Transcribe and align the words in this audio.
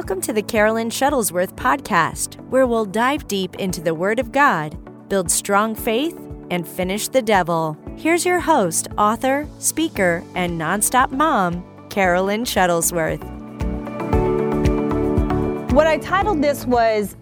Welcome 0.00 0.22
to 0.22 0.32
the 0.32 0.42
Carolyn 0.42 0.88
Shuttlesworth 0.88 1.52
podcast, 1.56 2.36
where 2.48 2.66
we'll 2.66 2.86
dive 2.86 3.28
deep 3.28 3.56
into 3.56 3.82
the 3.82 3.94
Word 3.94 4.18
of 4.18 4.32
God, 4.32 4.78
build 5.10 5.30
strong 5.30 5.74
faith, 5.74 6.18
and 6.50 6.66
finish 6.66 7.06
the 7.08 7.20
devil. 7.20 7.76
Here's 7.98 8.24
your 8.24 8.40
host, 8.40 8.88
author, 8.96 9.46
speaker, 9.58 10.24
and 10.34 10.58
nonstop 10.58 11.10
mom, 11.10 11.62
Carolyn 11.90 12.44
Shuttlesworth. 12.44 13.22
What 15.72 15.86
I 15.86 15.98
titled 15.98 16.40
this 16.42 16.64
was, 16.64 17.14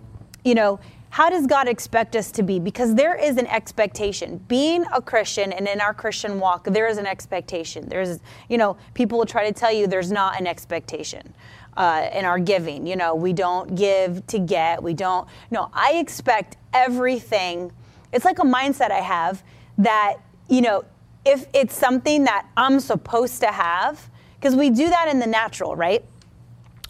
you 0.44 0.54
know, 0.54 0.78
how 1.10 1.30
does 1.30 1.48
God 1.48 1.66
expect 1.66 2.14
us 2.14 2.30
to 2.30 2.44
be? 2.44 2.60
Because 2.60 2.94
there 2.94 3.16
is 3.16 3.38
an 3.38 3.48
expectation. 3.48 4.38
Being 4.46 4.84
a 4.94 5.02
Christian 5.02 5.52
and 5.52 5.66
in 5.66 5.80
our 5.80 5.92
Christian 5.92 6.38
walk, 6.38 6.62
there 6.62 6.86
is 6.86 6.96
an 6.96 7.06
expectation. 7.06 7.88
There's, 7.88 8.20
you 8.48 8.56
know, 8.56 8.76
people 8.94 9.18
will 9.18 9.26
try 9.26 9.48
to 9.48 9.52
tell 9.52 9.72
you 9.72 9.88
there's 9.88 10.12
not 10.12 10.38
an 10.38 10.46
expectation 10.46 11.34
uh, 11.78 12.10
in 12.12 12.26
our 12.26 12.38
giving. 12.38 12.86
You 12.86 12.96
know, 12.96 13.14
we 13.14 13.32
don't 13.32 13.74
give 13.74 14.26
to 14.26 14.38
get. 14.38 14.82
We 14.82 14.92
don't. 14.92 15.26
No, 15.50 15.70
I 15.72 15.94
expect 15.94 16.58
everything. 16.74 17.72
It's 18.12 18.26
like 18.26 18.38
a 18.38 18.42
mindset 18.42 18.90
I 18.90 19.00
have 19.00 19.42
that 19.78 20.18
you 20.48 20.62
know, 20.62 20.84
if 21.24 21.46
it's 21.52 21.76
something 21.76 22.24
that 22.24 22.46
I'm 22.56 22.80
supposed 22.80 23.40
to 23.40 23.48
have, 23.48 24.10
because 24.36 24.56
we 24.56 24.70
do 24.70 24.88
that 24.88 25.08
in 25.08 25.18
the 25.18 25.26
natural, 25.26 25.76
right? 25.76 26.04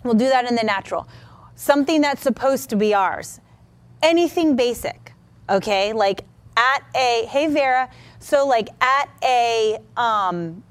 We'll 0.05 0.15
do 0.15 0.29
that 0.29 0.49
in 0.49 0.55
the 0.55 0.63
natural. 0.63 1.09
Something 1.57 2.01
that's 2.01 2.23
supposed 2.23 2.71
to 2.71 2.77
be 2.77 2.95
ours. 2.95 3.41
Anything 4.01 4.55
basic, 4.55 5.13
okay? 5.51 5.93
Like 5.93 6.25
at 6.57 6.85
a 6.95 7.27
hey 7.29 7.49
Vera, 7.49 7.91
so 8.21 8.47
like 8.47 8.69
at 8.81 9.09
a 9.25 9.79
um, 9.97 10.63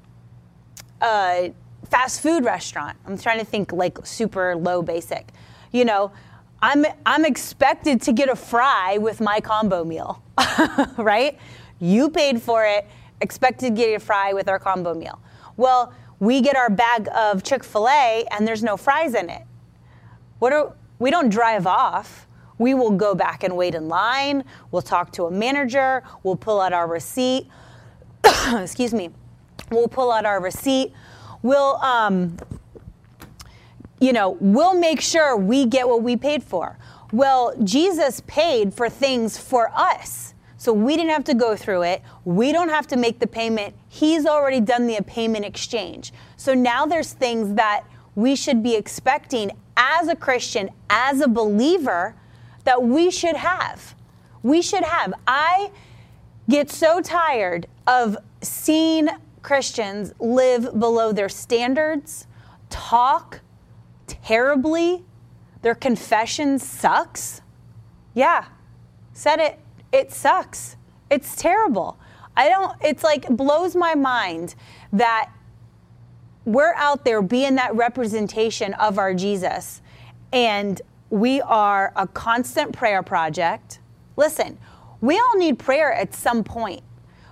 uh, 1.00 1.48
fast 1.90 2.20
food 2.20 2.44
restaurant. 2.44 2.96
I'm 3.06 3.18
trying 3.18 3.38
to 3.38 3.44
think 3.44 3.72
like 3.72 3.98
super 4.04 4.56
low 4.56 4.82
basic. 4.82 5.28
You 5.72 5.84
know, 5.84 6.12
I'm 6.60 6.84
I'm 7.06 7.24
expected 7.24 8.02
to 8.02 8.12
get 8.12 8.28
a 8.28 8.36
fry 8.36 8.98
with 8.98 9.20
my 9.20 9.40
combo 9.40 9.84
meal, 9.84 10.22
right? 10.96 11.38
You 11.80 12.10
paid 12.10 12.42
for 12.42 12.64
it, 12.64 12.86
expected 13.20 13.76
to 13.76 13.82
get 13.82 13.94
a 13.94 14.00
fry 14.00 14.32
with 14.32 14.48
our 14.48 14.58
combo 14.58 14.94
meal. 14.94 15.20
Well, 15.56 15.92
we 16.20 16.40
get 16.40 16.56
our 16.56 16.70
bag 16.70 17.08
of 17.14 17.44
Chick-fil-A 17.44 18.26
and 18.32 18.46
there's 18.46 18.62
no 18.62 18.76
fries 18.76 19.14
in 19.14 19.30
it. 19.30 19.42
What 20.40 20.52
are 20.52 20.74
we 20.98 21.10
don't 21.10 21.28
drive 21.28 21.66
off. 21.66 22.26
We 22.58 22.74
will 22.74 22.90
go 22.90 23.14
back 23.14 23.44
and 23.44 23.56
wait 23.56 23.74
in 23.74 23.88
line. 23.88 24.42
We'll 24.72 24.82
talk 24.82 25.12
to 25.12 25.24
a 25.26 25.30
manager. 25.30 26.02
We'll 26.24 26.36
pull 26.36 26.60
out 26.60 26.72
our 26.72 26.88
receipt. 26.88 27.46
Excuse 28.52 28.92
me. 28.92 29.10
We'll 29.70 29.88
pull 29.88 30.10
out 30.10 30.26
our 30.26 30.40
receipt 30.40 30.92
we'll, 31.42 31.76
um, 31.76 32.36
you 34.00 34.12
know, 34.12 34.36
we'll 34.40 34.78
make 34.78 35.00
sure 35.00 35.36
we 35.36 35.66
get 35.66 35.88
what 35.88 36.02
we 36.02 36.16
paid 36.16 36.42
for. 36.42 36.78
Well, 37.12 37.54
Jesus 37.64 38.20
paid 38.26 38.74
for 38.74 38.88
things 38.88 39.38
for 39.38 39.70
us. 39.74 40.34
So 40.58 40.72
we 40.72 40.96
didn't 40.96 41.10
have 41.10 41.24
to 41.24 41.34
go 41.34 41.56
through 41.56 41.82
it. 41.82 42.02
We 42.24 42.52
don't 42.52 42.68
have 42.68 42.86
to 42.88 42.96
make 42.96 43.20
the 43.20 43.26
payment. 43.26 43.74
He's 43.88 44.26
already 44.26 44.60
done 44.60 44.86
the 44.86 45.00
payment 45.06 45.44
exchange. 45.44 46.12
So 46.36 46.52
now 46.52 46.84
there's 46.84 47.12
things 47.12 47.54
that 47.54 47.84
we 48.16 48.34
should 48.34 48.62
be 48.62 48.74
expecting 48.74 49.52
as 49.76 50.08
a 50.08 50.16
Christian, 50.16 50.70
as 50.90 51.20
a 51.20 51.28
believer, 51.28 52.16
that 52.64 52.82
we 52.82 53.10
should 53.10 53.36
have. 53.36 53.94
We 54.42 54.60
should 54.60 54.82
have. 54.82 55.14
I 55.26 55.70
get 56.50 56.70
so 56.70 57.00
tired 57.00 57.68
of 57.86 58.16
seeing 58.42 59.08
Christians 59.42 60.12
live 60.18 60.78
below 60.78 61.12
their 61.12 61.28
standards, 61.28 62.26
talk 62.70 63.40
terribly, 64.06 65.04
their 65.62 65.74
confession 65.74 66.58
sucks. 66.58 67.40
Yeah, 68.14 68.46
said 69.12 69.40
it. 69.40 69.58
It 69.92 70.12
sucks. 70.12 70.76
It's 71.10 71.34
terrible. 71.36 71.98
I 72.36 72.48
don't, 72.48 72.72
it's 72.82 73.02
like 73.02 73.28
blows 73.28 73.74
my 73.74 73.94
mind 73.94 74.54
that 74.92 75.30
we're 76.44 76.74
out 76.74 77.04
there 77.04 77.20
being 77.20 77.56
that 77.56 77.74
representation 77.74 78.74
of 78.74 78.98
our 78.98 79.12
Jesus 79.12 79.82
and 80.32 80.80
we 81.10 81.40
are 81.40 81.92
a 81.96 82.06
constant 82.06 82.72
prayer 82.72 83.02
project. 83.02 83.80
Listen, 84.16 84.58
we 85.00 85.18
all 85.18 85.36
need 85.36 85.58
prayer 85.58 85.92
at 85.92 86.14
some 86.14 86.44
point. 86.44 86.82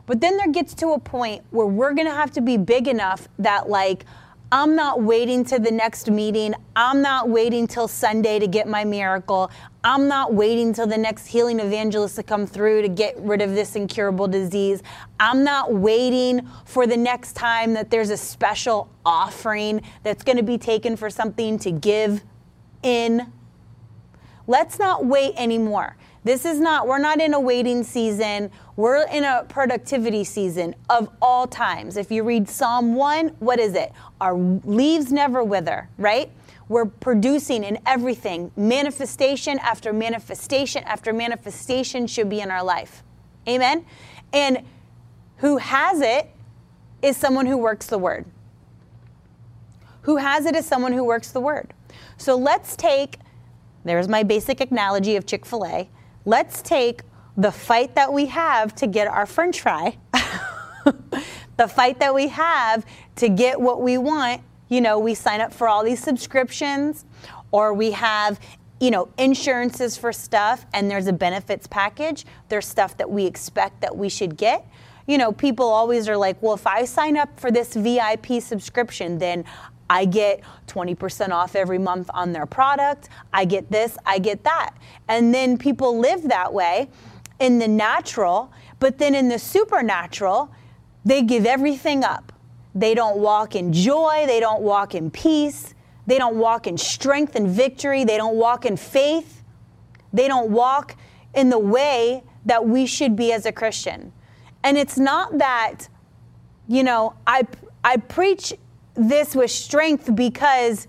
But 0.06 0.20
then 0.20 0.36
there 0.36 0.50
gets 0.50 0.74
to 0.74 0.92
a 0.92 0.98
point 0.98 1.44
where 1.50 1.66
we're 1.66 1.92
going 1.92 2.06
to 2.06 2.14
have 2.14 2.30
to 2.32 2.40
be 2.40 2.56
big 2.56 2.88
enough 2.88 3.28
that, 3.38 3.68
like, 3.68 4.04
I'm 4.52 4.76
not 4.76 5.02
waiting 5.02 5.44
to 5.46 5.58
the 5.58 5.72
next 5.72 6.08
meeting. 6.08 6.54
I'm 6.76 7.02
not 7.02 7.28
waiting 7.28 7.66
till 7.66 7.88
Sunday 7.88 8.38
to 8.38 8.46
get 8.46 8.68
my 8.68 8.84
miracle. 8.84 9.50
I'm 9.82 10.06
not 10.06 10.34
waiting 10.34 10.72
till 10.72 10.86
the 10.86 10.96
next 10.96 11.26
healing 11.26 11.58
evangelist 11.58 12.14
to 12.16 12.22
come 12.22 12.46
through 12.46 12.82
to 12.82 12.88
get 12.88 13.18
rid 13.18 13.42
of 13.42 13.56
this 13.56 13.74
incurable 13.74 14.28
disease. 14.28 14.84
I'm 15.18 15.42
not 15.42 15.74
waiting 15.74 16.48
for 16.64 16.86
the 16.86 16.96
next 16.96 17.32
time 17.32 17.74
that 17.74 17.90
there's 17.90 18.10
a 18.10 18.16
special 18.16 18.88
offering 19.04 19.82
that's 20.04 20.22
going 20.22 20.36
to 20.36 20.44
be 20.44 20.58
taken 20.58 20.96
for 20.96 21.10
something 21.10 21.58
to 21.58 21.72
give 21.72 22.22
in. 22.84 23.32
Let's 24.46 24.78
not 24.78 25.06
wait 25.06 25.34
anymore. 25.36 25.96
This 26.22 26.44
is 26.44 26.60
not, 26.60 26.86
we're 26.86 26.98
not 26.98 27.20
in 27.20 27.34
a 27.34 27.40
waiting 27.40 27.82
season. 27.82 28.52
We're 28.76 29.06
in 29.06 29.24
a 29.24 29.44
productivity 29.48 30.22
season 30.22 30.74
of 30.90 31.08
all 31.22 31.46
times. 31.46 31.96
If 31.96 32.10
you 32.10 32.24
read 32.24 32.46
Psalm 32.46 32.94
1, 32.94 33.28
what 33.38 33.58
is 33.58 33.74
it? 33.74 33.90
Our 34.20 34.36
leaves 34.36 35.10
never 35.10 35.42
wither, 35.42 35.88
right? 35.96 36.30
We're 36.68 36.84
producing 36.84 37.64
in 37.64 37.78
everything. 37.86 38.52
Manifestation 38.54 39.58
after 39.60 39.94
manifestation 39.94 40.84
after 40.84 41.14
manifestation 41.14 42.06
should 42.06 42.28
be 42.28 42.40
in 42.40 42.50
our 42.50 42.62
life. 42.62 43.02
Amen? 43.48 43.86
And 44.32 44.62
who 45.38 45.56
has 45.56 46.02
it 46.02 46.30
is 47.00 47.16
someone 47.16 47.46
who 47.46 47.56
works 47.56 47.86
the 47.86 47.98
word. 47.98 48.26
Who 50.02 50.16
has 50.16 50.44
it 50.44 50.54
is 50.54 50.66
someone 50.66 50.92
who 50.92 51.04
works 51.04 51.30
the 51.30 51.40
word. 51.40 51.72
So 52.18 52.36
let's 52.36 52.76
take, 52.76 53.18
there's 53.84 54.08
my 54.08 54.22
basic 54.22 54.60
analogy 54.60 55.16
of 55.16 55.24
Chick 55.24 55.46
fil 55.46 55.64
A. 55.64 55.88
Let's 56.24 56.60
take 56.60 57.02
the 57.36 57.52
fight 57.52 57.94
that 57.94 58.12
we 58.12 58.26
have 58.26 58.74
to 58.76 58.86
get 58.86 59.06
our 59.06 59.26
french 59.26 59.60
fry, 59.60 59.96
the 61.56 61.68
fight 61.68 62.00
that 62.00 62.14
we 62.14 62.28
have 62.28 62.86
to 63.16 63.28
get 63.28 63.60
what 63.60 63.82
we 63.82 63.98
want. 63.98 64.42
You 64.68 64.80
know, 64.80 64.98
we 64.98 65.14
sign 65.14 65.40
up 65.40 65.52
for 65.52 65.68
all 65.68 65.84
these 65.84 66.02
subscriptions, 66.02 67.04
or 67.52 67.72
we 67.72 67.92
have 67.92 68.40
you 68.80 68.90
know, 68.90 69.08
insurances 69.16 69.96
for 69.96 70.12
stuff 70.12 70.66
and 70.74 70.90
there's 70.90 71.06
a 71.06 71.12
benefits 71.12 71.66
package. 71.66 72.26
There's 72.48 72.66
stuff 72.66 72.96
that 72.98 73.08
we 73.08 73.24
expect 73.24 73.80
that 73.80 73.96
we 73.96 74.08
should 74.08 74.36
get. 74.36 74.66
You 75.06 75.18
know, 75.18 75.32
people 75.32 75.66
always 75.66 76.08
are 76.08 76.16
like, 76.16 76.40
well, 76.42 76.54
if 76.54 76.66
I 76.66 76.84
sign 76.84 77.16
up 77.16 77.38
for 77.38 77.50
this 77.50 77.74
VIP 77.74 78.42
subscription, 78.42 79.18
then 79.18 79.44
I 79.88 80.04
get 80.04 80.40
20% 80.66 81.30
off 81.30 81.54
every 81.54 81.78
month 81.78 82.10
on 82.12 82.32
their 82.32 82.44
product. 82.44 83.08
I 83.32 83.44
get 83.44 83.70
this, 83.70 83.96
I 84.04 84.18
get 84.18 84.42
that. 84.44 84.74
And 85.08 85.32
then 85.32 85.56
people 85.56 85.98
live 85.98 86.24
that 86.24 86.52
way 86.52 86.88
in 87.38 87.58
the 87.58 87.68
natural, 87.68 88.52
but 88.78 88.98
then 88.98 89.14
in 89.14 89.28
the 89.28 89.38
supernatural, 89.38 90.50
they 91.04 91.22
give 91.22 91.46
everything 91.46 92.04
up. 92.04 92.32
They 92.74 92.94
don't 92.94 93.18
walk 93.18 93.54
in 93.54 93.72
joy, 93.72 94.24
they 94.26 94.40
don't 94.40 94.62
walk 94.62 94.94
in 94.94 95.10
peace, 95.10 95.74
they 96.06 96.18
don't 96.18 96.36
walk 96.36 96.66
in 96.66 96.76
strength 96.76 97.34
and 97.34 97.48
victory, 97.48 98.04
they 98.04 98.16
don't 98.16 98.36
walk 98.36 98.66
in 98.66 98.76
faith, 98.76 99.42
they 100.12 100.28
don't 100.28 100.50
walk 100.50 100.96
in 101.34 101.50
the 101.50 101.58
way 101.58 102.22
that 102.44 102.66
we 102.66 102.86
should 102.86 103.16
be 103.16 103.32
as 103.32 103.46
a 103.46 103.52
Christian. 103.52 104.12
And 104.62 104.76
it's 104.76 104.98
not 104.98 105.38
that, 105.38 105.88
you 106.68 106.82
know, 106.82 107.14
I, 107.26 107.46
I 107.84 107.98
preach 107.98 108.54
this 108.94 109.34
with 109.34 109.50
strength 109.50 110.14
because 110.14 110.88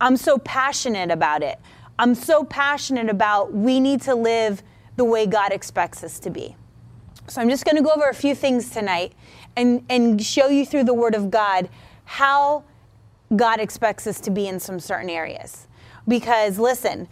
I'm 0.00 0.16
so 0.16 0.38
passionate 0.38 1.10
about 1.10 1.42
it. 1.42 1.58
I'm 1.98 2.14
so 2.14 2.44
passionate 2.44 3.08
about 3.08 3.52
we 3.52 3.80
need 3.80 4.02
to 4.02 4.14
live 4.14 4.62
the 4.96 5.04
way 5.04 5.26
God 5.26 5.52
expects 5.52 6.02
us 6.02 6.18
to 6.20 6.30
be. 6.30 6.56
So 7.28 7.40
I'm 7.40 7.48
just 7.48 7.64
going 7.64 7.76
to 7.76 7.82
go 7.82 7.90
over 7.90 8.08
a 8.08 8.14
few 8.14 8.34
things 8.34 8.70
tonight 8.70 9.12
and, 9.56 9.84
and 9.88 10.22
show 10.22 10.48
you 10.48 10.64
through 10.64 10.84
the 10.84 10.94
Word 10.94 11.14
of 11.14 11.30
God 11.30 11.68
how 12.04 12.64
God 13.34 13.58
expects 13.60 14.06
us 14.06 14.20
to 14.20 14.30
be 14.30 14.46
in 14.46 14.60
some 14.60 14.78
certain 14.78 15.10
areas. 15.10 15.66
Because 16.06 16.58
listen, 16.58 17.08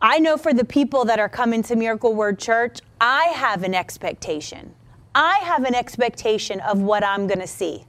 I 0.00 0.18
know 0.18 0.36
for 0.36 0.54
the 0.54 0.64
people 0.64 1.04
that 1.04 1.20
are 1.20 1.28
coming 1.28 1.62
to 1.64 1.76
Miracle 1.76 2.14
Word 2.14 2.38
Church, 2.38 2.78
I 3.00 3.26
have 3.26 3.62
an 3.62 3.74
expectation. 3.74 4.74
I 5.14 5.38
have 5.38 5.64
an 5.64 5.74
expectation 5.74 6.60
of 6.60 6.80
what 6.80 7.04
I'm 7.04 7.26
going 7.26 7.40
to 7.40 7.46
see. 7.46 7.84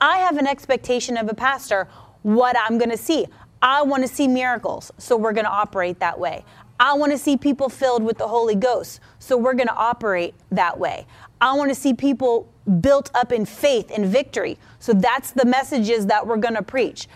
I 0.00 0.18
have 0.18 0.36
an 0.36 0.46
expectation 0.46 1.16
of 1.16 1.28
a 1.28 1.34
pastor 1.34 1.88
what 2.22 2.56
I'm 2.58 2.78
going 2.78 2.90
to 2.90 2.96
see. 2.96 3.26
I 3.60 3.82
want 3.82 4.06
to 4.06 4.08
see 4.08 4.28
miracles, 4.28 4.92
so 4.98 5.16
we're 5.16 5.32
going 5.32 5.46
to 5.46 5.50
operate 5.50 5.98
that 6.00 6.18
way. 6.18 6.44
I 6.80 6.94
want 6.94 7.12
to 7.12 7.18
see 7.18 7.36
people 7.36 7.68
filled 7.68 8.02
with 8.02 8.18
the 8.18 8.28
Holy 8.28 8.54
Ghost, 8.54 9.00
so 9.18 9.36
we're 9.36 9.54
going 9.54 9.68
to 9.68 9.74
operate 9.74 10.34
that 10.50 10.78
way. 10.78 11.06
I 11.40 11.54
want 11.54 11.70
to 11.70 11.74
see 11.74 11.92
people 11.94 12.52
built 12.80 13.10
up 13.14 13.32
in 13.32 13.44
faith 13.46 13.90
and 13.94 14.06
victory, 14.06 14.58
so 14.78 14.92
that's 14.92 15.32
the 15.32 15.44
messages 15.44 16.06
that 16.06 16.26
we're 16.26 16.36
going 16.36 16.54
to 16.54 16.62
preach. 16.62 17.08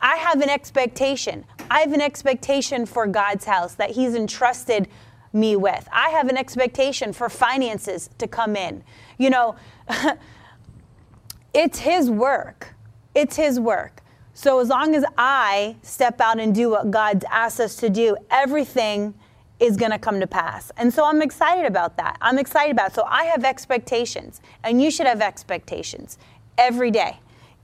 I 0.00 0.16
have 0.16 0.40
an 0.40 0.50
expectation. 0.50 1.44
I 1.70 1.80
have 1.80 1.92
an 1.92 2.00
expectation 2.00 2.86
for 2.86 3.06
God's 3.06 3.44
house 3.44 3.74
that 3.74 3.90
He's 3.90 4.14
entrusted 4.14 4.88
me 5.32 5.56
with. 5.56 5.88
I 5.92 6.10
have 6.10 6.28
an 6.28 6.36
expectation 6.36 7.12
for 7.12 7.28
finances 7.28 8.08
to 8.18 8.26
come 8.26 8.56
in. 8.56 8.84
You 9.18 9.30
know, 9.30 9.56
it's 11.54 11.78
His 11.80 12.10
work. 12.10 12.74
It's 13.14 13.36
His 13.36 13.58
work. 13.58 14.02
So 14.34 14.58
as 14.58 14.68
long 14.68 14.96
as 14.96 15.04
I 15.16 15.76
step 15.82 16.20
out 16.20 16.40
and 16.40 16.52
do 16.52 16.70
what 16.70 16.90
God's 16.90 17.24
asked 17.30 17.60
us 17.60 17.76
to 17.76 17.88
do, 17.88 18.16
everything 18.30 19.14
is 19.60 19.76
going 19.76 19.92
to 19.92 19.98
come 19.98 20.18
to 20.18 20.26
pass. 20.26 20.72
And 20.76 20.92
so 20.92 21.04
I'm 21.04 21.22
excited 21.22 21.64
about 21.64 21.96
that. 21.98 22.18
I'm 22.20 22.38
excited 22.38 22.72
about 22.72 22.90
it. 22.90 22.94
So 22.94 23.04
I 23.08 23.24
have 23.24 23.44
expectations, 23.44 24.40
and 24.64 24.82
you 24.82 24.90
should 24.90 25.06
have 25.06 25.20
expectations 25.22 26.18
every 26.58 26.90
day. 26.90 27.20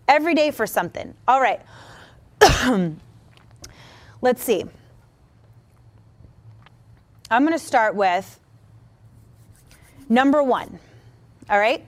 Every 0.06 0.34
day 0.34 0.52
for 0.52 0.66
something. 0.66 1.12
All 1.26 1.40
right. 1.40 1.60
Let's 4.22 4.42
see. 4.42 4.64
I'm 7.32 7.42
going 7.42 7.58
to 7.58 7.64
start 7.64 7.96
with 7.96 8.38
number 10.08 10.42
one. 10.42 10.78
All 11.48 11.58
right? 11.58 11.84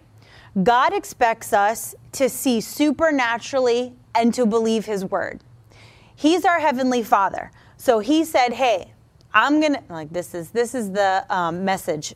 God 0.61 0.93
expects 0.93 1.53
us 1.53 1.95
to 2.13 2.29
see 2.29 2.61
supernaturally 2.61 3.95
and 4.15 4.33
to 4.35 4.47
believe 4.47 4.87
his 4.87 5.05
word. 5.05 5.41
He's 6.15 6.45
our 6.45 6.61
heavenly 6.61 7.03
father. 7.03 7.51
So 7.77 7.99
he 7.99 8.25
said, 8.25 8.53
"Hey, 8.53 8.93
I'm 9.35 9.61
going 9.61 9.75
to 9.75 9.83
like 9.89 10.11
this 10.11 10.35
is 10.35 10.51
this 10.51 10.75
is 10.75 10.93
the 10.93 11.25
um, 11.31 11.65
message 11.65 12.15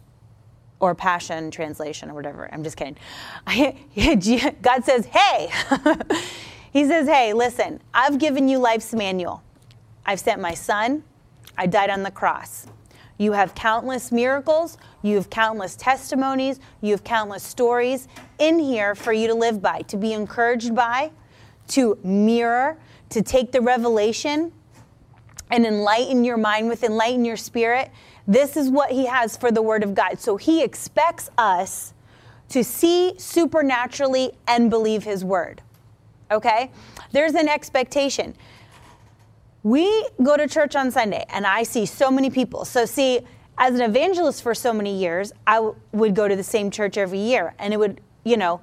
or 0.78 0.94
passion 0.94 1.50
translation 1.50 2.10
or 2.10 2.14
whatever. 2.14 2.48
I'm 2.52 2.62
just 2.62 2.76
kidding. 2.76 2.96
God 4.62 4.84
says, 4.84 5.06
"Hey." 5.06 5.50
he 6.72 6.84
says, 6.84 7.08
"Hey, 7.08 7.32
listen. 7.32 7.81
I've 7.94 8.19
given 8.19 8.49
you 8.49 8.58
life's 8.58 8.92
manual. 8.92 9.42
I've 10.04 10.20
sent 10.20 10.40
my 10.40 10.54
son. 10.54 11.02
I 11.58 11.66
died 11.66 11.90
on 11.90 12.02
the 12.02 12.10
cross. 12.10 12.66
You 13.19 13.32
have 13.32 13.54
countless 13.54 14.12
miracles, 14.12 14.76
you 15.02 15.16
have 15.16 15.31
countless 15.31 15.75
testimonies, 15.75 16.60
you 16.82 16.90
have 16.90 17.02
countless 17.02 17.42
stories 17.42 18.08
in 18.38 18.58
here 18.58 18.94
for 18.94 19.12
you 19.12 19.26
to 19.28 19.34
live 19.34 19.62
by, 19.62 19.82
to 19.82 19.96
be 19.96 20.12
encouraged 20.12 20.75
by, 20.75 21.12
to 21.68 21.98
mirror, 22.02 22.78
to 23.10 23.22
take 23.22 23.52
the 23.52 23.60
revelation 23.60 24.52
and 25.50 25.64
enlighten 25.64 26.24
your 26.24 26.36
mind 26.36 26.68
with, 26.68 26.82
enlighten 26.82 27.24
your 27.24 27.36
spirit. 27.36 27.90
This 28.26 28.56
is 28.56 28.68
what 28.68 28.90
He 28.90 29.06
has 29.06 29.36
for 29.36 29.50
the 29.50 29.62
Word 29.62 29.82
of 29.82 29.94
God. 29.94 30.18
So 30.18 30.36
He 30.36 30.62
expects 30.62 31.30
us 31.38 31.92
to 32.48 32.62
see 32.64 33.14
supernaturally 33.18 34.32
and 34.46 34.70
believe 34.70 35.04
His 35.04 35.24
Word. 35.24 35.62
Okay? 36.30 36.70
There's 37.12 37.34
an 37.34 37.48
expectation. 37.48 38.34
We 39.62 40.06
go 40.22 40.36
to 40.36 40.46
church 40.46 40.76
on 40.76 40.90
Sunday 40.90 41.24
and 41.28 41.46
I 41.46 41.62
see 41.62 41.86
so 41.86 42.10
many 42.10 42.30
people. 42.30 42.64
So, 42.64 42.84
see, 42.84 43.20
as 43.58 43.74
an 43.74 43.80
evangelist 43.80 44.42
for 44.42 44.54
so 44.54 44.72
many 44.72 44.96
years, 44.96 45.32
I 45.46 45.56
w- 45.56 45.74
would 45.92 46.14
go 46.14 46.28
to 46.28 46.36
the 46.36 46.42
same 46.42 46.70
church 46.70 46.96
every 46.96 47.18
year 47.18 47.54
and 47.58 47.72
it 47.72 47.78
would, 47.78 48.00
you 48.22 48.36
know, 48.36 48.60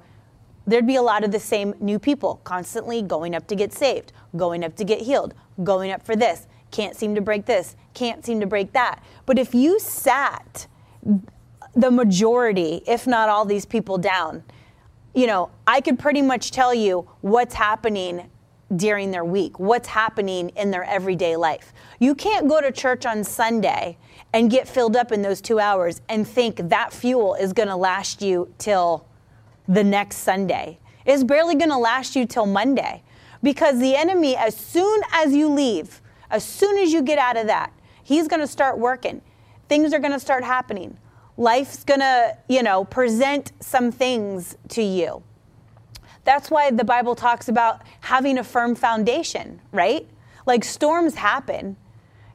there'd 0.66 0.86
be 0.86 0.96
a 0.96 1.02
lot 1.02 1.24
of 1.24 1.32
the 1.32 1.40
same 1.40 1.74
new 1.80 1.98
people 1.98 2.40
constantly 2.44 3.02
going 3.02 3.34
up 3.34 3.46
to 3.48 3.54
get 3.54 3.72
saved, 3.72 4.12
going 4.36 4.64
up 4.64 4.76
to 4.76 4.84
get 4.84 5.00
healed, 5.00 5.34
going 5.62 5.90
up 5.90 6.02
for 6.02 6.16
this, 6.16 6.46
can't 6.70 6.96
seem 6.96 7.14
to 7.14 7.20
break 7.20 7.46
this, 7.46 7.76
can't 7.92 8.24
seem 8.24 8.40
to 8.40 8.46
break 8.46 8.72
that. 8.72 9.02
But 9.26 9.38
if 9.38 9.54
you 9.54 9.78
sat 9.78 10.66
the 11.74 11.90
majority, 11.90 12.82
if 12.86 13.06
not 13.06 13.28
all 13.28 13.44
these 13.44 13.66
people 13.66 13.98
down, 13.98 14.42
you 15.14 15.26
know, 15.26 15.50
I 15.66 15.80
could 15.80 15.98
pretty 15.98 16.22
much 16.22 16.50
tell 16.50 16.74
you 16.74 17.08
what's 17.20 17.54
happening 17.54 18.30
during 18.74 19.10
their 19.10 19.24
week, 19.24 19.58
what's 19.58 19.88
happening 19.88 20.48
in 20.50 20.70
their 20.70 20.84
everyday 20.84 21.36
life. 21.36 21.72
You 22.00 22.14
can't 22.14 22.48
go 22.48 22.60
to 22.60 22.72
church 22.72 23.06
on 23.06 23.22
Sunday 23.22 23.98
and 24.32 24.50
get 24.50 24.66
filled 24.66 24.96
up 24.96 25.12
in 25.12 25.22
those 25.22 25.40
two 25.40 25.60
hours 25.60 26.00
and 26.08 26.26
think 26.26 26.56
that 26.56 26.92
fuel 26.92 27.34
is 27.34 27.52
going 27.52 27.68
to 27.68 27.76
last 27.76 28.22
you 28.22 28.52
till 28.58 29.06
the 29.68 29.84
next 29.84 30.18
Sunday. 30.18 30.78
It's 31.04 31.24
barely 31.24 31.54
going 31.54 31.70
to 31.70 31.78
last 31.78 32.16
you 32.16 32.26
till 32.26 32.46
Monday 32.46 33.02
because 33.42 33.78
the 33.78 33.94
enemy, 33.94 34.36
as 34.36 34.56
soon 34.56 35.02
as 35.12 35.32
you 35.32 35.48
leave, 35.48 36.00
as 36.30 36.44
soon 36.44 36.78
as 36.78 36.92
you 36.92 37.02
get 37.02 37.18
out 37.18 37.36
of 37.36 37.46
that, 37.46 37.72
he's 38.02 38.28
going 38.28 38.40
to 38.40 38.46
start 38.46 38.78
working. 38.78 39.20
Things 39.68 39.92
are 39.92 39.98
going 39.98 40.12
to 40.12 40.20
start 40.20 40.44
happening. 40.44 40.96
Life's 41.36 41.84
going 41.84 42.00
to, 42.00 42.36
you 42.48 42.62
know, 42.62 42.84
present 42.84 43.52
some 43.60 43.90
things 43.90 44.56
to 44.68 44.82
you. 44.82 45.22
That's 46.24 46.50
why 46.50 46.70
the 46.70 46.84
Bible 46.84 47.14
talks 47.14 47.48
about 47.48 47.82
having 48.00 48.38
a 48.38 48.44
firm 48.44 48.74
foundation, 48.74 49.60
right? 49.72 50.08
Like 50.46 50.64
storms 50.64 51.14
happen. 51.14 51.76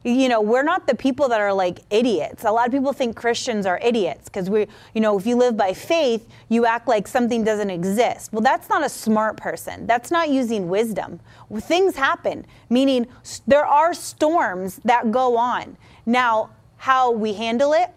You 0.02 0.30
know, 0.30 0.40
we're 0.40 0.62
not 0.62 0.86
the 0.86 0.94
people 0.94 1.28
that 1.28 1.40
are 1.42 1.52
like 1.52 1.80
idiots. 1.90 2.44
A 2.44 2.50
lot 2.50 2.66
of 2.66 2.72
people 2.72 2.94
think 2.94 3.16
Christians 3.16 3.66
are 3.66 3.78
idiots 3.82 4.30
because 4.30 4.48
we, 4.48 4.66
you 4.94 5.00
know, 5.02 5.18
if 5.18 5.26
you 5.26 5.36
live 5.36 5.58
by 5.58 5.74
faith, 5.74 6.26
you 6.48 6.64
act 6.64 6.88
like 6.88 7.06
something 7.06 7.44
doesn't 7.44 7.68
exist. 7.68 8.32
Well, 8.32 8.40
that's 8.40 8.70
not 8.70 8.82
a 8.82 8.88
smart 8.88 9.36
person. 9.36 9.86
That's 9.86 10.10
not 10.10 10.30
using 10.30 10.70
wisdom. 10.70 11.20
Things 11.54 11.96
happen, 11.96 12.46
meaning 12.70 13.08
there 13.46 13.66
are 13.66 13.92
storms 13.92 14.80
that 14.84 15.10
go 15.10 15.36
on. 15.36 15.76
Now, 16.06 16.50
how 16.78 17.10
we 17.10 17.34
handle 17.34 17.74
it, 17.74 17.90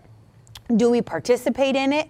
do 0.75 0.89
we 0.89 1.01
participate 1.01 1.77
in 1.77 1.93
it? 1.93 2.09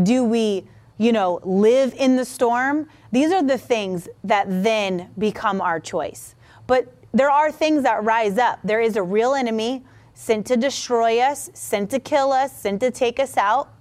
Do 0.00 0.22
we, 0.22 0.68
you 0.98 1.10
know, 1.10 1.40
live 1.42 1.94
in 1.94 2.14
the 2.14 2.24
storm? 2.24 2.88
These 3.10 3.32
are 3.32 3.42
the 3.42 3.58
things 3.58 4.08
that 4.22 4.46
then 4.48 5.10
become 5.18 5.60
our 5.60 5.80
choice. 5.80 6.36
But 6.68 6.94
there 7.12 7.30
are 7.30 7.52
things 7.52 7.82
that 7.82 8.02
rise 8.04 8.38
up. 8.38 8.58
There 8.64 8.80
is 8.80 8.96
a 8.96 9.02
real 9.02 9.34
enemy 9.34 9.84
sent 10.14 10.46
to 10.46 10.56
destroy 10.56 11.18
us, 11.20 11.50
sent 11.54 11.90
to 11.90 11.98
kill 11.98 12.32
us, 12.32 12.52
sent 12.56 12.80
to 12.80 12.90
take 12.90 13.20
us 13.20 13.36
out. 13.36 13.72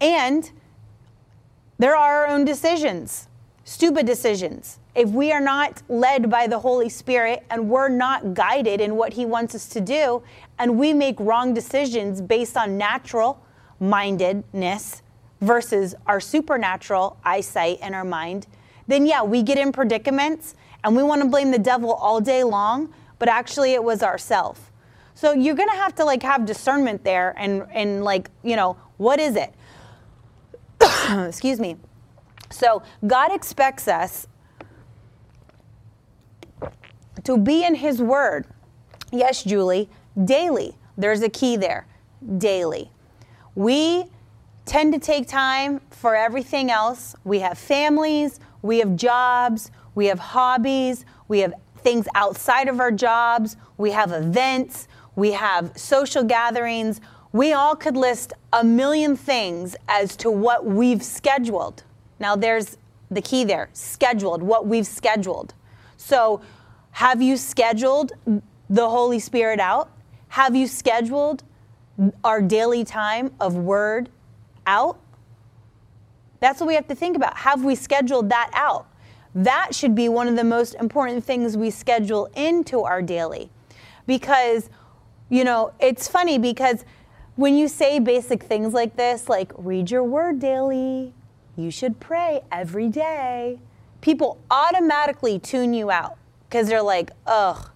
And 0.00 0.50
there 1.78 1.96
are 1.96 2.24
our 2.24 2.26
own 2.26 2.44
decisions, 2.44 3.28
stupid 3.64 4.06
decisions. 4.06 4.78
If 4.94 5.10
we 5.10 5.30
are 5.30 5.40
not 5.40 5.82
led 5.88 6.28
by 6.28 6.46
the 6.46 6.58
Holy 6.58 6.88
Spirit 6.88 7.44
and 7.50 7.68
we're 7.70 7.88
not 7.88 8.34
guided 8.34 8.80
in 8.80 8.96
what 8.96 9.12
He 9.12 9.24
wants 9.24 9.54
us 9.54 9.68
to 9.68 9.80
do, 9.80 10.22
and 10.58 10.78
we 10.78 10.92
make 10.92 11.18
wrong 11.20 11.54
decisions 11.54 12.20
based 12.20 12.56
on 12.56 12.76
natural 12.76 13.40
mindedness 13.78 15.02
versus 15.40 15.94
our 16.06 16.18
supernatural 16.18 17.16
eyesight 17.24 17.78
and 17.80 17.94
our 17.94 18.04
mind, 18.04 18.46
then 18.88 19.06
yeah, 19.06 19.22
we 19.22 19.42
get 19.42 19.56
in 19.56 19.70
predicaments 19.70 20.54
and 20.84 20.96
we 20.96 21.02
want 21.02 21.22
to 21.22 21.28
blame 21.28 21.50
the 21.50 21.58
devil 21.58 21.92
all 21.92 22.20
day 22.20 22.44
long, 22.44 22.92
but 23.18 23.28
actually 23.28 23.72
it 23.72 23.82
was 23.82 24.02
ourselves. 24.02 24.60
So 25.14 25.32
you're 25.32 25.56
going 25.56 25.68
to 25.68 25.76
have 25.76 25.94
to 25.96 26.04
like 26.04 26.22
have 26.22 26.46
discernment 26.46 27.02
there 27.02 27.34
and 27.36 27.66
and 27.72 28.04
like, 28.04 28.30
you 28.44 28.54
know, 28.54 28.76
what 28.98 29.18
is 29.18 29.36
it? 29.36 29.52
Excuse 31.26 31.58
me. 31.58 31.76
So 32.50 32.82
God 33.06 33.32
expects 33.32 33.88
us 33.88 34.28
to 37.24 37.36
be 37.36 37.64
in 37.64 37.74
his 37.74 38.00
word. 38.00 38.46
Yes, 39.10 39.42
Julie, 39.42 39.88
daily. 40.24 40.76
There's 40.96 41.22
a 41.22 41.28
key 41.28 41.56
there. 41.56 41.86
Daily. 42.38 42.90
We 43.54 44.04
tend 44.64 44.92
to 44.92 45.00
take 45.00 45.26
time 45.26 45.80
for 45.90 46.14
everything 46.14 46.70
else. 46.70 47.16
We 47.24 47.40
have 47.40 47.58
families, 47.58 48.38
we 48.62 48.78
have 48.78 48.96
jobs, 48.96 49.70
we 49.98 50.06
have 50.06 50.20
hobbies, 50.20 51.04
we 51.26 51.40
have 51.40 51.52
things 51.78 52.06
outside 52.14 52.68
of 52.68 52.78
our 52.78 52.92
jobs, 52.92 53.56
we 53.78 53.90
have 53.90 54.12
events, 54.12 54.86
we 55.16 55.32
have 55.32 55.76
social 55.76 56.22
gatherings. 56.22 57.00
We 57.32 57.52
all 57.52 57.74
could 57.74 57.96
list 57.96 58.32
a 58.52 58.62
million 58.62 59.16
things 59.16 59.74
as 59.88 60.14
to 60.18 60.30
what 60.30 60.64
we've 60.64 61.02
scheduled. 61.02 61.82
Now, 62.20 62.36
there's 62.36 62.76
the 63.10 63.20
key 63.20 63.42
there 63.42 63.70
scheduled, 63.72 64.40
what 64.40 64.68
we've 64.68 64.86
scheduled. 64.86 65.52
So, 65.96 66.42
have 66.92 67.20
you 67.20 67.36
scheduled 67.36 68.12
the 68.70 68.88
Holy 68.88 69.18
Spirit 69.18 69.58
out? 69.58 69.90
Have 70.28 70.54
you 70.54 70.68
scheduled 70.68 71.42
our 72.22 72.40
daily 72.40 72.84
time 72.84 73.32
of 73.40 73.56
word 73.56 74.10
out? 74.64 75.00
That's 76.38 76.60
what 76.60 76.68
we 76.68 76.76
have 76.76 76.86
to 76.86 76.94
think 76.94 77.16
about. 77.16 77.36
Have 77.38 77.64
we 77.64 77.74
scheduled 77.74 78.28
that 78.28 78.50
out? 78.54 78.87
That 79.38 79.72
should 79.72 79.94
be 79.94 80.08
one 80.08 80.26
of 80.26 80.34
the 80.34 80.42
most 80.42 80.74
important 80.74 81.22
things 81.22 81.56
we 81.56 81.70
schedule 81.70 82.28
into 82.34 82.82
our 82.82 83.00
daily. 83.00 83.50
Because, 84.04 84.68
you 85.28 85.44
know, 85.44 85.72
it's 85.78 86.08
funny 86.08 86.40
because 86.40 86.84
when 87.36 87.54
you 87.56 87.68
say 87.68 88.00
basic 88.00 88.42
things 88.42 88.74
like 88.74 88.96
this, 88.96 89.28
like 89.28 89.52
read 89.56 89.92
your 89.92 90.02
word 90.02 90.40
daily, 90.40 91.14
you 91.56 91.70
should 91.70 92.00
pray 92.00 92.40
every 92.50 92.88
day, 92.88 93.60
people 94.00 94.38
automatically 94.50 95.38
tune 95.38 95.72
you 95.72 95.88
out 95.88 96.18
because 96.48 96.66
they're 96.66 96.82
like, 96.82 97.12
ugh, 97.24 97.70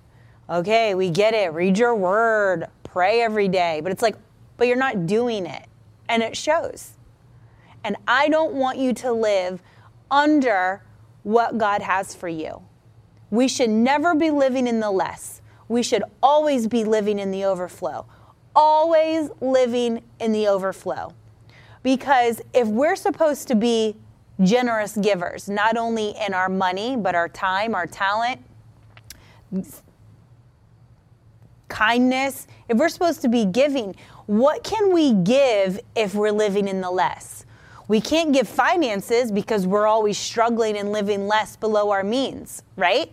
okay, 0.51 0.97
we 0.97 1.11
get 1.11 1.33
it. 1.33 1.53
Read 1.53 1.79
your 1.79 1.95
word, 1.95 2.67
pray 2.83 3.23
every 3.23 3.47
day. 3.47 3.81
But 3.81 3.93
it's 3.93 4.03
like, 4.03 4.17
but 4.57 4.67
you're 4.67 4.77
not 4.77 5.07
doing 5.07 5.47
it. 5.47 5.67
And 6.09 6.25
it 6.25 6.37
shows. 6.37 6.95
And 7.85 7.95
I 8.09 8.29
don't 8.29 8.55
want 8.55 8.79
you 8.79 8.93
to 8.95 9.13
live 9.13 9.63
under 10.11 10.83
what 11.23 11.59
God 11.59 11.83
has 11.83 12.15
for 12.15 12.29
you. 12.29 12.63
We 13.31 13.49
should 13.49 13.71
never 13.71 14.15
be 14.15 14.31
living 14.31 14.67
in 14.67 14.81
the 14.81 14.91
less. 14.91 15.41
we 15.69 15.83
should 15.83 16.05
always 16.23 16.67
be 16.67 16.85
living 16.85 17.19
in 17.19 17.31
the 17.31 17.45
overflow. 17.45 18.05
Always 18.55 19.31
living 19.41 20.03
in 20.21 20.33
the 20.33 20.47
overflow. 20.47 21.15
Because 21.83 22.43
if 22.53 22.69
we're 22.69 22.97
supposed 22.97 23.49
to 23.49 23.55
be 23.55 23.97
generous 24.43 24.97
givers, 24.97 25.49
not 25.49 25.77
only 25.77 26.15
in 26.27 26.35
our 26.35 26.49
money, 26.51 26.97
but 26.97 27.15
our 27.15 27.29
time, 27.29 27.75
our 27.75 27.87
talent, 27.87 28.41
kindness, 31.69 32.47
if 32.69 32.77
we're 32.77 32.91
supposed 32.91 33.23
to 33.23 33.29
be 33.29 33.47
giving, 33.47 33.97
what 34.27 34.63
can 34.63 34.93
we 34.93 35.15
give 35.15 35.81
if 35.97 36.15
we're 36.15 36.31
living 36.31 36.69
in 36.69 36.83
the 36.83 36.91
less? 36.91 37.47
We 37.93 38.01
can't 38.01 38.33
give 38.33 38.49
finances 38.49 39.31
because 39.31 39.67
we're 39.67 39.87
always 39.87 40.17
struggling 40.17 40.79
and 40.79 40.93
living 40.93 41.29
less 41.29 41.57
below 41.57 41.91
our 41.91 42.03
means, 42.03 42.63
right? 42.75 43.13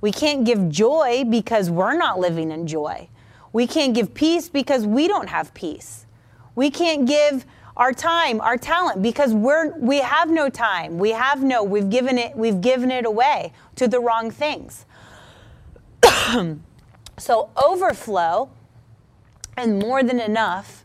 We 0.00 0.12
can't 0.12 0.44
give 0.44 0.68
joy 0.68 1.24
because 1.28 1.68
we're 1.68 1.96
not 1.96 2.20
living 2.20 2.52
in 2.52 2.68
joy. 2.68 3.08
We 3.52 3.66
can't 3.66 3.92
give 3.92 4.14
peace 4.14 4.48
because 4.48 4.86
we 4.86 5.08
don't 5.08 5.28
have 5.30 5.52
peace. 5.52 6.06
We 6.54 6.70
can't 6.70 7.08
give 7.08 7.44
our 7.76 7.92
time, 7.92 8.40
our 8.40 8.56
talent 8.56 9.02
because 9.02 9.34
we're 9.34 9.76
we 9.76 9.98
have 9.98 10.30
no 10.30 10.48
time. 10.48 10.98
We 10.98 11.10
have 11.10 11.42
no 11.42 11.64
we've 11.64 11.90
given 11.90 12.16
it 12.16 12.36
we've 12.36 12.60
given 12.60 12.92
it 12.92 13.06
away 13.06 13.52
to 13.74 13.88
the 13.88 13.98
wrong 13.98 14.30
things. 14.30 14.86
so 17.18 17.50
overflow 17.56 18.48
and 19.56 19.80
more 19.80 20.04
than 20.04 20.20
enough 20.20 20.84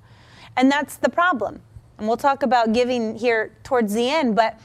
and 0.58 0.72
that's 0.72 0.96
the 0.98 1.10
problem. 1.10 1.62
And 1.98 2.08
we'll 2.08 2.18
talk 2.18 2.44
about 2.44 2.74
giving 2.74 3.16
here 3.16 3.52
towards 3.64 3.94
the 3.94 4.10
end, 4.10 4.36
but 4.36 4.60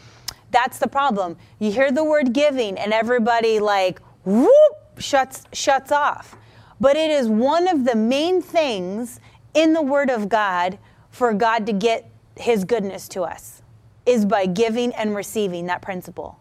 that's 0.51 0.79
the 0.79 0.89
problem. 0.89 1.37
You 1.59 1.71
hear 1.71 1.93
the 1.93 2.05
word 2.05 2.33
giving 2.33 2.79
and 2.79 2.93
everybody 2.93 3.61
like 3.61 4.01
whoop 4.25 4.53
shuts 4.99 5.45
shuts 5.53 5.93
off. 5.93 6.37
But 6.81 6.97
it 6.97 7.11
is 7.11 7.29
one 7.29 7.69
of 7.69 7.85
the 7.85 7.95
main 7.95 8.41
things 8.41 9.21
in 9.55 9.73
the 9.73 9.83
word 9.83 10.11
of 10.11 10.29
God 10.29 10.79
for 11.11 11.33
God 11.35 11.67
to 11.67 11.73
get 11.73 12.11
his 12.37 12.65
goodness 12.65 13.09
to 13.09 13.23
us 13.23 13.63
is 14.07 14.25
by 14.25 14.47
giving 14.47 14.95
and 14.95 15.15
receiving 15.15 15.67
that 15.67 15.83
principle. 15.83 16.39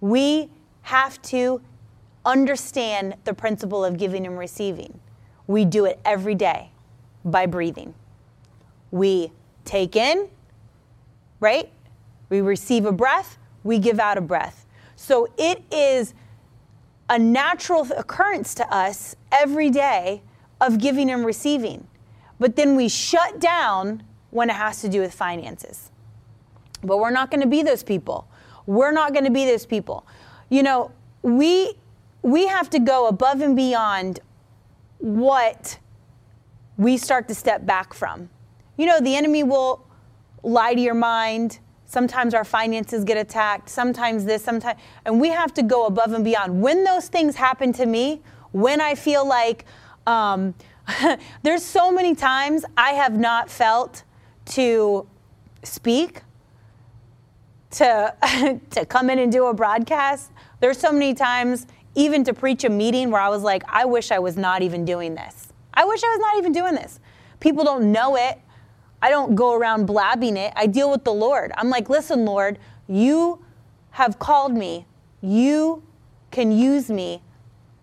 We 0.00 0.50
have 0.82 1.20
to 1.22 1.60
understand 2.24 3.14
the 3.24 3.32
principle 3.34 3.84
of 3.84 3.96
giving 3.96 4.26
and 4.26 4.38
receiving. 4.38 5.00
We 5.46 5.64
do 5.64 5.86
it 5.86 5.98
every 6.04 6.34
day 6.34 6.70
by 7.24 7.46
breathing. 7.46 7.94
We 8.90 9.32
take 9.68 9.96
in, 9.96 10.28
right? 11.40 11.70
We 12.28 12.40
receive 12.40 12.84
a 12.86 12.92
breath, 12.92 13.38
we 13.62 13.78
give 13.78 14.00
out 14.00 14.18
a 14.18 14.20
breath. 14.20 14.66
So 14.96 15.28
it 15.36 15.62
is 15.70 16.14
a 17.08 17.18
natural 17.18 17.86
occurrence 17.96 18.54
to 18.54 18.74
us 18.74 19.14
every 19.30 19.70
day 19.70 20.22
of 20.60 20.78
giving 20.78 21.10
and 21.10 21.24
receiving. 21.24 21.86
But 22.40 22.56
then 22.56 22.76
we 22.76 22.88
shut 22.88 23.40
down 23.40 24.02
when 24.30 24.50
it 24.50 24.54
has 24.54 24.80
to 24.82 24.88
do 24.88 25.00
with 25.00 25.14
finances. 25.14 25.90
But 26.82 26.98
we're 26.98 27.10
not 27.10 27.30
going 27.30 27.40
to 27.40 27.46
be 27.46 27.62
those 27.62 27.82
people. 27.82 28.28
We're 28.66 28.92
not 28.92 29.12
going 29.12 29.24
to 29.24 29.30
be 29.30 29.44
those 29.44 29.66
people. 29.66 30.06
You 30.48 30.62
know, 30.62 30.92
we 31.22 31.74
we 32.22 32.46
have 32.46 32.68
to 32.70 32.78
go 32.78 33.06
above 33.06 33.40
and 33.40 33.54
beyond 33.54 34.20
what 34.98 35.78
we 36.76 36.96
start 36.96 37.28
to 37.28 37.34
step 37.34 37.64
back 37.64 37.94
from. 37.94 38.28
You 38.78 38.86
know, 38.86 39.00
the 39.00 39.16
enemy 39.16 39.42
will 39.42 39.84
lie 40.42 40.72
to 40.72 40.80
your 40.80 40.94
mind. 40.94 41.58
Sometimes 41.84 42.32
our 42.32 42.44
finances 42.44 43.02
get 43.04 43.16
attacked, 43.16 43.68
sometimes 43.68 44.24
this, 44.24 44.44
sometimes 44.44 44.78
and 45.04 45.20
we 45.20 45.28
have 45.28 45.52
to 45.54 45.62
go 45.62 45.86
above 45.86 46.12
and 46.12 46.24
beyond. 46.24 46.62
When 46.62 46.84
those 46.84 47.08
things 47.08 47.34
happen 47.34 47.72
to 47.74 47.86
me, 47.86 48.22
when 48.52 48.80
I 48.80 48.94
feel 48.94 49.26
like 49.26 49.64
um, 50.06 50.54
there's 51.42 51.64
so 51.64 51.90
many 51.90 52.14
times 52.14 52.64
I 52.76 52.92
have 52.92 53.18
not 53.18 53.50
felt 53.50 54.04
to 54.46 55.08
speak, 55.64 56.22
to, 57.72 58.14
to 58.70 58.86
come 58.86 59.10
in 59.10 59.18
and 59.18 59.32
do 59.32 59.46
a 59.46 59.54
broadcast. 59.54 60.30
There's 60.60 60.78
so 60.78 60.92
many 60.92 61.14
times, 61.14 61.66
even 61.94 62.22
to 62.24 62.32
preach 62.32 62.64
a 62.64 62.68
meeting, 62.70 63.10
where 63.10 63.20
I 63.20 63.28
was 63.28 63.42
like, 63.42 63.64
I 63.66 63.84
wish 63.84 64.12
I 64.12 64.18
was 64.18 64.36
not 64.36 64.62
even 64.62 64.84
doing 64.84 65.14
this. 65.14 65.52
I 65.74 65.84
wish 65.84 66.02
I 66.02 66.08
was 66.08 66.20
not 66.20 66.38
even 66.38 66.52
doing 66.52 66.74
this. 66.74 67.00
People 67.40 67.64
don't 67.64 67.92
know 67.92 68.16
it. 68.16 68.40
I 69.00 69.10
don't 69.10 69.34
go 69.34 69.54
around 69.54 69.86
blabbing 69.86 70.36
it. 70.36 70.52
I 70.56 70.66
deal 70.66 70.90
with 70.90 71.04
the 71.04 71.12
Lord. 71.12 71.52
I'm 71.56 71.70
like, 71.70 71.88
listen, 71.88 72.24
Lord, 72.24 72.58
you 72.88 73.44
have 73.90 74.18
called 74.18 74.52
me. 74.52 74.86
You 75.20 75.82
can 76.30 76.50
use 76.50 76.90
me. 76.90 77.22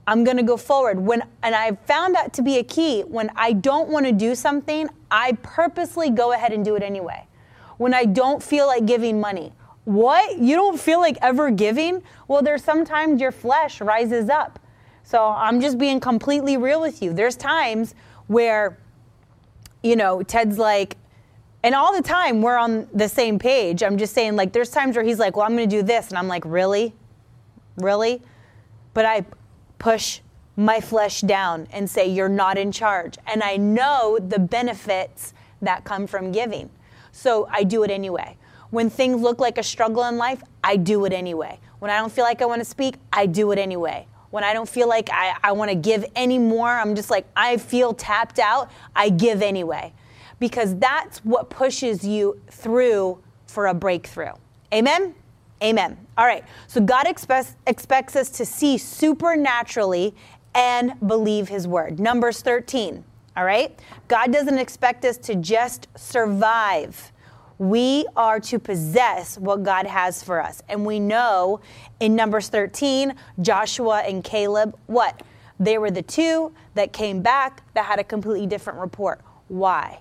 I'm 0.07 0.23
going 0.23 0.37
to 0.37 0.43
go 0.43 0.57
forward. 0.57 0.99
When 0.99 1.23
and 1.41 1.55
I 1.55 1.75
found 1.85 2.15
that 2.15 2.33
to 2.33 2.41
be 2.41 2.57
a 2.57 2.63
key. 2.63 3.01
When 3.01 3.31
I 3.35 3.53
don't 3.53 3.89
want 3.89 4.05
to 4.05 4.11
do 4.11 4.35
something, 4.35 4.89
I 5.09 5.33
purposely 5.41 6.09
go 6.09 6.33
ahead 6.33 6.51
and 6.51 6.63
do 6.63 6.75
it 6.75 6.83
anyway. 6.83 7.25
When 7.77 7.93
I 7.93 8.05
don't 8.05 8.43
feel 8.43 8.67
like 8.67 8.85
giving 8.85 9.19
money. 9.19 9.53
What? 9.85 10.37
You 10.37 10.55
don't 10.55 10.79
feel 10.79 10.99
like 10.99 11.17
ever 11.21 11.49
giving? 11.49 12.03
Well, 12.27 12.41
there's 12.41 12.63
sometimes 12.63 13.21
your 13.21 13.31
flesh 13.31 13.81
rises 13.81 14.29
up. 14.29 14.59
So 15.03 15.23
I'm 15.23 15.61
just 15.61 15.77
being 15.77 15.99
completely 15.99 16.57
real 16.57 16.81
with 16.81 17.01
you. 17.01 17.13
There's 17.13 17.35
times 17.35 17.93
where 18.27 18.77
you 19.85 19.95
know, 19.95 20.23
Ted's 20.23 20.57
like 20.57 20.97
and 21.65 21.73
all 21.73 21.93
the 21.93 22.01
time 22.01 22.41
we're 22.41 22.57
on 22.57 22.87
the 22.93 23.09
same 23.09 23.39
page. 23.39 23.83
I'm 23.83 23.97
just 23.97 24.13
saying 24.13 24.35
like 24.35 24.53
there's 24.53 24.69
times 24.69 24.95
where 24.95 25.03
he's 25.03 25.19
like, 25.19 25.35
"Well, 25.35 25.45
I'm 25.45 25.55
going 25.55 25.69
to 25.69 25.75
do 25.75 25.83
this." 25.83 26.09
And 26.09 26.17
I'm 26.17 26.27
like, 26.27 26.43
"Really? 26.45 26.93
Really?" 27.77 28.21
But 28.93 29.05
I 29.05 29.25
push 29.77 30.21
my 30.55 30.79
flesh 30.79 31.21
down 31.21 31.67
and 31.71 31.89
say, 31.89 32.07
You're 32.07 32.29
not 32.29 32.57
in 32.57 32.71
charge. 32.71 33.17
And 33.27 33.43
I 33.43 33.57
know 33.57 34.17
the 34.19 34.39
benefits 34.39 35.33
that 35.61 35.83
come 35.83 36.07
from 36.07 36.31
giving. 36.31 36.69
So 37.11 37.47
I 37.51 37.63
do 37.63 37.83
it 37.83 37.91
anyway. 37.91 38.37
When 38.69 38.89
things 38.89 39.21
look 39.21 39.39
like 39.39 39.57
a 39.57 39.63
struggle 39.63 40.03
in 40.03 40.17
life, 40.17 40.41
I 40.63 40.75
do 40.75 41.05
it 41.05 41.13
anyway. 41.13 41.59
When 41.79 41.91
I 41.91 41.97
don't 41.97 42.11
feel 42.11 42.25
like 42.25 42.41
I 42.41 42.45
want 42.45 42.61
to 42.61 42.65
speak, 42.65 42.95
I 43.11 43.25
do 43.25 43.51
it 43.51 43.59
anyway. 43.59 44.07
When 44.31 44.43
I 44.43 44.53
don't 44.53 44.67
feel 44.67 44.89
like 44.89 45.09
I, 45.11 45.35
I 45.43 45.51
want 45.53 45.71
to 45.71 45.75
give 45.75 46.05
anymore, 46.15 46.69
I'm 46.69 46.95
just 46.95 47.09
like, 47.09 47.25
I 47.35 47.57
feel 47.57 47.93
tapped 47.93 48.39
out, 48.39 48.69
I 48.95 49.09
give 49.09 49.41
anyway. 49.41 49.93
Because 50.39 50.75
that's 50.77 51.19
what 51.19 51.49
pushes 51.49 52.03
you 52.03 52.41
through 52.49 53.21
for 53.47 53.67
a 53.67 53.73
breakthrough. 53.73 54.33
Amen? 54.73 55.15
Amen. 55.63 55.97
All 56.17 56.25
right. 56.25 56.43
So 56.67 56.81
God 56.81 57.07
expects, 57.07 57.55
expects 57.65 58.15
us 58.15 58.29
to 58.31 58.45
see 58.45 58.77
supernaturally 58.77 60.13
and 60.53 60.93
believe 61.07 61.47
his 61.49 61.67
word. 61.67 61.99
Numbers 61.99 62.41
13. 62.41 63.03
All 63.37 63.45
right. 63.45 63.77
God 64.07 64.31
doesn't 64.31 64.57
expect 64.57 65.03
us 65.05 65.17
to 65.17 65.35
just 65.35 65.87
survive. 65.95 67.11
We 67.57 68.05
are 68.15 68.39
to 68.41 68.59
possess 68.59 69.37
what 69.37 69.63
God 69.63 69.85
has 69.87 70.21
for 70.23 70.41
us. 70.41 70.61
And 70.67 70.85
we 70.85 70.99
know 70.99 71.61
in 71.99 72.15
Numbers 72.15 72.49
13, 72.49 73.15
Joshua 73.41 73.99
and 74.01 74.23
Caleb, 74.23 74.77
what? 74.87 75.23
They 75.59 75.77
were 75.77 75.91
the 75.91 76.01
two 76.01 76.53
that 76.73 76.91
came 76.91 77.21
back 77.21 77.63
that 77.73 77.85
had 77.85 77.99
a 77.99 78.03
completely 78.03 78.47
different 78.47 78.79
report. 78.79 79.21
Why? 79.47 79.99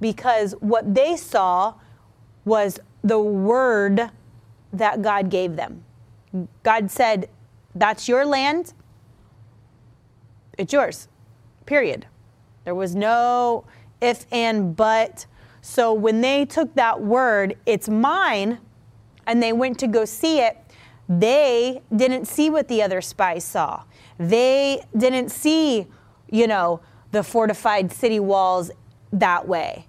Because 0.00 0.52
what 0.60 0.94
they 0.94 1.16
saw 1.16 1.74
was 2.44 2.80
the 3.02 3.20
word 3.20 4.10
that 4.72 5.02
God 5.02 5.30
gave 5.30 5.56
them. 5.56 5.84
God 6.62 6.90
said, 6.90 7.28
That's 7.74 8.08
your 8.08 8.24
land, 8.24 8.72
it's 10.56 10.72
yours, 10.72 11.08
period. 11.66 12.06
There 12.64 12.74
was 12.74 12.94
no 12.94 13.64
if 14.00 14.26
and 14.30 14.76
but. 14.76 15.26
So 15.62 15.92
when 15.92 16.20
they 16.20 16.44
took 16.44 16.74
that 16.74 17.02
word, 17.02 17.56
it's 17.66 17.88
mine, 17.88 18.58
and 19.26 19.42
they 19.42 19.52
went 19.52 19.78
to 19.80 19.86
go 19.86 20.04
see 20.04 20.40
it, 20.40 20.56
they 21.08 21.82
didn't 21.94 22.26
see 22.26 22.50
what 22.50 22.68
the 22.68 22.82
other 22.82 23.00
spies 23.00 23.44
saw. 23.44 23.82
They 24.18 24.82
didn't 24.96 25.30
see, 25.30 25.86
you 26.30 26.46
know, 26.46 26.80
the 27.12 27.22
fortified 27.22 27.92
city 27.92 28.20
walls 28.20 28.70
that 29.12 29.48
way. 29.48 29.86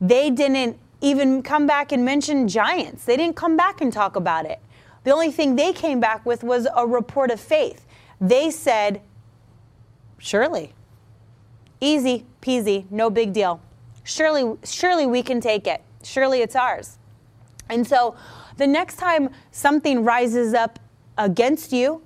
They 0.00 0.30
didn't 0.30 0.78
even 1.00 1.42
come 1.42 1.66
back 1.66 1.92
and 1.92 2.04
mention 2.04 2.48
giants. 2.48 3.04
They 3.04 3.16
didn't 3.16 3.36
come 3.36 3.56
back 3.56 3.80
and 3.80 3.92
talk 3.92 4.16
about 4.16 4.46
it. 4.46 4.60
The 5.04 5.12
only 5.12 5.30
thing 5.30 5.56
they 5.56 5.72
came 5.72 6.00
back 6.00 6.26
with 6.26 6.42
was 6.42 6.66
a 6.74 6.86
report 6.86 7.30
of 7.30 7.40
faith. 7.40 7.86
They 8.20 8.50
said, 8.50 9.00
Surely, 10.18 10.72
easy 11.80 12.24
peasy, 12.46 12.90
no 12.90 13.10
big 13.10 13.32
deal. 13.32 13.60
Surely, 14.04 14.56
surely 14.64 15.06
we 15.06 15.22
can 15.22 15.40
take 15.40 15.66
it. 15.66 15.82
Surely 16.02 16.40
it's 16.40 16.54
ours. 16.54 16.98
And 17.68 17.86
so 17.86 18.16
the 18.56 18.66
next 18.66 18.96
time 18.96 19.30
something 19.50 20.04
rises 20.04 20.54
up 20.54 20.78
against 21.18 21.72
you 21.72 22.02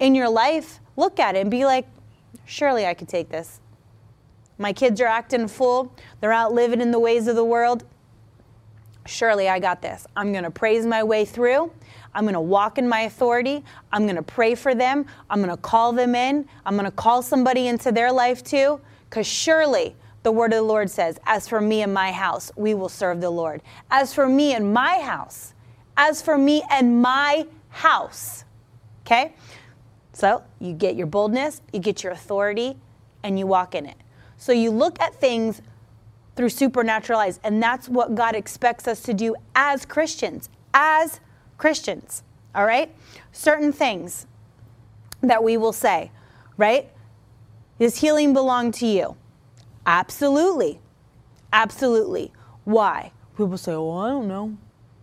in 0.00 0.14
your 0.14 0.28
life, 0.28 0.80
look 0.96 1.20
at 1.20 1.36
it 1.36 1.40
and 1.40 1.50
be 1.50 1.64
like, 1.64 1.86
surely 2.44 2.86
I 2.86 2.94
could 2.94 3.08
take 3.08 3.28
this. 3.28 3.60
My 4.64 4.72
kids 4.72 5.00
are 5.00 5.06
acting 5.06 5.46
full. 5.46 5.92
They're 6.20 6.32
out 6.32 6.52
living 6.52 6.80
in 6.80 6.90
the 6.90 6.98
ways 6.98 7.28
of 7.28 7.36
the 7.36 7.44
world 7.44 7.84
surely 9.06 9.48
I 9.48 9.58
got 9.58 9.82
this. 9.82 10.06
I'm 10.16 10.32
going 10.32 10.44
to 10.44 10.50
praise 10.50 10.86
my 10.86 11.02
way 11.02 11.24
through. 11.24 11.70
I'm 12.14 12.24
going 12.24 12.34
to 12.34 12.40
walk 12.40 12.78
in 12.78 12.88
my 12.88 13.00
authority. 13.00 13.64
I'm 13.92 14.04
going 14.04 14.16
to 14.16 14.22
pray 14.22 14.54
for 14.54 14.74
them. 14.74 15.06
I'm 15.28 15.38
going 15.42 15.54
to 15.54 15.60
call 15.60 15.92
them 15.92 16.14
in. 16.14 16.48
I'm 16.64 16.74
going 16.74 16.84
to 16.86 16.96
call 16.96 17.22
somebody 17.22 17.68
into 17.68 17.92
their 17.92 18.12
life 18.12 18.42
too. 18.44 18.80
Because 19.08 19.26
surely 19.26 19.96
the 20.22 20.32
word 20.32 20.52
of 20.52 20.58
the 20.58 20.62
Lord 20.62 20.90
says, 20.90 21.18
As 21.26 21.48
for 21.48 21.60
me 21.60 21.82
and 21.82 21.92
my 21.92 22.12
house, 22.12 22.50
we 22.56 22.74
will 22.74 22.88
serve 22.88 23.20
the 23.20 23.30
Lord. 23.30 23.62
As 23.90 24.14
for 24.14 24.28
me 24.28 24.54
and 24.54 24.72
my 24.72 25.00
house, 25.00 25.54
as 25.96 26.22
for 26.22 26.38
me 26.38 26.62
and 26.70 27.02
my 27.02 27.46
house. 27.68 28.44
Okay? 29.04 29.34
So 30.12 30.42
you 30.60 30.72
get 30.72 30.94
your 30.94 31.08
boldness, 31.08 31.60
you 31.72 31.80
get 31.80 32.02
your 32.02 32.12
authority, 32.12 32.76
and 33.22 33.38
you 33.38 33.46
walk 33.46 33.74
in 33.74 33.86
it. 33.86 33.96
So 34.44 34.52
you 34.52 34.70
look 34.70 35.00
at 35.00 35.14
things 35.14 35.62
through 36.36 36.50
supernatural 36.50 37.18
eyes, 37.18 37.40
and 37.42 37.62
that's 37.62 37.88
what 37.88 38.14
God 38.14 38.34
expects 38.34 38.86
us 38.86 39.00
to 39.04 39.14
do 39.14 39.34
as 39.54 39.86
Christians. 39.86 40.50
As 40.74 41.18
Christians, 41.56 42.22
all 42.54 42.66
right? 42.66 42.94
Certain 43.32 43.72
things 43.72 44.26
that 45.22 45.42
we 45.42 45.56
will 45.56 45.72
say, 45.72 46.10
right? 46.58 46.90
Does 47.78 47.96
healing 48.02 48.34
belong 48.34 48.70
to 48.72 48.86
you? 48.86 49.16
Absolutely. 49.86 50.78
Absolutely. 51.50 52.30
Why? 52.64 53.12
People 53.38 53.56
say, 53.56 53.72
well, 53.72 53.96
I 53.96 54.10
don't 54.10 54.28
know. 54.28 54.58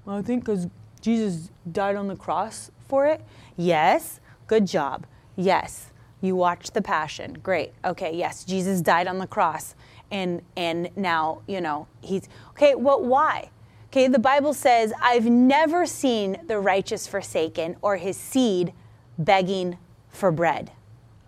I 0.06 0.22
think 0.22 0.46
because 0.46 0.68
Jesus 1.02 1.50
died 1.72 1.96
on 1.96 2.08
the 2.08 2.16
cross 2.16 2.70
for 2.88 3.08
it. 3.08 3.24
Yes. 3.58 4.20
Good 4.46 4.68
job. 4.68 5.08
Yes. 5.36 5.91
You 6.22 6.36
watch 6.36 6.72
the 6.72 6.82
passion. 6.82 7.38
Great. 7.44 7.74
Okay. 7.84 8.16
Yes. 8.16 8.46
Jesus 8.46 8.82
died 8.82 9.08
on 9.08 9.18
the 9.18 9.28
cross. 9.28 9.76
And, 10.12 10.42
and 10.56 10.90
now, 10.96 11.42
you 11.48 11.62
know, 11.62 11.88
he's 12.02 12.30
okay. 12.52 12.76
Well, 12.76 13.04
why? 13.04 13.50
Okay. 13.88 14.08
The 14.08 14.20
Bible 14.20 14.54
says, 14.54 14.94
I've 15.02 15.26
never 15.26 15.86
seen 15.86 16.38
the 16.48 16.60
righteous 16.60 17.08
forsaken 17.08 17.78
or 17.82 17.98
his 17.98 18.18
seed 18.18 18.74
begging 19.18 19.78
for 20.10 20.32
bread. 20.32 20.72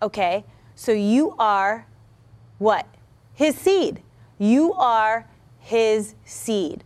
Okay. 0.00 0.44
So 0.74 0.92
you 0.92 1.34
are 1.38 1.86
what? 2.58 2.86
His 3.32 3.56
seed. 3.56 4.02
You 4.38 4.72
are 4.74 5.28
his 5.58 6.14
seed. 6.24 6.84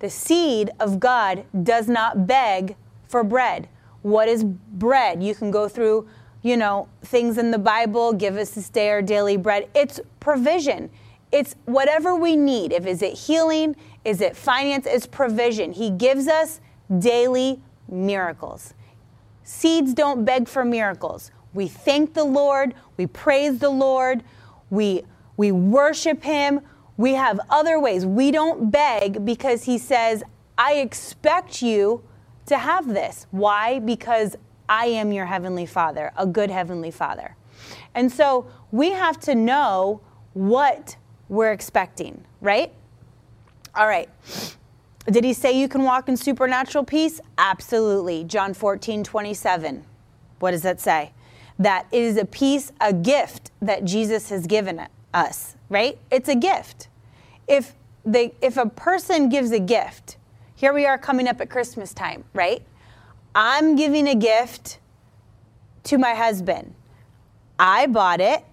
The 0.00 0.10
seed 0.10 0.70
of 0.80 0.98
God 0.98 1.44
does 1.62 1.88
not 1.88 2.26
beg 2.26 2.76
for 3.06 3.22
bread. 3.22 3.68
What 4.02 4.28
is 4.28 4.44
bread? 4.44 5.22
You 5.22 5.34
can 5.34 5.50
go 5.50 5.68
through, 5.68 6.08
you 6.42 6.56
know, 6.56 6.88
things 7.02 7.38
in 7.38 7.50
the 7.50 7.58
Bible, 7.58 8.12
give 8.12 8.36
us 8.36 8.50
this 8.50 8.68
day 8.68 8.90
our 8.90 9.02
daily 9.02 9.36
bread. 9.36 9.68
It's 9.74 10.00
provision. 10.20 10.90
It's 11.32 11.54
whatever 11.66 12.14
we 12.14 12.36
need. 12.36 12.72
If 12.72 12.86
is 12.86 13.02
it 13.02 13.14
healing, 13.14 13.76
is 14.04 14.20
it 14.20 14.36
finance, 14.36 14.86
it's 14.86 15.06
provision. 15.06 15.72
He 15.72 15.90
gives 15.90 16.26
us 16.26 16.60
daily 16.98 17.60
miracles. 17.88 18.74
Seeds 19.44 19.94
don't 19.94 20.24
beg 20.24 20.48
for 20.48 20.64
miracles. 20.64 21.30
We 21.52 21.68
thank 21.68 22.14
the 22.14 22.24
Lord, 22.24 22.74
we 22.96 23.06
praise 23.06 23.58
the 23.58 23.70
Lord, 23.70 24.22
we 24.70 25.04
we 25.40 25.52
worship 25.52 26.22
Him. 26.22 26.60
We 26.98 27.14
have 27.14 27.40
other 27.48 27.80
ways. 27.80 28.04
We 28.04 28.30
don't 28.30 28.70
beg 28.70 29.24
because 29.24 29.64
He 29.64 29.78
says, 29.78 30.22
I 30.58 30.74
expect 30.74 31.62
you 31.62 32.04
to 32.44 32.58
have 32.58 32.88
this. 32.88 33.26
Why? 33.30 33.78
Because 33.78 34.36
I 34.70 34.86
am 34.86 35.10
your 35.10 35.26
Heavenly 35.26 35.66
Father, 35.66 36.12
a 36.16 36.24
good 36.24 36.48
Heavenly 36.48 36.92
Father. 36.92 37.34
And 37.92 38.10
so 38.10 38.46
we 38.70 38.92
have 38.92 39.18
to 39.20 39.34
know 39.34 40.00
what 40.32 40.96
we're 41.28 41.50
expecting, 41.50 42.24
right? 42.40 42.72
All 43.74 43.88
right. 43.88 44.08
Did 45.10 45.24
he 45.24 45.32
say 45.32 45.58
you 45.58 45.68
can 45.68 45.82
walk 45.82 46.08
in 46.08 46.16
supernatural 46.16 46.84
peace? 46.84 47.20
Absolutely. 47.36 48.22
John 48.22 48.54
14, 48.54 49.02
27. 49.02 49.84
What 50.38 50.52
does 50.52 50.62
that 50.62 50.80
say? 50.80 51.12
That 51.58 51.88
it 51.90 52.02
is 52.02 52.16
a 52.16 52.24
peace, 52.24 52.70
a 52.80 52.92
gift 52.92 53.50
that 53.60 53.84
Jesus 53.84 54.30
has 54.30 54.46
given 54.46 54.86
us, 55.12 55.56
right? 55.68 55.98
It's 56.12 56.28
a 56.28 56.36
gift. 56.36 56.86
If 57.48 57.74
they 58.04 58.34
if 58.40 58.56
a 58.56 58.66
person 58.66 59.28
gives 59.28 59.50
a 59.50 59.58
gift, 59.58 60.16
here 60.54 60.72
we 60.72 60.86
are 60.86 60.96
coming 60.96 61.26
up 61.26 61.40
at 61.40 61.50
Christmas 61.50 61.92
time, 61.92 62.24
right? 62.32 62.62
I'm 63.34 63.76
giving 63.76 64.08
a 64.08 64.14
gift 64.14 64.78
to 65.84 65.98
my 65.98 66.14
husband. 66.14 66.74
I 67.58 67.86
bought 67.86 68.20
it, 68.20 68.44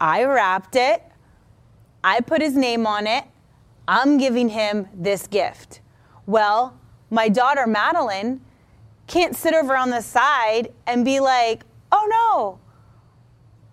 I 0.00 0.24
wrapped 0.24 0.76
it, 0.76 1.02
I 2.02 2.20
put 2.20 2.40
his 2.40 2.56
name 2.56 2.86
on 2.86 3.06
it. 3.06 3.24
I'm 3.88 4.18
giving 4.18 4.48
him 4.48 4.88
this 4.94 5.26
gift. 5.26 5.80
Well, 6.26 6.78
my 7.10 7.28
daughter 7.28 7.66
Madeline 7.66 8.40
can't 9.06 9.36
sit 9.36 9.54
over 9.54 9.76
on 9.76 9.90
the 9.90 10.00
side 10.00 10.72
and 10.86 11.04
be 11.04 11.20
like, 11.20 11.62
"Oh 11.92 12.06
no, 12.10 12.58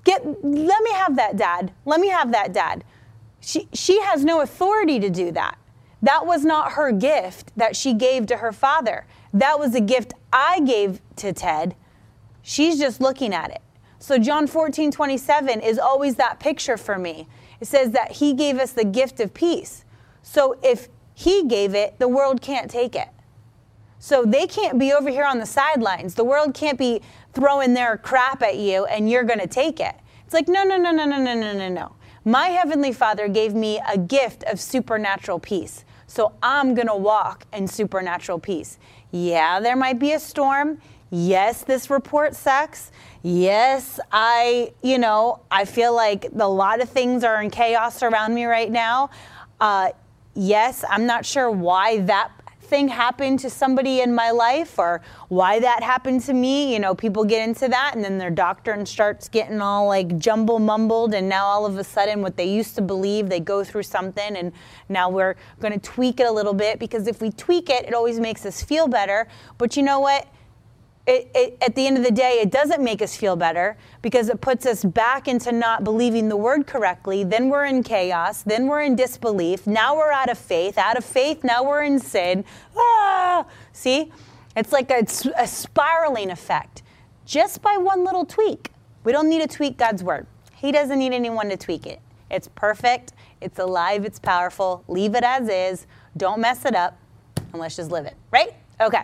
Get, 0.03 0.25
let 0.25 0.83
me 0.83 0.91
have 0.91 1.15
that, 1.15 1.37
dad. 1.37 1.71
Let 1.85 1.99
me 1.99 2.09
have 2.09 2.31
that, 2.33 2.53
dad. 2.53 2.83
She, 3.39 3.67
she 3.73 4.01
has 4.01 4.23
no 4.23 4.41
authority 4.41 4.99
to 4.99 5.09
do 5.09 5.31
that. 5.31 5.57
That 6.01 6.25
was 6.25 6.43
not 6.43 6.73
her 6.73 6.91
gift 6.91 7.51
that 7.55 7.75
she 7.75 7.93
gave 7.93 8.25
to 8.27 8.37
her 8.37 8.51
father. 8.51 9.05
That 9.33 9.59
was 9.59 9.73
a 9.73 9.81
gift 9.81 10.13
I 10.31 10.59
gave 10.59 11.01
to 11.17 11.33
Ted. 11.33 11.75
She's 12.43 12.77
just 12.77 13.01
looking 13.01 13.33
at 13.33 13.49
it. 13.51 13.61
So, 13.99 14.17
John 14.19 14.47
14, 14.47 14.91
27 14.91 15.61
is 15.61 15.79
always 15.79 16.15
that 16.15 16.39
picture 16.39 16.77
for 16.77 16.99
me. 16.99 17.27
It 17.61 17.67
says 17.67 17.91
that 17.91 18.11
he 18.11 18.33
gave 18.33 18.59
us 18.59 18.73
the 18.73 18.83
gift 18.83 19.19
of 19.19 19.33
peace. 19.33 19.85
So, 20.21 20.57
if 20.61 20.89
he 21.13 21.45
gave 21.45 21.73
it, 21.73 21.97
the 21.99 22.07
world 22.07 22.41
can't 22.41 22.69
take 22.69 22.95
it. 22.95 23.07
So, 23.99 24.25
they 24.25 24.45
can't 24.45 24.77
be 24.77 24.91
over 24.91 25.09
here 25.09 25.25
on 25.25 25.39
the 25.39 25.45
sidelines. 25.45 26.15
The 26.15 26.25
world 26.25 26.53
can't 26.53 26.77
be 26.77 27.01
throwing 27.33 27.73
their 27.73 27.97
crap 27.97 28.43
at 28.43 28.57
you 28.57 28.85
and 28.85 29.09
you're 29.09 29.23
going 29.23 29.39
to 29.39 29.47
take 29.47 29.79
it. 29.79 29.95
It's 30.25 30.33
like, 30.33 30.47
no, 30.47 30.63
no, 30.63 30.77
no, 30.77 30.91
no, 30.91 31.05
no, 31.05 31.17
no, 31.17 31.33
no, 31.33 31.53
no, 31.53 31.69
no. 31.69 31.95
My 32.25 32.47
Heavenly 32.47 32.91
Father 32.91 33.27
gave 33.27 33.53
me 33.53 33.79
a 33.87 33.97
gift 33.97 34.43
of 34.43 34.59
supernatural 34.59 35.39
peace. 35.39 35.85
So 36.07 36.33
I'm 36.43 36.75
going 36.75 36.87
to 36.87 36.95
walk 36.95 37.45
in 37.53 37.67
supernatural 37.67 38.39
peace. 38.39 38.77
Yeah, 39.13 39.59
there 39.59 39.75
might 39.75 39.99
be 39.99 40.13
a 40.13 40.19
storm. 40.19 40.81
Yes, 41.11 41.63
this 41.63 41.91
report 41.91 42.35
sucks. 42.35 42.91
Yes, 43.21 43.99
I, 44.11 44.73
you 44.81 44.97
know, 44.97 45.41
I 45.51 45.65
feel 45.65 45.93
like 45.93 46.25
a 46.35 46.47
lot 46.47 46.81
of 46.81 46.89
things 46.89 47.23
are 47.23 47.39
in 47.39 47.51
chaos 47.51 48.01
around 48.01 48.33
me 48.33 48.45
right 48.45 48.71
now. 48.71 49.11
Uh, 49.61 49.91
yes, 50.33 50.83
I'm 50.89 51.05
not 51.05 51.27
sure 51.27 51.51
why 51.51 51.99
that 51.99 52.31
thing 52.63 52.87
happened 52.87 53.39
to 53.39 53.49
somebody 53.49 54.01
in 54.01 54.13
my 54.13 54.31
life 54.31 54.79
or 54.79 55.01
why 55.27 55.59
that 55.59 55.83
happened 55.83 56.21
to 56.21 56.33
me. 56.33 56.73
You 56.73 56.79
know, 56.79 56.95
people 56.95 57.23
get 57.23 57.47
into 57.47 57.67
that 57.67 57.93
and 57.95 58.03
then 58.03 58.17
their 58.17 58.31
doctrine 58.31 58.85
starts 58.85 59.29
getting 59.29 59.61
all 59.61 59.87
like 59.87 60.17
jumble 60.17 60.59
mumbled. 60.59 61.13
And 61.13 61.29
now 61.29 61.45
all 61.45 61.65
of 61.65 61.77
a 61.77 61.83
sudden, 61.83 62.21
what 62.21 62.37
they 62.37 62.45
used 62.45 62.75
to 62.75 62.81
believe, 62.81 63.29
they 63.29 63.39
go 63.39 63.63
through 63.63 63.83
something. 63.83 64.35
And 64.35 64.51
now 64.89 65.09
we're 65.09 65.35
going 65.59 65.73
to 65.73 65.79
tweak 65.79 66.19
it 66.19 66.27
a 66.27 66.31
little 66.31 66.53
bit 66.53 66.79
because 66.79 67.07
if 67.07 67.21
we 67.21 67.31
tweak 67.31 67.69
it, 67.69 67.85
it 67.85 67.93
always 67.93 68.19
makes 68.19 68.45
us 68.45 68.63
feel 68.63 68.87
better. 68.87 69.27
But 69.57 69.77
you 69.77 69.83
know 69.83 69.99
what? 69.99 70.27
It, 71.05 71.29
it, 71.35 71.57
at 71.61 71.75
the 71.75 71.85
end 71.85 71.97
of 71.97 72.03
the 72.03 72.11
day, 72.11 72.39
it 72.41 72.49
doesn't 72.49 72.81
make 72.81 73.01
us 73.01 73.15
feel 73.15 73.35
better 73.35 73.77
because 74.01 74.29
it 74.29 74.39
puts 74.39 74.65
us 74.65 74.85
back 74.85 75.27
into 75.27 75.51
not 75.51 75.83
believing 75.83 76.29
the 76.29 76.37
word 76.37 76.65
correctly. 76.65 77.25
Then 77.25 77.49
we're 77.49 77.65
in 77.65 77.83
chaos. 77.83 78.41
Then 78.41 78.67
we're 78.67 78.81
in 78.81 78.95
disbelief. 78.95 79.67
Now 79.67 79.97
we're 79.97 80.11
out 80.11 80.29
of 80.29 80.37
faith. 80.37 80.77
Out 80.77 80.97
of 80.97 81.03
faith, 81.03 81.43
now 81.43 81.63
we're 81.63 81.83
in 81.83 81.99
sin. 81.99 82.45
Ah! 82.77 83.45
See? 83.73 84.11
It's 84.55 84.71
like 84.71 84.91
a, 84.91 85.05
a 85.37 85.47
spiraling 85.47 86.29
effect 86.29 86.83
just 87.25 87.61
by 87.61 87.77
one 87.77 88.03
little 88.03 88.25
tweak. 88.25 88.71
We 89.03 89.11
don't 89.11 89.29
need 89.29 89.41
to 89.41 89.47
tweak 89.47 89.77
God's 89.77 90.03
word, 90.03 90.27
He 90.55 90.71
doesn't 90.71 90.99
need 90.99 91.13
anyone 91.13 91.49
to 91.49 91.57
tweak 91.57 91.85
it. 91.85 91.99
It's 92.31 92.47
perfect, 92.47 93.13
it's 93.41 93.59
alive, 93.59 94.05
it's 94.05 94.19
powerful. 94.19 94.83
Leave 94.87 95.15
it 95.15 95.23
as 95.23 95.49
is. 95.49 95.85
Don't 96.15 96.39
mess 96.39 96.65
it 96.65 96.75
up, 96.75 96.97
and 97.35 97.61
let's 97.61 97.75
just 97.75 97.91
live 97.91 98.05
it, 98.05 98.15
right? 98.31 98.53
Okay. 98.79 99.03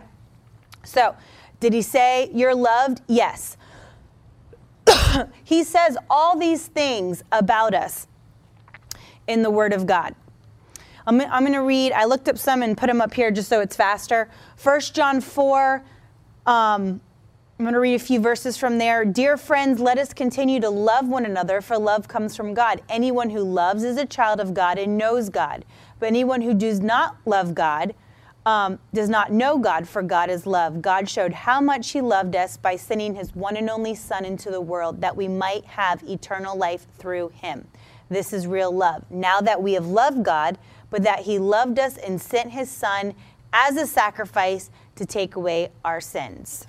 So, 0.84 1.16
did 1.60 1.74
he 1.74 1.82
say, 1.82 2.30
You're 2.34 2.56
loved? 2.56 3.02
Yes. 3.08 3.58
he 5.44 5.64
says 5.64 5.98
all 6.10 6.38
these 6.38 6.68
things 6.68 7.24
about 7.32 7.74
us 7.74 8.08
in 9.28 9.44
the 9.44 9.52
Word 9.52 9.74
of 9.74 9.86
God. 9.86 10.16
I'm, 11.06 11.22
I'm 11.22 11.44
going 11.44 11.54
to 11.54 11.62
read, 11.62 11.92
I 11.92 12.06
looked 12.06 12.30
up 12.30 12.38
some 12.38 12.62
and 12.62 12.78
put 12.78 12.88
them 12.88 13.02
up 13.02 13.14
here 13.14 13.32
just 13.32 13.50
so 13.50 13.62
it's 13.62 13.76
faster. 13.76 14.30
1 14.62 14.80
John 14.94 15.22
4, 15.22 15.84
um, 16.46 17.02
I'm 17.58 17.66
going 17.66 17.74
to 17.74 17.80
read 17.80 17.96
a 17.96 18.00
few 18.00 18.20
verses 18.20 18.58
from 18.58 18.78
there. 18.78 19.04
Dear 19.04 19.36
friends, 19.36 19.80
let 19.80 19.98
us 19.98 20.14
continue 20.14 20.60
to 20.62 20.70
love 20.70 21.08
one 21.08 21.26
another, 21.26 21.62
for 21.62 21.78
love 21.78 22.08
comes 22.08 22.36
from 22.36 22.54
God. 22.54 22.82
Anyone 22.90 23.30
who 23.32 23.42
loves 23.42 23.84
is 23.84 23.98
a 23.98 24.06
child 24.06 24.40
of 24.40 24.54
God 24.54 24.78
and 24.78 24.98
knows 24.98 25.30
God. 25.30 25.66
But 26.00 26.08
anyone 26.08 26.42
who 26.42 26.54
does 26.54 26.80
not 26.80 27.18
love 27.26 27.56
God, 27.56 27.96
um, 28.50 28.80
does 28.96 29.10
not 29.10 29.32
know 29.32 29.60
God, 29.60 29.88
for 29.88 30.02
God 30.02 30.32
is 30.32 30.48
love. 30.48 30.82
God 30.82 31.08
showed 31.08 31.32
how 31.32 31.62
much 31.62 31.92
He 31.92 32.02
loved 32.02 32.36
us 32.36 32.58
by 32.58 32.78
sending 32.78 33.14
His 33.14 33.36
one 33.36 33.56
and 33.56 33.70
only 33.70 33.94
Son 33.94 34.26
into 34.26 34.50
the 34.50 34.60
world 34.60 35.02
that 35.02 35.16
we 35.16 35.28
might 35.28 35.64
have 35.66 36.02
eternal 36.02 36.58
life 36.58 36.88
through 36.98 37.30
Him. 37.36 37.68
This 38.10 38.34
is 38.34 38.48
real 38.48 38.72
love. 38.72 39.06
Now 39.12 39.40
that 39.40 39.62
we 39.62 39.74
have 39.74 39.86
loved 39.86 40.24
God, 40.26 40.58
but 40.90 41.04
that 41.04 41.20
He 41.20 41.38
loved 41.38 41.78
us 41.78 41.98
and 41.98 42.20
sent 42.20 42.50
His 42.50 42.72
Son 42.72 43.14
as 43.54 43.78
a 43.78 43.86
sacrifice 43.86 44.72
to 44.96 45.06
take 45.06 45.36
away 45.36 45.70
our 45.86 46.02
sins. 46.02 46.66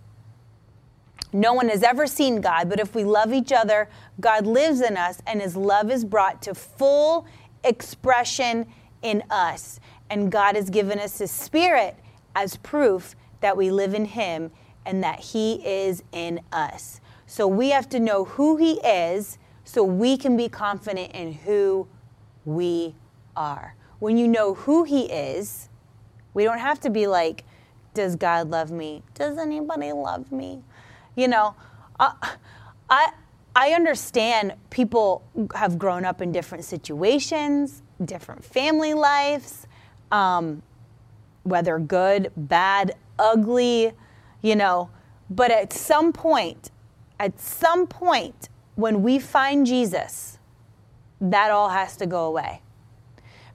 No 1.33 1.55
one 1.55 1.71
has 1.71 1.83
ever 1.83 2.07
seen 2.07 2.43
God, 2.43 2.69
but 2.69 2.79
if 2.79 2.95
we 2.95 3.05
love 3.05 3.33
each 3.33 3.53
other, 3.53 3.89
God 4.21 4.47
lives 4.47 4.83
in 4.83 4.99
us 4.99 5.23
and 5.27 5.41
his 5.41 5.57
love 5.57 5.91
is 5.91 6.05
brought 6.05 6.43
to 6.43 6.55
full 6.55 7.25
expression 7.63 8.67
in 9.03 9.23
us. 9.31 9.81
And 10.11 10.31
God 10.31 10.57
has 10.57 10.69
given 10.69 10.99
us 10.99 11.19
his 11.19 11.31
spirit 11.31 11.97
as 12.35 12.57
proof 12.57 13.15
that 13.41 13.57
we 13.57 13.71
live 13.71 13.95
in 13.95 14.05
him 14.05 14.51
and 14.85 15.03
that 15.03 15.21
he 15.21 15.55
is 15.67 16.03
in 16.13 16.41
us. 16.53 17.01
So 17.27 17.47
we 17.47 17.71
have 17.71 17.89
to 17.91 18.01
know 18.01 18.25
who 18.25 18.57
he 18.57 18.81
is 18.81 19.39
so 19.65 19.85
we 19.85 20.17
can 20.17 20.37
be 20.37 20.49
confident 20.49 21.13
in 21.13 21.33
who 21.33 21.87
we 22.45 22.95
are. 23.37 23.77
When 24.01 24.17
you 24.17 24.27
know 24.27 24.55
who 24.55 24.85
he 24.85 25.03
is, 25.03 25.69
we 26.35 26.45
don't 26.45 26.59
have 26.59 26.81
to 26.81 26.91
be 26.91 27.07
like, 27.07 27.45
does 27.95 28.17
God 28.17 28.51
love 28.51 28.71
me? 28.71 29.03
Does 29.15 29.39
anybody 29.39 29.93
love 29.93 30.33
me? 30.33 30.63
You 31.17 31.29
know, 31.29 31.55
I, 31.99 32.37
I, 32.89 33.13
I 33.55 33.71
understand 33.73 34.55
people 34.71 35.23
have 35.55 35.79
grown 35.79 36.05
up 36.05 36.21
in 36.21 36.33
different 36.33 36.65
situations, 36.65 37.83
different 38.05 38.45
family 38.45 38.95
lives, 38.95 39.67
um, 40.11 40.63
whether 41.43 41.79
good, 41.79 42.33
bad, 42.37 42.95
ugly, 43.19 43.93
you 44.43 44.57
know, 44.57 44.91
but 45.29 45.51
at 45.51 45.73
some 45.73 46.13
point, 46.13 46.71
at 47.19 47.39
some 47.39 47.87
point, 47.87 48.49
when 48.75 49.03
we 49.03 49.19
find 49.19 49.67
Jesus, 49.67 50.39
that 51.21 51.51
all 51.51 51.69
has 51.69 51.97
to 51.99 52.07
go 52.07 52.25
away. 52.25 52.63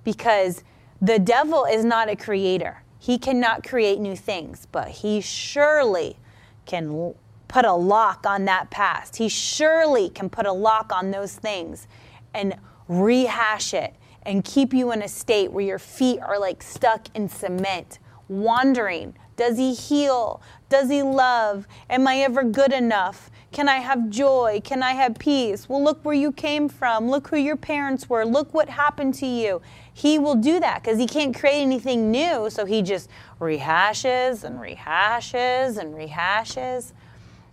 Because 0.04 0.64
the 1.02 1.20
devil 1.20 1.66
is 1.66 1.84
not 1.84 2.10
a 2.10 2.16
creator. 2.16 2.84
He 3.00 3.18
cannot 3.18 3.68
create 3.68 4.00
new 4.00 4.16
things, 4.16 4.68
but 4.72 4.88
he 4.88 5.20
surely 5.20 6.18
can 6.66 7.14
put 7.48 7.66
a 7.66 7.74
lock 7.74 8.26
on 8.26 8.46
that 8.46 8.70
past. 8.70 9.18
He 9.18 9.30
surely 9.30 10.10
can 10.10 10.30
put 10.30 10.46
a 10.46 10.52
lock 10.52 10.92
on 10.94 11.12
those 11.12 11.36
things 11.36 11.88
and 12.34 12.56
rehash 12.88 13.74
it 13.74 13.96
and 14.26 14.44
keep 14.44 14.74
you 14.74 14.92
in 14.92 15.02
a 15.02 15.08
state 15.08 15.52
where 15.52 15.64
your 15.64 15.80
feet 15.80 16.20
are 16.20 16.40
like 16.40 16.64
stuck 16.64 17.08
in 17.16 17.30
cement, 17.30 18.00
wandering. 18.28 19.16
Does 19.36 19.58
he 19.58 19.74
heal? 19.74 20.42
Does 20.70 20.90
he 20.90 21.04
love? 21.04 21.68
Am 21.90 22.08
I 22.08 22.18
ever 22.20 22.44
good 22.44 22.72
enough? 22.72 23.30
Can 23.52 23.70
I 23.70 23.78
have 23.78 24.10
joy? 24.10 24.62
Can 24.64 24.82
I 24.82 24.92
have 24.92 25.18
peace? 25.20 25.70
Well, 25.70 25.84
look 25.84 26.04
where 26.04 26.16
you 26.16 26.32
came 26.32 26.68
from. 26.68 27.10
Look 27.10 27.28
who 27.30 27.38
your 27.38 27.56
parents 27.56 28.10
were. 28.10 28.26
Look 28.26 28.54
what 28.54 28.70
happened 28.70 29.14
to 29.16 29.26
you. 29.26 29.62
He 29.94 30.20
will 30.20 30.36
do 30.36 30.60
that 30.60 30.84
because 30.84 30.98
he 31.00 31.08
can't 31.08 31.38
create 31.38 31.62
anything 31.62 32.12
new. 32.12 32.50
So 32.50 32.66
he 32.66 32.82
just 32.82 33.10
rehashes 33.40 34.44
and 34.44 34.60
rehashes 34.60 35.78
and 35.78 35.94
rehashes. 35.94 36.94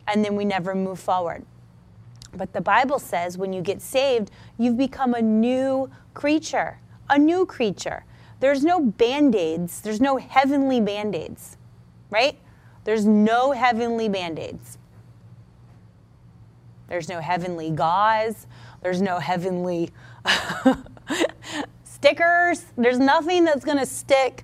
And 0.08 0.24
then 0.24 0.34
we 0.34 0.44
never 0.44 0.74
move 0.74 0.98
forward. 0.98 1.44
But 2.36 2.52
the 2.52 2.60
Bible 2.60 2.98
says 2.98 3.36
when 3.36 3.52
you 3.52 3.60
get 3.60 3.82
saved, 3.82 4.30
you've 4.58 4.78
become 4.78 5.14
a 5.14 5.22
new 5.22 5.90
creature, 6.14 6.78
a 7.10 7.18
new 7.18 7.44
creature. 7.46 8.04
There's 8.40 8.64
no 8.64 8.80
band 8.80 9.34
aids, 9.34 9.80
there's 9.82 10.00
no 10.00 10.16
heavenly 10.16 10.80
band 10.80 11.14
aids, 11.14 11.56
right? 12.10 12.38
There's 12.84 13.06
no 13.06 13.52
heavenly 13.52 14.08
band 14.08 14.38
aids. 14.38 14.78
There's 16.88 17.08
no 17.08 17.20
heavenly 17.20 17.70
gauze. 17.70 18.46
There's 18.82 19.00
no 19.00 19.18
heavenly 19.18 19.90
stickers. 21.84 22.66
There's 22.76 22.98
nothing 22.98 23.44
that's 23.44 23.64
going 23.64 23.78
to 23.78 23.86
stick. 23.86 24.42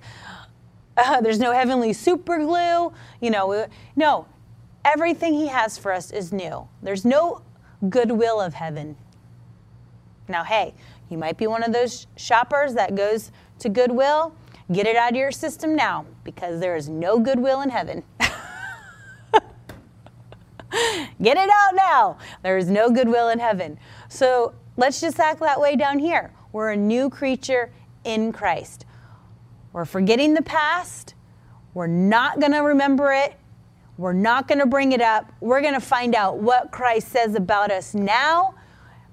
Uh, 0.97 1.21
there's 1.21 1.39
no 1.39 1.51
heavenly 1.51 1.93
super 1.93 2.39
glue. 2.39 2.91
You 3.21 3.29
know, 3.29 3.67
no. 3.95 4.25
Everything 4.85 5.33
he 5.33 5.47
has 5.47 5.77
for 5.77 5.91
us 5.91 6.09
is 6.09 6.31
new. 6.31 6.67
There's 6.81 7.03
no 7.03 7.41
goodwill 7.87 8.41
of 8.41 8.53
heaven. 8.53 8.97
Now, 10.27 10.43
hey, 10.43 10.73
you 11.09 11.17
might 11.17 11.37
be 11.37 11.47
one 11.47 11.63
of 11.63 11.73
those 11.73 12.07
shoppers 12.15 12.73
that 12.75 12.95
goes 12.95 13.31
to 13.59 13.69
Goodwill. 13.69 14.33
Get 14.71 14.85
it 14.85 14.95
out 14.95 15.11
of 15.11 15.17
your 15.17 15.31
system 15.31 15.75
now 15.75 16.05
because 16.23 16.59
there 16.59 16.75
is 16.75 16.87
no 16.87 17.19
goodwill 17.19 17.61
in 17.61 17.69
heaven. 17.69 18.03
Get 21.21 21.37
it 21.37 21.49
out 21.49 21.75
now. 21.75 22.17
There 22.43 22.57
is 22.57 22.69
no 22.69 22.91
goodwill 22.91 23.29
in 23.29 23.39
heaven. 23.39 23.79
So 24.07 24.53
let's 24.77 25.01
just 25.01 25.19
act 25.19 25.39
that 25.39 25.59
way 25.59 25.75
down 25.75 25.97
here. 25.97 26.31
We're 26.51 26.71
a 26.71 26.77
new 26.77 27.09
creature 27.09 27.71
in 28.03 28.31
Christ. 28.31 28.85
We're 29.73 29.85
forgetting 29.85 30.35
the 30.35 30.43
past. 30.43 31.15
We're 31.73 31.87
not 31.87 32.39
going 32.39 32.51
to 32.51 32.59
remember 32.59 33.11
it. 33.11 33.33
We're 33.99 34.13
not 34.13 34.47
going 34.47 34.59
to 34.59 34.65
bring 34.65 34.93
it 34.93 35.01
up. 35.01 35.29
We're 35.41 35.59
going 35.59 35.73
to 35.73 35.81
find 35.81 36.15
out 36.15 36.37
what 36.37 36.71
Christ 36.71 37.09
says 37.09 37.35
about 37.35 37.69
us 37.69 37.93
now 37.93 38.55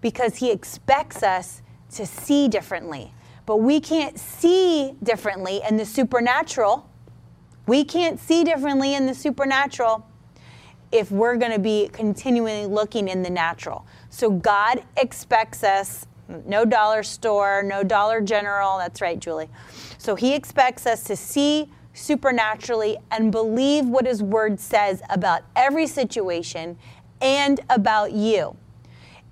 because 0.01 0.37
he 0.37 0.53
expects 0.53 1.25
us 1.25 1.61
to 1.95 2.07
see 2.07 2.47
differently. 2.47 3.13
But 3.47 3.57
we 3.57 3.81
can't 3.81 4.17
see 4.17 4.95
differently 5.03 5.61
in 5.69 5.77
the 5.77 5.85
supernatural. 5.85 6.89
We 7.67 7.83
can't 7.83 8.21
see 8.21 8.45
differently 8.45 8.95
in 8.95 9.07
the 9.07 9.15
supernatural 9.17 10.07
if 10.93 11.11
we're 11.11 11.35
going 11.35 11.51
to 11.51 11.59
be 11.59 11.91
continually 11.93 12.67
looking 12.67 13.09
in 13.09 13.25
the 13.25 13.31
natural. 13.31 13.85
So 14.09 14.31
God 14.31 14.85
expects 14.97 15.65
us, 15.65 16.07
no 16.47 16.65
dollar 16.65 17.03
store, 17.03 17.65
no 17.65 17.83
dollar 17.83 18.21
general, 18.21 18.79
that's 18.79 19.01
right, 19.01 19.19
Julie. 19.19 19.51
So 19.99 20.15
he 20.15 20.33
expects 20.33 20.87
us 20.87 21.03
to 21.05 21.17
see 21.17 21.73
supernaturally 21.97 22.99
and 23.11 23.33
believe 23.33 23.87
what 23.87 24.07
his 24.07 24.23
word 24.23 24.61
says 24.61 25.03
about 25.09 25.43
every 25.57 25.87
situation 25.87 26.77
and 27.21 27.61
about 27.71 28.13
you. 28.13 28.57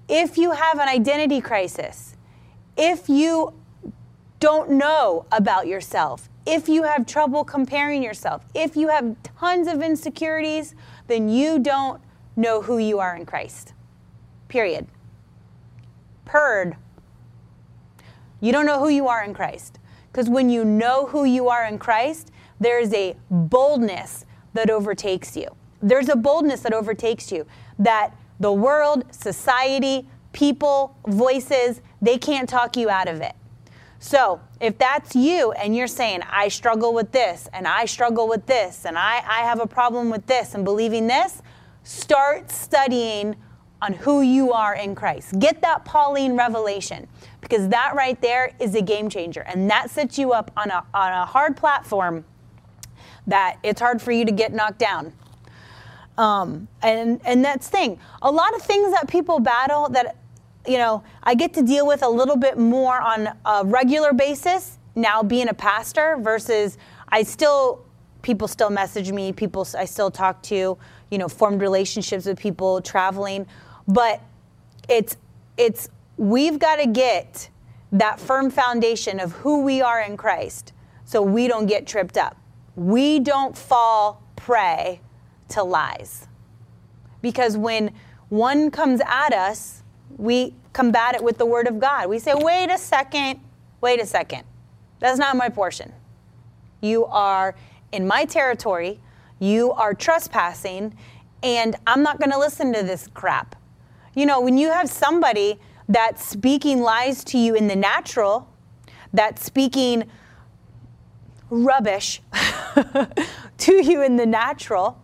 If 0.09 0.39
you 0.39 0.53
have 0.53 0.79
an 0.79 0.89
identity 0.89 1.41
crisis, 1.41 2.17
if 2.77 3.09
you 3.09 3.53
don't 4.41 4.71
know 4.71 5.27
about 5.31 5.67
yourself, 5.67 6.29
if 6.47 6.69
you 6.69 6.83
have 6.83 7.07
trouble 7.07 7.45
comparing 7.45 8.03
yourself, 8.03 8.45
if 8.55 8.77
you 8.77 8.89
have 8.89 9.17
tons 9.39 9.69
of 9.69 9.83
insecurities, 9.83 10.75
then 11.07 11.29
you 11.29 11.59
don't 11.59 12.01
know 12.35 12.63
who 12.63 12.79
you 12.79 12.99
are 12.99 13.15
in 13.15 13.27
Christ. 13.27 13.75
Period. 14.49 14.87
Purred. 16.25 16.77
You 18.41 18.53
don't 18.53 18.67
know 18.67 18.79
who 18.79 18.89
you 18.89 19.09
are 19.09 19.23
in 19.23 19.35
Christ. 19.35 19.79
Because 20.11 20.29
when 20.29 20.49
you 20.49 20.65
know 20.65 21.07
who 21.07 21.25
you 21.25 21.49
are 21.49 21.65
in 21.65 21.79
Christ, 21.79 22.31
there's 22.65 22.93
a 22.93 23.17
boldness 23.31 24.25
that 24.55 24.71
overtakes 24.71 25.37
you. 25.37 25.49
There's 25.83 26.09
a 26.09 26.17
boldness 26.17 26.61
that 26.61 26.73
overtakes 26.73 27.31
you 27.31 27.47
that 27.79 28.15
the 28.41 28.53
world, 28.53 29.05
society, 29.11 30.09
people, 30.33 30.97
voices, 31.07 31.81
they 32.01 32.19
can't 32.19 32.49
talk 32.49 32.77
you 32.77 32.89
out 32.91 33.09
of 33.09 33.21
it. 33.21 33.35
So 33.99 34.41
if 34.61 34.77
that's 34.77 35.17
you 35.17 35.53
and 35.53 35.75
you're 35.75 35.87
saying, 35.87 36.21
I 36.31 36.49
struggle 36.49 36.93
with 36.93 37.13
this 37.13 37.49
and 37.53 37.67
I 37.67 37.87
struggle 37.87 38.29
with 38.29 38.45
this 38.47 38.85
and 38.85 38.99
I, 38.99 39.23
I 39.27 39.41
have 39.41 39.61
a 39.61 39.67
problem 39.67 40.11
with 40.11 40.27
this 40.27 40.55
and 40.55 40.65
believing 40.65 41.07
this, 41.07 41.41
start 41.85 42.51
studying 42.51 43.37
on 43.81 43.95
who 43.95 44.21
you 44.21 44.53
are 44.53 44.75
in 44.75 44.95
Christ. 44.95 45.39
Get 45.39 45.63
that 45.63 45.85
Pauline 45.85 46.37
revelation 46.37 47.07
because 47.41 47.69
that 47.69 47.95
right 47.95 48.21
there 48.21 48.55
is 48.59 48.75
a 48.75 48.83
game 48.83 49.09
changer 49.09 49.41
and 49.41 49.71
that 49.71 49.91
sets 49.91 50.19
you 50.19 50.33
up 50.33 50.51
on 50.57 50.71
a, 50.71 50.85
on 50.93 51.13
a 51.13 51.25
hard 51.25 51.57
platform 51.57 52.25
that 53.27 53.59
it's 53.63 53.81
hard 53.81 54.01
for 54.03 54.13
you 54.13 54.25
to 54.25 54.33
get 54.33 54.53
knocked 54.53 54.79
down. 54.79 55.13
Um, 56.17 56.69
and 56.83 57.21
and 57.25 57.45
that's 57.45 57.69
thing. 57.69 57.99
A 58.23 58.31
lot 58.31 58.55
of 58.55 58.63
things 58.63 58.93
that 58.93 59.09
people 59.09 59.41
battle 59.41 59.89
that 59.91 60.17
you 60.67 60.79
know, 60.79 61.03
I 61.23 61.35
get 61.35 61.53
to 61.55 61.63
deal 61.63 61.87
with 61.87 62.03
a 62.03 62.09
little 62.09 62.37
bit 62.37 62.57
more 62.57 62.99
on 62.99 63.29
a 63.45 63.65
regular 63.65 64.13
basis 64.13 64.79
now 64.95 65.23
being 65.23 65.49
a 65.49 65.55
pastor 65.55 66.17
versus 66.21 66.79
I 67.09 67.23
still 67.23 67.85
people 68.23 68.49
still 68.49 68.71
message 68.71 69.13
me, 69.13 69.33
people 69.33 69.67
I 69.77 69.85
still 69.85 70.11
talk 70.11 70.43
to, 70.45 70.79
you 71.11 71.19
know, 71.19 71.29
formed 71.29 71.61
relationships 71.61 72.25
with 72.25 72.39
people 72.39 72.81
traveling, 72.81 73.47
but 73.87 74.23
it's 74.89 75.17
it's 75.57 75.89
we've 76.17 76.59
got 76.59 76.77
to 76.77 76.87
get 76.87 77.51
that 77.93 78.19
firm 78.19 78.51
foundation 78.51 79.21
of 79.21 79.33
who 79.33 79.63
we 79.63 79.83
are 79.83 80.01
in 80.01 80.17
Christ 80.17 80.73
so 81.05 81.23
we 81.23 81.47
don't 81.47 81.67
get 81.67 81.87
tripped 81.87 82.17
up. 82.17 82.37
We 82.77 83.21
don't 83.21 83.57
fall 83.57 84.23
prey 84.37 85.01
to 85.51 85.63
lies. 85.63 86.27
Because 87.23 87.57
when 87.57 87.93
one 88.29 88.71
comes 88.71 89.01
at 89.07 89.33
us 89.33 89.85
we 90.19 90.55
combat 90.73 91.15
it 91.15 91.23
with 91.23 91.39
the 91.39 91.47
word 91.47 91.67
of 91.67 91.79
God. 91.79 92.09
We 92.09 92.19
say, 92.19 92.35
wait 92.35 92.71
a 92.71 92.79
second, 92.79 93.41
wait 93.81 94.01
a 94.01 94.07
second. 94.07 94.45
That's 95.01 95.19
not 95.19 95.37
my 95.37 95.49
portion. 95.49 95.93
You 96.81 97.05
are 97.07 97.55
in 97.93 98.07
my 98.07 98.25
territory, 98.25 99.01
you 99.39 99.73
are 99.73 99.95
trespassing, 99.95 100.97
and 101.43 101.77
I'm 101.87 102.03
not 102.03 102.19
going 102.19 102.31
to 102.31 102.39
listen 102.39 102.73
to 102.73 102.83
this 102.83 103.09
crap. 103.09 103.57
You 104.15 104.27
know, 104.27 104.41
when 104.41 104.59
you 104.59 104.71
have 104.71 104.89
somebody 104.89 105.59
that's 105.89 106.25
speaking 106.25 106.81
lies 106.81 107.25
to 107.25 107.39
you 107.39 107.55
in 107.55 107.69
the 107.69 107.77
natural, 107.77 108.49
that's 109.13 109.45
speaking 109.45 110.05
rubbish 111.55 112.21
to 113.59 113.85
you 113.85 114.03
in 114.03 114.17
the 114.17 114.27
natural, 114.27 115.01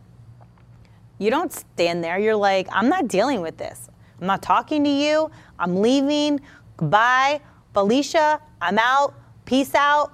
you 1.18 1.30
don't 1.30 1.52
stand 1.52 2.02
there. 2.02 2.18
You're 2.18 2.36
like, 2.36 2.68
I'm 2.72 2.88
not 2.88 3.08
dealing 3.08 3.40
with 3.40 3.56
this. 3.56 3.88
I'm 4.20 4.26
not 4.26 4.42
talking 4.42 4.84
to 4.84 4.90
you. 4.90 5.30
I'm 5.58 5.80
leaving. 5.80 6.40
Goodbye. 6.76 7.40
Felicia, 7.72 8.40
I'm 8.60 8.78
out. 8.78 9.14
Peace 9.44 9.74
out. 9.74 10.12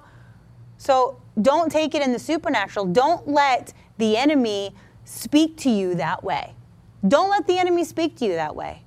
So 0.77 1.21
don't 1.41 1.71
take 1.71 1.95
it 1.95 2.01
in 2.01 2.11
the 2.11 2.19
supernatural. 2.19 2.85
Don't 2.85 3.27
let 3.27 3.73
the 3.97 4.15
enemy 4.17 4.75
speak 5.05 5.57
to 5.57 5.69
you 5.69 5.95
that 5.95 6.23
way. 6.23 6.53
Don't 7.07 7.29
let 7.29 7.47
the 7.47 7.57
enemy 7.57 7.83
speak 7.83 8.17
to 8.17 8.25
you 8.25 8.33
that 8.33 8.55
way. 8.55 8.83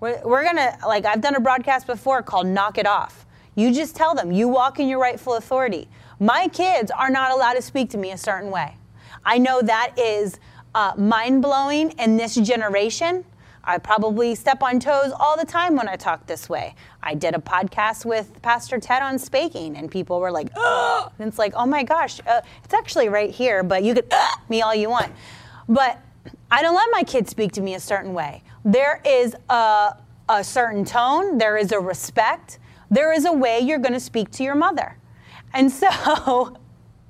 We're, 0.00 0.20
we're 0.24 0.44
gonna, 0.44 0.78
like, 0.86 1.04
I've 1.04 1.20
done 1.20 1.34
a 1.34 1.40
broadcast 1.40 1.86
before 1.86 2.22
called 2.22 2.46
Knock 2.46 2.78
It 2.78 2.86
Off. 2.86 3.26
You 3.56 3.74
just 3.74 3.96
tell 3.96 4.14
them, 4.14 4.30
you 4.30 4.48
walk 4.48 4.78
in 4.78 4.88
your 4.88 5.00
rightful 5.00 5.34
authority. 5.34 5.88
My 6.20 6.48
kids 6.48 6.90
are 6.90 7.10
not 7.10 7.30
allowed 7.30 7.54
to 7.54 7.62
speak 7.62 7.90
to 7.90 7.98
me 7.98 8.12
a 8.12 8.18
certain 8.18 8.50
way. 8.50 8.76
I 9.24 9.38
know 9.38 9.62
that 9.62 9.98
is 9.98 10.38
uh, 10.74 10.92
mind 10.96 11.42
blowing 11.42 11.90
in 11.92 12.16
this 12.16 12.34
generation. 12.34 13.24
I 13.62 13.78
probably 13.78 14.34
step 14.34 14.62
on 14.62 14.80
toes 14.80 15.12
all 15.18 15.36
the 15.36 15.44
time 15.44 15.76
when 15.76 15.88
I 15.88 15.96
talk 15.96 16.26
this 16.26 16.48
way. 16.48 16.74
I 17.02 17.14
did 17.14 17.34
a 17.34 17.38
podcast 17.38 18.04
with 18.04 18.40
Pastor 18.40 18.78
Ted 18.78 19.02
on 19.02 19.16
spaking, 19.16 19.78
and 19.78 19.90
people 19.90 20.20
were 20.20 20.30
like, 20.30 20.48
"Oh!" 20.56 21.10
And 21.18 21.28
it's 21.28 21.38
like, 21.38 21.52
"Oh 21.54 21.66
my 21.66 21.82
gosh, 21.82 22.18
uh, 22.26 22.40
it's 22.64 22.72
actually 22.72 23.10
right 23.10 23.30
here, 23.30 23.62
but 23.62 23.84
you 23.84 23.94
could 23.94 24.10
me 24.48 24.62
all 24.62 24.74
you 24.74 24.88
want." 24.88 25.12
But 25.68 26.00
I 26.50 26.62
don't 26.62 26.74
let 26.74 26.88
my 26.90 27.02
kids 27.02 27.30
speak 27.30 27.52
to 27.52 27.60
me 27.60 27.74
a 27.74 27.80
certain 27.80 28.14
way. 28.14 28.42
There 28.64 29.02
is 29.04 29.36
a, 29.50 29.96
a 30.28 30.42
certain 30.42 30.84
tone. 30.84 31.36
There 31.36 31.58
is 31.58 31.72
a 31.72 31.78
respect. 31.78 32.58
There 32.90 33.12
is 33.12 33.26
a 33.26 33.32
way 33.32 33.60
you're 33.60 33.78
going 33.78 33.92
to 33.92 34.00
speak 34.00 34.30
to 34.32 34.42
your 34.42 34.54
mother, 34.54 34.96
and 35.54 35.70
so 35.70 36.56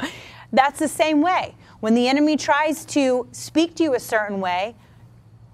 that's 0.53 0.79
the 0.79 0.88
same 0.88 1.20
way. 1.20 1.55
When 1.81 1.94
the 1.94 2.09
enemy 2.09 2.37
tries 2.37 2.85
to 2.87 3.29
speak 3.33 3.77
to 3.77 3.85
you 3.85 3.94
a 3.94 4.01
certain 4.01 4.40
way, 4.40 4.74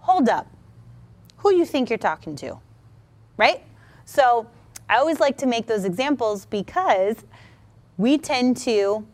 hold 0.01 0.29
up. 0.29 0.47
Who 1.38 1.55
you 1.55 1.66
think 1.66 1.90
you're 1.90 1.99
talking 1.99 2.37
to? 2.37 2.59
Right? 3.37 3.62
So 4.05 4.47
I 4.88 4.97
always 4.97 5.20
like 5.20 5.37
to 5.38 5.47
make 5.47 5.66
those 5.66 5.85
examples 5.85 6.47
because 6.47 7.16
we 7.97 8.18
tend 8.18 8.57
to 8.59 9.07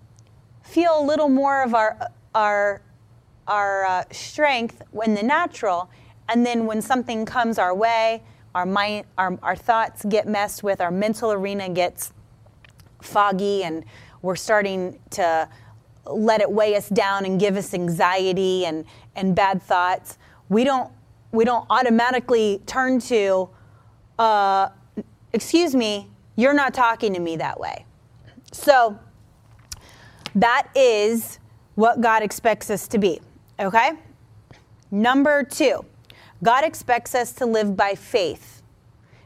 feel 0.62 1.00
a 1.00 1.04
little 1.04 1.28
more 1.28 1.62
of 1.62 1.74
our 1.74 1.98
our 2.34 2.82
our 3.48 3.84
uh, 3.84 4.04
strength 4.12 4.82
when 4.92 5.14
the 5.14 5.22
natural, 5.22 5.90
and 6.28 6.46
then 6.46 6.66
when 6.66 6.80
something 6.80 7.24
comes 7.24 7.58
our 7.58 7.74
way, 7.74 8.22
our 8.54 8.64
mind, 8.64 9.06
our, 9.18 9.36
our 9.42 9.56
thoughts 9.56 10.04
get 10.04 10.28
messed 10.28 10.62
with, 10.62 10.80
our 10.80 10.90
mental 10.90 11.32
arena 11.32 11.68
gets 11.68 12.12
foggy, 13.02 13.64
and 13.64 13.84
we're 14.22 14.36
starting 14.36 14.98
to 15.10 15.48
let 16.06 16.40
it 16.40 16.50
weigh 16.50 16.76
us 16.76 16.88
down 16.88 17.24
and 17.24 17.38
give 17.38 17.56
us 17.56 17.74
anxiety 17.74 18.64
and, 18.64 18.84
and 19.16 19.34
bad 19.34 19.62
thoughts. 19.62 20.18
We 20.48 20.64
don't 20.64 20.92
we 21.32 21.44
don't 21.44 21.64
automatically 21.70 22.60
turn 22.66 22.98
to, 22.98 23.48
uh, 24.18 24.70
excuse 25.32 25.76
me, 25.76 26.08
you're 26.36 26.54
not 26.54 26.74
talking 26.74 27.14
to 27.14 27.20
me 27.20 27.36
that 27.36 27.60
way. 27.60 27.86
So 28.52 28.98
that 30.34 30.68
is 30.74 31.38
what 31.76 32.00
God 32.00 32.22
expects 32.22 32.68
us 32.68 32.88
to 32.88 32.98
be, 32.98 33.20
okay? 33.60 33.92
Number 34.90 35.44
two, 35.44 35.84
God 36.42 36.64
expects 36.64 37.14
us 37.14 37.32
to 37.34 37.46
live 37.46 37.76
by 37.76 37.94
faith 37.94 38.59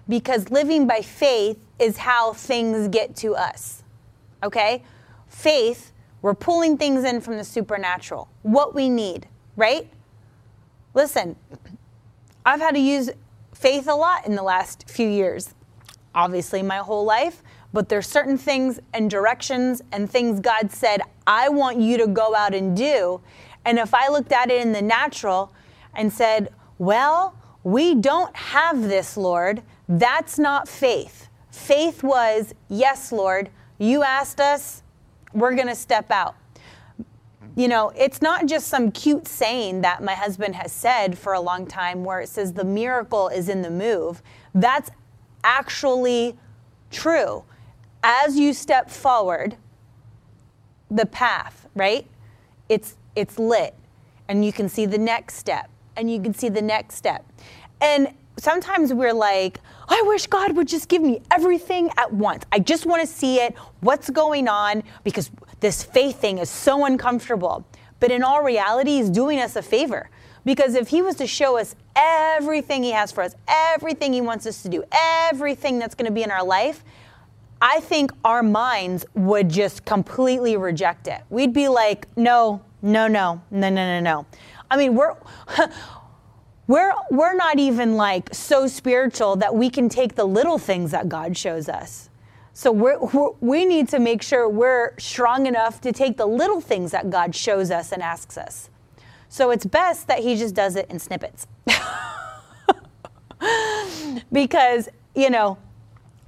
because 0.08 0.50
living 0.50 0.86
by 0.86 1.00
faith 1.00 1.58
is 1.78 1.96
how 1.96 2.32
things 2.32 2.88
get 2.88 3.16
to 3.16 3.34
us, 3.34 3.82
okay? 4.42 4.82
Faith, 5.28 5.92
we're 6.22 6.34
pulling 6.34 6.78
things 6.78 7.04
in 7.04 7.20
from 7.20 7.36
the 7.36 7.44
supernatural, 7.44 8.28
what 8.42 8.74
we 8.74 8.88
need, 8.88 9.26
right? 9.56 9.88
Listen, 10.94 11.36
I've 12.46 12.60
had 12.60 12.74
to 12.74 12.80
use 12.80 13.10
faith 13.54 13.88
a 13.88 13.94
lot 13.94 14.26
in 14.26 14.34
the 14.34 14.42
last 14.42 14.88
few 14.88 15.08
years. 15.08 15.54
Obviously, 16.14 16.62
my 16.62 16.78
whole 16.78 17.04
life, 17.04 17.42
but 17.72 17.88
there's 17.88 18.06
certain 18.06 18.38
things 18.38 18.78
and 18.92 19.10
directions 19.10 19.82
and 19.90 20.08
things 20.08 20.38
God 20.38 20.70
said, 20.70 21.00
I 21.26 21.48
want 21.48 21.78
you 21.80 21.98
to 21.98 22.06
go 22.06 22.34
out 22.34 22.54
and 22.54 22.76
do. 22.76 23.20
And 23.64 23.78
if 23.78 23.94
I 23.94 24.08
looked 24.08 24.30
at 24.30 24.50
it 24.50 24.62
in 24.62 24.72
the 24.72 24.82
natural 24.82 25.52
and 25.94 26.12
said, 26.12 26.50
Well, 26.78 27.34
we 27.64 27.94
don't 27.94 28.34
have 28.36 28.82
this, 28.82 29.16
Lord, 29.16 29.62
that's 29.98 30.38
not 30.38 30.68
faith. 30.68 31.28
Faith 31.50 32.02
was, 32.02 32.54
Yes, 32.68 33.12
Lord, 33.12 33.50
you 33.78 34.02
asked 34.02 34.40
us, 34.40 34.82
we're 35.32 35.54
going 35.54 35.68
to 35.68 35.74
step 35.74 36.10
out. 36.10 36.36
You 37.56 37.68
know, 37.68 37.92
it's 37.96 38.20
not 38.20 38.46
just 38.46 38.66
some 38.66 38.90
cute 38.90 39.28
saying 39.28 39.82
that 39.82 40.02
my 40.02 40.14
husband 40.14 40.56
has 40.56 40.72
said 40.72 41.16
for 41.16 41.32
a 41.34 41.40
long 41.40 41.66
time 41.66 42.02
where 42.02 42.20
it 42.20 42.28
says 42.28 42.52
the 42.52 42.64
miracle 42.64 43.28
is 43.28 43.48
in 43.48 43.62
the 43.62 43.70
move. 43.70 44.22
That's 44.54 44.90
actually 45.44 46.36
true. 46.90 47.44
As 48.02 48.36
you 48.36 48.52
step 48.52 48.90
forward, 48.90 49.56
the 50.90 51.06
path, 51.06 51.68
right? 51.74 52.06
It's 52.68 52.96
it's 53.14 53.38
lit 53.38 53.74
and 54.28 54.44
you 54.44 54.52
can 54.52 54.68
see 54.68 54.86
the 54.86 54.98
next 54.98 55.34
step 55.36 55.70
and 55.96 56.10
you 56.10 56.20
can 56.20 56.34
see 56.34 56.48
the 56.48 56.62
next 56.62 56.96
step. 56.96 57.24
And 57.80 58.14
sometimes 58.44 58.92
we're 58.92 59.14
like, 59.14 59.58
I 59.88 60.02
wish 60.06 60.26
God 60.26 60.54
would 60.56 60.68
just 60.68 60.88
give 60.88 61.00
me 61.00 61.22
everything 61.32 61.90
at 61.96 62.12
once. 62.12 62.44
I 62.52 62.58
just 62.58 62.84
want 62.84 63.00
to 63.00 63.06
see 63.06 63.40
it, 63.40 63.56
what's 63.80 64.10
going 64.10 64.48
on, 64.48 64.82
because 65.02 65.30
this 65.60 65.82
faith 65.82 66.20
thing 66.20 66.38
is 66.38 66.50
so 66.50 66.84
uncomfortable. 66.84 67.66
But 68.00 68.10
in 68.10 68.22
all 68.22 68.42
reality, 68.42 68.96
He's 68.96 69.08
doing 69.08 69.40
us 69.40 69.56
a 69.56 69.62
favor. 69.62 70.10
Because 70.44 70.74
if 70.74 70.88
He 70.88 71.00
was 71.00 71.16
to 71.16 71.26
show 71.26 71.56
us 71.58 71.74
everything 71.96 72.82
He 72.82 72.90
has 72.90 73.10
for 73.10 73.22
us, 73.22 73.34
everything 73.48 74.12
He 74.12 74.20
wants 74.20 74.46
us 74.46 74.62
to 74.62 74.68
do, 74.68 74.84
everything 74.92 75.78
that's 75.78 75.94
going 75.94 76.06
to 76.06 76.12
be 76.12 76.22
in 76.22 76.30
our 76.30 76.44
life, 76.44 76.84
I 77.62 77.80
think 77.80 78.12
our 78.26 78.42
minds 78.42 79.06
would 79.14 79.48
just 79.48 79.86
completely 79.86 80.58
reject 80.58 81.08
it. 81.08 81.22
We'd 81.30 81.54
be 81.54 81.68
like, 81.68 82.06
no, 82.14 82.60
no, 82.82 83.08
no, 83.08 83.40
no, 83.50 83.70
no, 83.70 83.70
no, 83.70 84.00
no. 84.00 84.26
I 84.70 84.76
mean, 84.76 84.94
we're. 84.94 85.16
we're 86.66 86.94
we're 87.10 87.34
not 87.34 87.58
even 87.58 87.94
like 87.94 88.34
so 88.34 88.66
spiritual 88.66 89.36
that 89.36 89.54
we 89.54 89.68
can 89.68 89.88
take 89.88 90.14
the 90.14 90.24
little 90.24 90.58
things 90.58 90.90
that 90.92 91.08
God 91.08 91.36
shows 91.36 91.68
us. 91.68 92.08
So 92.56 92.70
we're, 92.70 92.98
we're, 93.00 93.30
we 93.40 93.64
need 93.64 93.88
to 93.88 93.98
make 93.98 94.22
sure 94.22 94.48
we're 94.48 94.96
strong 94.96 95.46
enough 95.46 95.80
to 95.80 95.92
take 95.92 96.16
the 96.16 96.26
little 96.26 96.60
things 96.60 96.92
that 96.92 97.10
God 97.10 97.34
shows 97.34 97.72
us 97.72 97.90
and 97.90 98.00
asks 98.00 98.38
us. 98.38 98.70
So 99.28 99.50
it's 99.50 99.66
best 99.66 100.06
that 100.06 100.20
He 100.20 100.36
just 100.36 100.54
does 100.54 100.76
it 100.76 100.88
in 100.88 101.00
snippets. 101.00 101.48
because, 104.32 104.88
you 105.16 105.30
know, 105.30 105.58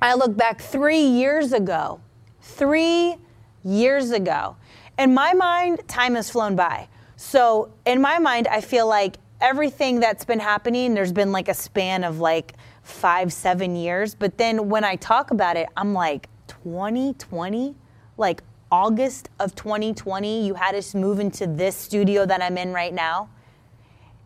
I 0.02 0.14
look 0.14 0.36
back 0.36 0.60
three 0.60 1.00
years 1.00 1.52
ago, 1.52 2.00
three 2.40 3.16
years 3.62 4.10
ago. 4.10 4.56
In 4.98 5.14
my 5.14 5.32
mind, 5.32 5.86
time 5.86 6.16
has 6.16 6.28
flown 6.28 6.56
by. 6.56 6.88
So 7.16 7.72
in 7.86 8.00
my 8.00 8.18
mind, 8.18 8.48
I 8.48 8.60
feel 8.60 8.88
like 8.88 9.18
everything 9.40 10.00
that's 10.00 10.24
been 10.24 10.40
happening, 10.40 10.94
there's 10.94 11.12
been 11.12 11.32
like 11.32 11.48
a 11.48 11.54
span 11.54 12.04
of 12.04 12.20
like 12.20 12.54
five, 12.82 13.32
seven 13.32 13.76
years. 13.76 14.14
But 14.14 14.38
then 14.38 14.68
when 14.68 14.84
I 14.84 14.96
talk 14.96 15.30
about 15.30 15.56
it, 15.56 15.68
I'm 15.76 15.92
like, 15.92 16.28
2020? 16.46 17.74
Like 18.16 18.42
August 18.70 19.28
of 19.38 19.54
2020, 19.54 20.46
you 20.46 20.54
had 20.54 20.74
us 20.74 20.94
move 20.94 21.20
into 21.20 21.46
this 21.46 21.76
studio 21.76 22.26
that 22.26 22.42
I'm 22.42 22.58
in 22.58 22.72
right 22.72 22.94
now. 22.94 23.28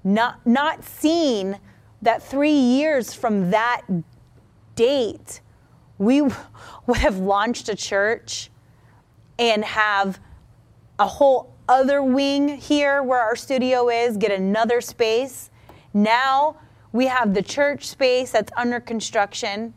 Not, 0.05 0.45
not 0.47 0.85
seeing 0.85 1.59
that 2.03 2.23
three 2.23 2.53
years 2.53 3.13
from 3.13 3.51
that 3.51 3.83
date, 4.75 5.41
we 5.99 6.23
would 6.87 6.99
have 6.99 7.19
launched 7.19 7.69
a 7.69 7.77
church 7.77 8.51
and 9.39 9.65
have 9.65 10.19
a 10.99 11.07
whole 11.07 11.50
other 11.71 12.03
wing 12.03 12.49
here 12.49 13.01
where 13.01 13.21
our 13.21 13.37
studio 13.37 13.89
is, 13.89 14.17
get 14.17 14.33
another 14.33 14.81
space. 14.81 15.51
Now 15.95 16.57
we 16.93 17.07
have 17.07 17.33
the 17.33 17.43
church 17.43 17.87
space 17.87 18.33
that's 18.33 18.53
under 18.57 18.81
construction. 18.81 19.73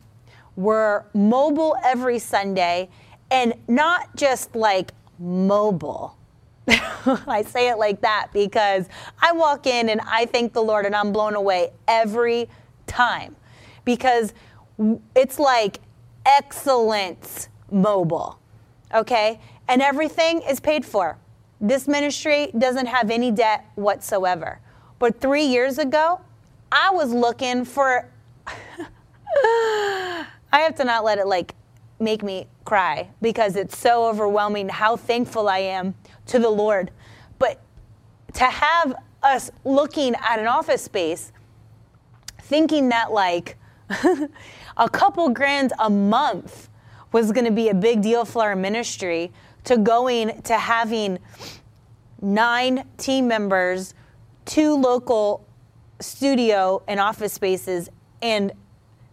We're 0.56 1.04
mobile 1.14 1.78
every 1.84 2.18
Sunday 2.18 2.90
and 3.30 3.54
not 3.68 4.16
just 4.16 4.56
like 4.56 4.92
mobile. 5.20 6.18
I 6.68 7.44
say 7.46 7.70
it 7.70 7.78
like 7.78 8.02
that 8.02 8.30
because 8.34 8.88
I 9.22 9.32
walk 9.34 9.68
in 9.68 9.90
and 9.90 10.02
I 10.02 10.26
thank 10.26 10.54
the 10.54 10.64
Lord 10.64 10.88
and 10.88 10.96
I'm 10.96 11.12
blown 11.12 11.36
away 11.36 11.74
every 11.88 12.50
time 12.88 13.36
because 13.86 14.34
it's 15.16 15.38
like 15.38 15.80
excellence 16.26 17.50
mobile, 17.70 18.40
okay? 18.96 19.40
And 19.68 19.80
everything 19.84 20.42
is 20.42 20.60
paid 20.60 20.84
for. 20.84 21.20
This 21.64 21.88
ministry 21.88 22.52
doesn't 22.58 22.88
have 22.88 23.10
any 23.10 23.32
debt 23.32 23.66
whatsoever. 23.76 24.60
But 25.00 25.22
three 25.22 25.46
years 25.46 25.78
ago, 25.78 26.20
I 26.70 26.92
was 26.92 27.14
looking 27.14 27.64
for. 27.64 28.10
I 28.46 30.26
have 30.52 30.76
to 30.76 30.84
not 30.84 31.06
let 31.06 31.20
it 31.20 31.26
like 31.26 31.56
make 32.00 32.22
me 32.22 32.48
cry 32.66 33.10
because 33.22 33.56
it's 33.56 33.78
so 33.78 34.06
overwhelming 34.08 34.68
how 34.68 34.98
thankful 34.98 35.48
I 35.48 35.60
am 35.60 35.96
to 36.28 36.38
the 36.38 36.50
Lord. 36.50 36.92
But 37.40 37.62
to 38.34 38.44
have 38.44 38.96
us 39.24 39.50
looking 39.64 40.16
at 40.16 40.40
an 40.40 40.48
office 40.48 40.82
space 40.82 41.32
thinking 42.42 42.90
that 42.90 43.14
like 43.14 43.58
a 44.78 44.90
couple 44.90 45.30
grand 45.30 45.72
a 45.80 45.90
month 45.90 46.68
was 47.14 47.32
going 47.32 47.46
to 47.46 47.52
be 47.52 47.70
a 47.70 47.74
big 47.74 48.02
deal 48.02 48.26
for 48.26 48.42
our 48.42 48.56
ministry 48.56 49.32
to 49.66 49.78
going 49.78 50.42
to 50.44 50.58
having 50.58 51.20
nine 52.22 52.88
team 52.98 53.28
members, 53.28 53.94
two 54.46 54.76
local 54.76 55.46
studio 56.00 56.82
and 56.88 57.00
office 57.00 57.34
spaces, 57.34 57.90
and 58.22 58.52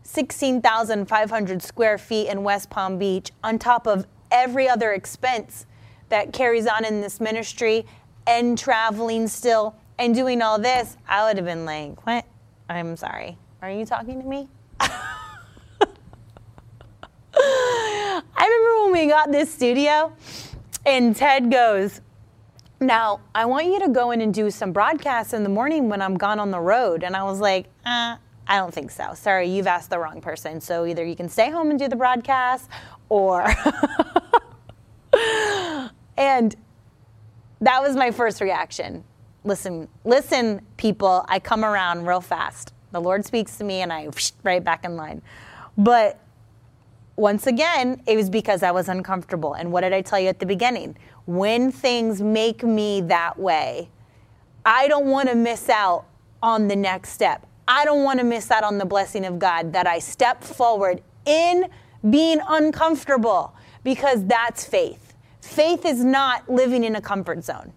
16,500 0.03 1.63
square 1.63 1.99
feet 1.99 2.29
in 2.29 2.43
West 2.43 2.71
Palm 2.71 2.99
Beach, 2.99 3.31
on 3.45 3.59
top 3.59 3.87
of 3.87 4.07
every 4.31 4.69
other 4.69 4.93
expense 4.93 5.67
that 6.09 6.33
carries 6.33 6.67
on 6.67 6.85
in 6.85 7.01
this 7.01 7.21
ministry 7.21 7.87
and 8.27 8.59
traveling 8.59 9.29
still 9.29 9.77
and 9.99 10.15
doing 10.15 10.43
all 10.43 10.59
this, 10.59 10.97
I 11.09 11.27
would 11.27 11.37
have 11.37 11.47
been 11.47 11.65
like, 11.65 12.07
what? 12.07 12.25
I'm 12.69 12.97
sorry. 12.97 13.37
Are 13.63 13.71
you 13.71 13.85
talking 13.85 14.21
to 14.21 14.27
me? 14.27 14.49
I 17.35 18.23
remember 18.39 18.85
when 18.85 18.93
we 18.93 19.09
got 19.09 19.33
this 19.33 19.53
studio 19.53 20.13
and 20.87 21.15
Ted 21.15 21.51
goes, 21.51 22.01
Now, 22.81 23.21
I 23.35 23.45
want 23.47 23.67
you 23.67 23.81
to 23.81 23.89
go 23.89 24.11
in 24.11 24.21
and 24.21 24.33
do 24.33 24.51
some 24.51 24.73
broadcasts 24.73 25.33
in 25.33 25.43
the 25.43 25.49
morning 25.49 25.89
when 25.89 26.03
I'm 26.03 26.17
gone 26.17 26.39
on 26.39 26.51
the 26.51 26.61
road. 26.61 27.05
And 27.05 27.15
I 27.17 27.23
was 27.25 27.41
like, 27.41 27.67
uh, 27.85 28.17
I 28.47 28.57
don't 28.57 28.75
think 28.75 28.91
so. 28.91 29.15
Sorry, 29.15 29.49
you've 29.49 29.67
asked 29.67 29.91
the 29.91 29.99
wrong 29.99 30.21
person. 30.21 30.61
So 30.61 30.85
either 30.85 31.05
you 31.05 31.15
can 31.15 31.29
stay 31.29 31.51
home 31.51 31.71
and 31.71 31.79
do 31.79 31.89
the 31.89 31.97
broadcast 31.97 32.69
or. 33.09 33.43
and 36.17 36.57
that 37.61 37.83
was 37.83 37.95
my 37.95 38.11
first 38.11 38.41
reaction. 38.41 39.05
Listen, 39.45 39.89
listen, 40.05 40.61
people, 40.77 41.25
I 41.29 41.39
come 41.39 41.65
around 41.65 42.07
real 42.07 42.21
fast. 42.21 42.73
The 42.93 43.01
Lord 43.01 43.25
speaks 43.25 43.57
to 43.59 43.65
me 43.65 43.83
and 43.83 43.93
I 43.93 44.09
right 44.43 44.63
back 44.63 44.85
in 44.85 44.97
line. 44.97 45.23
But 45.79 46.19
once 47.21 47.47
again, 47.47 48.01
it 48.07 48.17
was 48.17 48.31
because 48.31 48.63
I 48.63 48.71
was 48.71 48.89
uncomfortable. 48.89 49.53
And 49.53 49.71
what 49.71 49.83
did 49.83 49.93
I 49.93 50.01
tell 50.01 50.19
you 50.19 50.29
at 50.29 50.39
the 50.39 50.47
beginning? 50.47 50.97
When 51.27 51.71
things 51.71 52.23
make 52.23 52.63
me 52.63 53.03
that 53.03 53.39
way, 53.39 53.91
I 54.65 54.89
don't 54.89 55.07
want 55.07 55.29
to 55.29 55.35
miss 55.35 55.69
out 55.69 56.07
on 56.43 56.67
the 56.67 56.77
next 56.77 57.11
step. 57.11 57.47
I 57.69 57.85
don't 57.85 58.05
want 58.05 58.21
to 58.21 58.25
miss 58.25 58.51
out 58.51 58.65
on 58.65 58.79
the 58.79 58.87
blessing 58.87 59.27
of 59.27 59.39
God 59.39 59.75
that 59.75 59.87
I 59.87 59.99
step 59.99 60.43
forward 60.43 61.03
in 61.27 61.69
being 62.09 62.41
uncomfortable 62.49 63.55
because 63.85 64.25
that's 64.25 64.65
faith. 64.65 65.15
Faith 65.43 65.85
is 65.85 66.03
not 66.03 66.49
living 66.49 66.85
in 66.85 66.97
a 66.97 67.03
comfort 67.03 67.45
zone. 67.45 67.75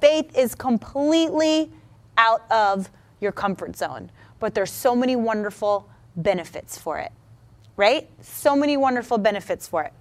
Faith 0.00 0.36
is 0.36 0.56
completely 0.56 1.70
out 2.18 2.42
of 2.50 2.90
your 3.20 3.32
comfort 3.32 3.76
zone, 3.76 4.10
but 4.40 4.54
there's 4.54 4.72
so 4.72 4.96
many 4.96 5.14
wonderful 5.14 5.88
benefits 6.16 6.76
for 6.76 6.98
it 6.98 7.12
right? 7.76 8.08
So 8.20 8.56
many 8.56 8.76
wonderful 8.76 9.18
benefits 9.18 9.66
for 9.68 9.84
it. 9.84 9.92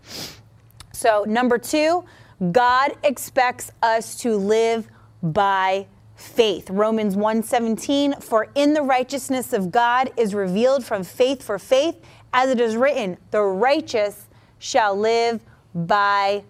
So, 0.91 1.25
number 1.27 1.57
two, 1.57 2.05
God 2.51 2.93
expects 3.03 3.71
us 3.81 4.15
to 4.19 4.35
live 4.37 4.87
by 5.21 5.87
faith. 6.15 6.69
Romans 6.69 7.15
1:17 7.15 8.21
for 8.21 8.47
in 8.55 8.73
the 8.73 8.81
righteousness 8.81 9.51
of 9.51 9.71
God 9.71 10.11
is 10.15 10.33
revealed 10.33 10.85
from 10.85 11.03
faith 11.03 11.43
for 11.43 11.59
faith 11.59 11.97
as 12.33 12.49
it 12.49 12.61
is 12.61 12.77
written 12.77 13.17
the 13.31 13.41
righteous 13.41 14.27
shall 14.57 14.95
live 14.95 15.41
by 15.73 16.43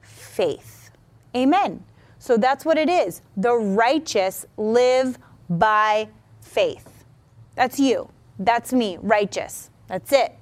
faith. 0.00 0.90
Amen. 1.36 1.82
So 2.18 2.36
that's 2.36 2.64
what 2.64 2.78
it 2.78 2.88
is. 2.88 3.20
The 3.36 3.54
righteous 3.54 4.46
live 4.56 5.18
by 5.50 6.08
faith. 6.40 7.04
That's 7.56 7.80
you. 7.80 8.08
That's 8.38 8.72
me, 8.72 8.98
righteous. 9.02 9.70
That's 9.88 10.12
it. 10.12 10.36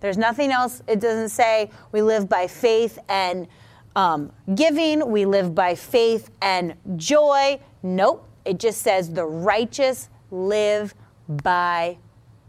There's 0.00 0.18
nothing 0.18 0.50
else. 0.52 0.82
It 0.86 1.00
doesn't 1.00 1.30
say 1.30 1.70
we 1.92 2.02
live 2.02 2.28
by 2.28 2.46
faith 2.46 2.98
and 3.08 3.48
um, 3.94 4.30
giving, 4.54 5.10
we 5.10 5.24
live 5.24 5.54
by 5.54 5.74
faith 5.74 6.30
and 6.42 6.74
joy. 6.96 7.58
Nope. 7.82 8.28
It 8.44 8.58
just 8.58 8.82
says 8.82 9.12
the 9.12 9.24
righteous 9.24 10.08
live 10.30 10.94
by 11.28 11.98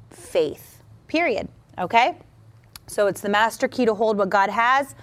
faith. 0.09 0.83
Period. 1.07 1.47
Okay? 1.79 2.17
So 2.87 3.07
it's 3.07 3.21
the 3.21 3.29
master 3.29 3.67
key 3.67 3.85
to 3.85 3.93
hold 3.93 4.17
what 4.17 4.29
God 4.29 4.49
has. 4.49 4.95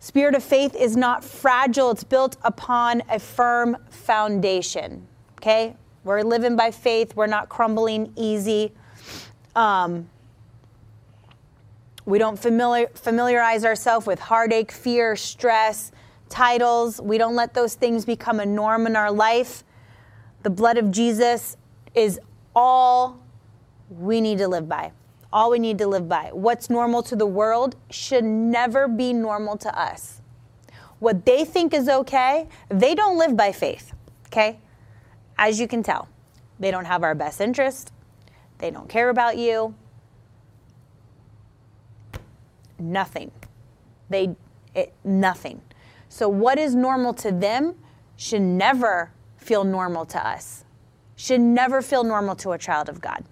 Spirit 0.00 0.34
of 0.34 0.42
faith 0.42 0.74
is 0.74 0.96
not 0.96 1.22
fragile, 1.22 1.90
it's 1.90 2.04
built 2.04 2.36
upon 2.42 3.02
a 3.10 3.18
firm 3.18 3.76
foundation. 3.90 5.06
Okay? 5.34 5.76
We're 6.04 6.22
living 6.22 6.56
by 6.56 6.70
faith, 6.70 7.14
we're 7.14 7.26
not 7.26 7.48
crumbling 7.48 8.12
easy. 8.16 8.72
Um, 9.54 10.08
we 12.10 12.18
don't 12.18 12.38
familiar, 12.38 12.88
familiarize 12.94 13.64
ourselves 13.64 14.04
with 14.04 14.18
heartache, 14.18 14.72
fear, 14.72 15.14
stress, 15.14 15.92
titles. 16.28 17.00
We 17.00 17.18
don't 17.18 17.36
let 17.36 17.54
those 17.54 17.74
things 17.74 18.04
become 18.04 18.40
a 18.40 18.46
norm 18.46 18.86
in 18.88 18.96
our 18.96 19.12
life. 19.12 19.62
The 20.42 20.50
blood 20.50 20.76
of 20.76 20.90
Jesus 20.90 21.56
is 21.94 22.18
all 22.54 23.22
we 23.88 24.20
need 24.20 24.38
to 24.38 24.48
live 24.48 24.68
by. 24.68 24.90
All 25.32 25.50
we 25.50 25.60
need 25.60 25.78
to 25.78 25.86
live 25.86 26.08
by. 26.08 26.30
What's 26.32 26.68
normal 26.68 27.04
to 27.04 27.14
the 27.14 27.26
world 27.26 27.76
should 27.90 28.24
never 28.24 28.88
be 28.88 29.12
normal 29.12 29.56
to 29.58 29.78
us. 29.78 30.20
What 30.98 31.24
they 31.24 31.44
think 31.44 31.72
is 31.72 31.88
okay, 31.88 32.48
they 32.68 32.96
don't 32.96 33.18
live 33.18 33.36
by 33.36 33.52
faith, 33.52 33.92
okay? 34.26 34.58
As 35.38 35.60
you 35.60 35.68
can 35.68 35.84
tell, 35.84 36.08
they 36.58 36.72
don't 36.72 36.84
have 36.84 37.04
our 37.04 37.14
best 37.14 37.40
interest. 37.40 37.92
They 38.58 38.70
don't 38.70 38.88
care 38.88 39.08
about 39.08 39.38
you 39.38 39.74
nothing. 42.80 43.30
They 44.08 44.34
it, 44.74 44.92
nothing. 45.04 45.60
So 46.08 46.28
what 46.28 46.58
is 46.58 46.74
normal 46.74 47.14
to 47.14 47.32
them 47.32 47.76
should 48.16 48.42
never 48.42 49.12
feel 49.36 49.64
normal 49.64 50.04
to 50.06 50.26
us. 50.26 50.64
Should 51.16 51.40
never 51.40 51.82
feel 51.82 52.04
normal 52.04 52.36
to 52.36 52.52
a 52.52 52.58
child 52.58 52.88
of 52.88 53.00
God. 53.00 53.24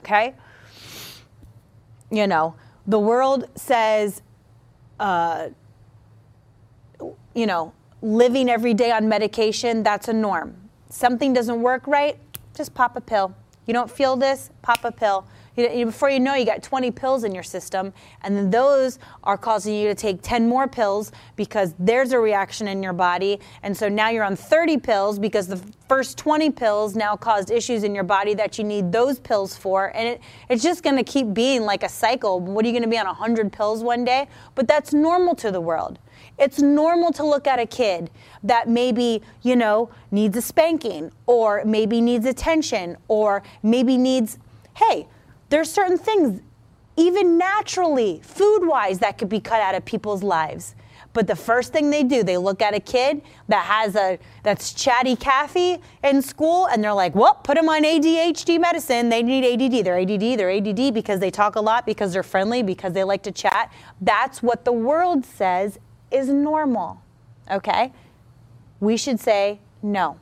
Okay? 0.00 0.34
You 2.10 2.26
know, 2.26 2.54
the 2.86 2.98
world 2.98 3.48
says, 3.54 4.22
uh, 4.98 5.48
you 7.34 7.46
know, 7.46 7.72
living 8.00 8.48
every 8.48 8.74
day 8.74 8.90
on 8.90 9.08
medication, 9.08 9.82
that's 9.82 10.08
a 10.08 10.12
norm. 10.12 10.56
Something 10.88 11.32
doesn't 11.32 11.60
work 11.60 11.86
right, 11.86 12.18
just 12.54 12.74
pop 12.74 12.96
a 12.96 13.00
pill. 13.00 13.34
You 13.66 13.74
don't 13.74 13.90
feel 13.90 14.16
this, 14.16 14.50
pop 14.62 14.84
a 14.84 14.92
pill. 14.92 15.26
You, 15.58 15.86
before 15.86 16.08
you 16.08 16.20
know, 16.20 16.34
you 16.34 16.46
got 16.46 16.62
20 16.62 16.92
pills 16.92 17.24
in 17.24 17.34
your 17.34 17.42
system, 17.42 17.92
and 18.22 18.36
then 18.36 18.48
those 18.48 19.00
are 19.24 19.36
causing 19.36 19.74
you 19.74 19.88
to 19.88 19.94
take 19.94 20.22
10 20.22 20.48
more 20.48 20.68
pills 20.68 21.10
because 21.34 21.74
there's 21.80 22.12
a 22.12 22.18
reaction 22.20 22.68
in 22.68 22.80
your 22.80 22.92
body. 22.92 23.40
And 23.64 23.76
so 23.76 23.88
now 23.88 24.08
you're 24.08 24.22
on 24.22 24.36
30 24.36 24.78
pills 24.78 25.18
because 25.18 25.48
the 25.48 25.60
first 25.88 26.16
20 26.16 26.50
pills 26.50 26.94
now 26.94 27.16
caused 27.16 27.50
issues 27.50 27.82
in 27.82 27.92
your 27.92 28.04
body 28.04 28.34
that 28.34 28.56
you 28.56 28.62
need 28.62 28.92
those 28.92 29.18
pills 29.18 29.56
for. 29.56 29.94
And 29.96 30.06
it, 30.06 30.20
it's 30.48 30.62
just 30.62 30.84
going 30.84 30.96
to 30.96 31.02
keep 31.02 31.34
being 31.34 31.62
like 31.62 31.82
a 31.82 31.88
cycle. 31.88 32.38
What 32.38 32.64
are 32.64 32.68
you 32.68 32.72
going 32.72 32.84
to 32.84 32.88
be 32.88 32.98
on 32.98 33.06
100 33.06 33.52
pills 33.52 33.82
one 33.82 34.04
day? 34.04 34.28
But 34.54 34.68
that's 34.68 34.92
normal 34.92 35.34
to 35.36 35.50
the 35.50 35.60
world. 35.60 35.98
It's 36.38 36.60
normal 36.60 37.12
to 37.14 37.24
look 37.24 37.48
at 37.48 37.58
a 37.58 37.66
kid 37.66 38.10
that 38.44 38.68
maybe, 38.68 39.22
you 39.42 39.56
know, 39.56 39.90
needs 40.12 40.36
a 40.36 40.42
spanking 40.42 41.10
or 41.26 41.64
maybe 41.64 42.00
needs 42.00 42.26
attention 42.26 42.96
or 43.08 43.42
maybe 43.64 43.96
needs, 43.96 44.38
hey, 44.76 45.08
there's 45.48 45.70
certain 45.70 45.98
things, 45.98 46.40
even 46.96 47.38
naturally, 47.38 48.20
food 48.22 48.66
wise, 48.66 48.98
that 49.00 49.18
could 49.18 49.28
be 49.28 49.40
cut 49.40 49.60
out 49.60 49.74
of 49.74 49.84
people's 49.84 50.22
lives. 50.22 50.74
But 51.12 51.26
the 51.26 51.36
first 51.36 51.72
thing 51.72 51.90
they 51.90 52.04
do, 52.04 52.22
they 52.22 52.36
look 52.36 52.60
at 52.60 52.74
a 52.74 52.80
kid 52.80 53.22
that 53.48 53.64
has 53.64 53.96
a 53.96 54.18
that's 54.42 54.72
chatty 54.72 55.16
Cathy 55.16 55.78
in 56.04 56.20
school, 56.22 56.66
and 56.66 56.84
they're 56.84 56.92
like, 56.92 57.14
"Well, 57.14 57.34
put 57.34 57.56
them 57.56 57.68
on 57.68 57.82
ADHD 57.82 58.58
medicine. 58.58 59.08
They 59.08 59.22
need 59.22 59.44
ADD. 59.44 59.84
They're 59.84 59.98
ADD. 59.98 60.36
They're 60.36 60.50
ADD 60.50 60.92
because 60.92 61.18
they 61.18 61.30
talk 61.30 61.56
a 61.56 61.60
lot, 61.60 61.86
because 61.86 62.12
they're 62.12 62.22
friendly, 62.22 62.62
because 62.62 62.92
they 62.92 63.04
like 63.04 63.22
to 63.22 63.32
chat." 63.32 63.72
That's 64.00 64.42
what 64.42 64.64
the 64.64 64.72
world 64.72 65.24
says 65.24 65.78
is 66.10 66.28
normal. 66.28 67.00
Okay, 67.50 67.92
we 68.80 68.96
should 68.96 69.18
say 69.18 69.60
no. 69.82 70.18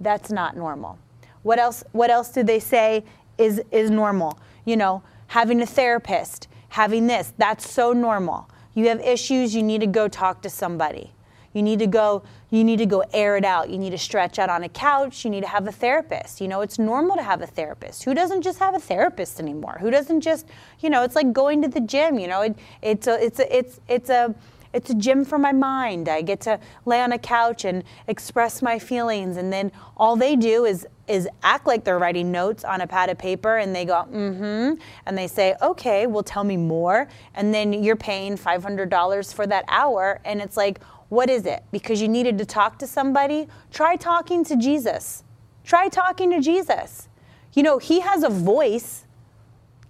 That's 0.00 0.30
not 0.30 0.56
normal. 0.56 0.98
What 1.42 1.58
else? 1.58 1.82
What 1.92 2.10
else 2.10 2.28
do 2.28 2.42
they 2.42 2.60
say 2.60 3.04
is, 3.38 3.62
is 3.70 3.90
normal. 3.90 4.38
You 4.64 4.76
know, 4.76 5.02
having 5.28 5.60
a 5.60 5.66
therapist, 5.66 6.48
having 6.70 7.06
this, 7.06 7.32
that's 7.38 7.70
so 7.70 7.92
normal. 7.92 8.48
You 8.74 8.88
have 8.88 9.00
issues, 9.00 9.54
you 9.54 9.62
need 9.62 9.80
to 9.80 9.86
go 9.86 10.08
talk 10.08 10.42
to 10.42 10.50
somebody. 10.50 11.12
You 11.52 11.62
need 11.62 11.78
to 11.78 11.86
go 11.86 12.22
you 12.50 12.62
need 12.62 12.78
to 12.78 12.86
go 12.86 13.02
air 13.12 13.36
it 13.36 13.44
out. 13.44 13.70
You 13.70 13.78
need 13.78 13.90
to 13.90 13.98
stretch 13.98 14.38
out 14.38 14.48
on 14.48 14.62
a 14.62 14.68
couch. 14.68 15.24
You 15.24 15.30
need 15.30 15.42
to 15.42 15.48
have 15.48 15.66
a 15.66 15.72
therapist. 15.72 16.40
You 16.40 16.48
know, 16.48 16.60
it's 16.60 16.78
normal 16.78 17.16
to 17.16 17.22
have 17.22 17.42
a 17.42 17.46
therapist. 17.46 18.04
Who 18.04 18.14
doesn't 18.14 18.42
just 18.42 18.58
have 18.60 18.74
a 18.74 18.78
therapist 18.78 19.40
anymore? 19.40 19.78
Who 19.80 19.90
doesn't 19.90 20.20
just, 20.20 20.46
you 20.80 20.90
know, 20.90 21.02
it's 21.02 21.16
like 21.16 21.32
going 21.32 21.62
to 21.62 21.68
the 21.68 21.80
gym, 21.80 22.18
you 22.18 22.28
know. 22.28 22.42
It, 22.42 22.58
it's 22.82 23.06
a 23.06 23.24
it's 23.24 23.40
a 23.40 23.56
it's 23.56 23.80
it's 23.88 24.10
a 24.10 24.34
it's 24.72 24.90
a 24.90 24.94
gym 24.94 25.24
for 25.24 25.38
my 25.38 25.52
mind. 25.52 26.08
I 26.08 26.22
get 26.22 26.40
to 26.42 26.60
lay 26.84 27.00
on 27.00 27.10
a 27.12 27.18
couch 27.18 27.64
and 27.64 27.82
express 28.06 28.62
my 28.62 28.78
feelings 28.78 29.36
and 29.36 29.52
then 29.52 29.72
all 29.96 30.14
they 30.14 30.36
do 30.36 30.64
is 30.64 30.86
is 31.08 31.28
act 31.42 31.66
like 31.66 31.84
they're 31.84 31.98
writing 31.98 32.32
notes 32.32 32.64
on 32.64 32.80
a 32.80 32.86
pad 32.86 33.10
of 33.10 33.18
paper 33.18 33.58
and 33.58 33.74
they 33.74 33.84
go, 33.84 34.06
mm-hmm. 34.10 34.80
And 35.06 35.18
they 35.18 35.28
say, 35.28 35.54
okay, 35.62 36.06
well 36.06 36.22
tell 36.22 36.44
me 36.44 36.56
more. 36.56 37.08
And 37.34 37.54
then 37.54 37.72
you're 37.72 37.96
paying 37.96 38.36
$500 38.36 39.34
for 39.34 39.46
that 39.46 39.64
hour. 39.68 40.20
And 40.24 40.40
it's 40.40 40.56
like, 40.56 40.82
what 41.08 41.30
is 41.30 41.46
it? 41.46 41.64
Because 41.70 42.02
you 42.02 42.08
needed 42.08 42.38
to 42.38 42.44
talk 42.44 42.78
to 42.80 42.86
somebody? 42.86 43.46
Try 43.70 43.96
talking 43.96 44.44
to 44.44 44.56
Jesus. 44.56 45.22
Try 45.64 45.88
talking 45.88 46.30
to 46.30 46.40
Jesus. 46.40 47.08
You 47.54 47.62
know, 47.62 47.78
he 47.78 48.00
has 48.00 48.22
a 48.22 48.28
voice. 48.28 49.04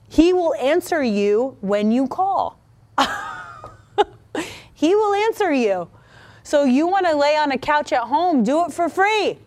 He 0.08 0.32
will 0.32 0.54
answer 0.54 1.02
you 1.02 1.56
when 1.60 1.90
you 1.90 2.06
call. 2.06 2.60
he 4.74 4.94
will 4.94 5.14
answer 5.14 5.52
you. 5.52 5.88
So 6.42 6.64
you 6.64 6.86
want 6.86 7.06
to 7.06 7.16
lay 7.16 7.36
on 7.36 7.50
a 7.50 7.58
couch 7.58 7.92
at 7.92 8.02
home, 8.02 8.44
do 8.44 8.64
it 8.66 8.72
for 8.72 8.88
free. 8.88 9.38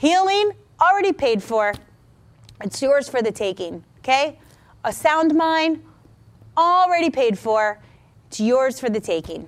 Healing, 0.00 0.52
already 0.80 1.12
paid 1.12 1.42
for. 1.42 1.74
It's 2.64 2.80
yours 2.80 3.06
for 3.06 3.20
the 3.20 3.30
taking, 3.30 3.84
okay? 3.98 4.38
A 4.82 4.94
sound 4.94 5.34
mind, 5.34 5.84
already 6.56 7.10
paid 7.10 7.38
for. 7.38 7.78
It's 8.28 8.40
yours 8.40 8.80
for 8.80 8.88
the 8.88 8.98
taking. 8.98 9.46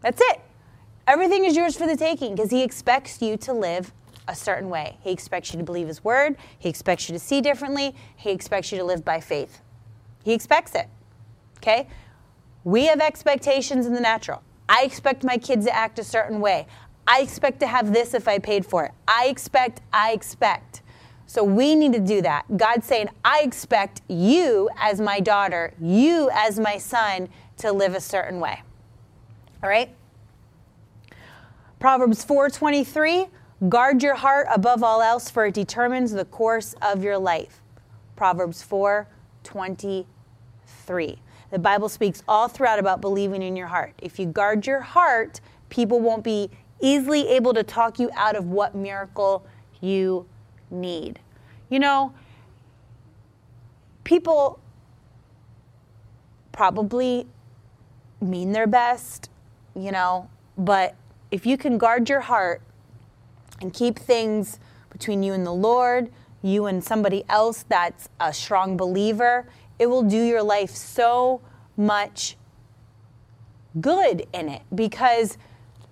That's 0.00 0.22
it. 0.22 0.40
Everything 1.06 1.44
is 1.44 1.54
yours 1.54 1.76
for 1.76 1.86
the 1.86 1.98
taking 1.98 2.34
because 2.34 2.50
He 2.50 2.62
expects 2.62 3.20
you 3.20 3.36
to 3.36 3.52
live 3.52 3.92
a 4.26 4.34
certain 4.34 4.70
way. 4.70 4.96
He 5.02 5.10
expects 5.10 5.52
you 5.52 5.58
to 5.58 5.64
believe 5.66 5.88
His 5.88 6.02
word. 6.02 6.36
He 6.58 6.70
expects 6.70 7.06
you 7.10 7.12
to 7.12 7.18
see 7.18 7.42
differently. 7.42 7.94
He 8.16 8.30
expects 8.30 8.72
you 8.72 8.78
to 8.78 8.84
live 8.84 9.04
by 9.04 9.20
faith. 9.20 9.60
He 10.24 10.32
expects 10.32 10.74
it, 10.74 10.88
okay? 11.58 11.88
We 12.64 12.86
have 12.86 13.00
expectations 13.00 13.84
in 13.84 13.92
the 13.92 14.00
natural. 14.00 14.42
I 14.66 14.84
expect 14.84 15.24
my 15.24 15.36
kids 15.36 15.66
to 15.66 15.76
act 15.76 15.98
a 15.98 16.04
certain 16.04 16.40
way. 16.40 16.66
I 17.06 17.20
expect 17.20 17.60
to 17.60 17.66
have 17.66 17.92
this 17.92 18.14
if 18.14 18.26
I 18.26 18.38
paid 18.38 18.64
for 18.64 18.84
it. 18.84 18.92
I 19.06 19.26
expect, 19.26 19.82
I 19.92 20.12
expect. 20.12 20.80
So 21.26 21.42
we 21.42 21.74
need 21.74 21.92
to 21.94 22.00
do 22.00 22.22
that. 22.22 22.44
God's 22.56 22.86
saying, 22.86 23.08
I 23.24 23.40
expect 23.40 24.02
you 24.08 24.70
as 24.78 25.00
my 25.00 25.20
daughter, 25.20 25.74
you 25.80 26.30
as 26.32 26.58
my 26.58 26.78
son 26.78 27.28
to 27.58 27.72
live 27.72 27.94
a 27.94 28.00
certain 28.00 28.40
way. 28.40 28.62
All 29.62 29.68
right? 29.68 29.94
Proverbs 31.78 32.24
4:23, 32.24 33.28
guard 33.68 34.02
your 34.02 34.14
heart 34.14 34.46
above 34.50 34.82
all 34.82 35.02
else 35.02 35.28
for 35.28 35.46
it 35.46 35.54
determines 35.54 36.12
the 36.12 36.24
course 36.24 36.74
of 36.80 37.04
your 37.04 37.18
life. 37.18 37.60
Proverbs 38.16 38.62
4:23. 38.62 41.18
The 41.50 41.58
Bible 41.58 41.88
speaks 41.88 42.22
all 42.26 42.48
throughout 42.48 42.78
about 42.78 43.00
believing 43.00 43.42
in 43.42 43.54
your 43.54 43.66
heart. 43.66 43.92
If 44.00 44.18
you 44.18 44.26
guard 44.26 44.66
your 44.66 44.80
heart, 44.80 45.40
people 45.68 46.00
won't 46.00 46.24
be 46.24 46.50
easily 46.80 47.28
able 47.28 47.54
to 47.54 47.62
talk 47.62 47.98
you 47.98 48.10
out 48.14 48.36
of 48.36 48.46
what 48.46 48.74
miracle 48.74 49.46
you 49.80 50.26
need. 50.70 51.20
You 51.70 51.78
know, 51.78 52.14
people 54.04 54.60
probably 56.52 57.26
mean 58.20 58.52
their 58.52 58.66
best, 58.66 59.30
you 59.74 59.90
know, 59.90 60.28
but 60.56 60.94
if 61.30 61.46
you 61.46 61.56
can 61.56 61.78
guard 61.78 62.08
your 62.08 62.20
heart 62.20 62.62
and 63.60 63.72
keep 63.72 63.98
things 63.98 64.58
between 64.90 65.22
you 65.22 65.32
and 65.32 65.44
the 65.44 65.52
Lord, 65.52 66.10
you 66.42 66.66
and 66.66 66.84
somebody 66.84 67.24
else 67.28 67.64
that's 67.68 68.08
a 68.20 68.32
strong 68.32 68.76
believer, 68.76 69.46
it 69.78 69.86
will 69.86 70.02
do 70.02 70.22
your 70.22 70.42
life 70.42 70.70
so 70.70 71.40
much 71.76 72.36
good 73.80 74.26
in 74.32 74.48
it 74.48 74.62
because 74.74 75.36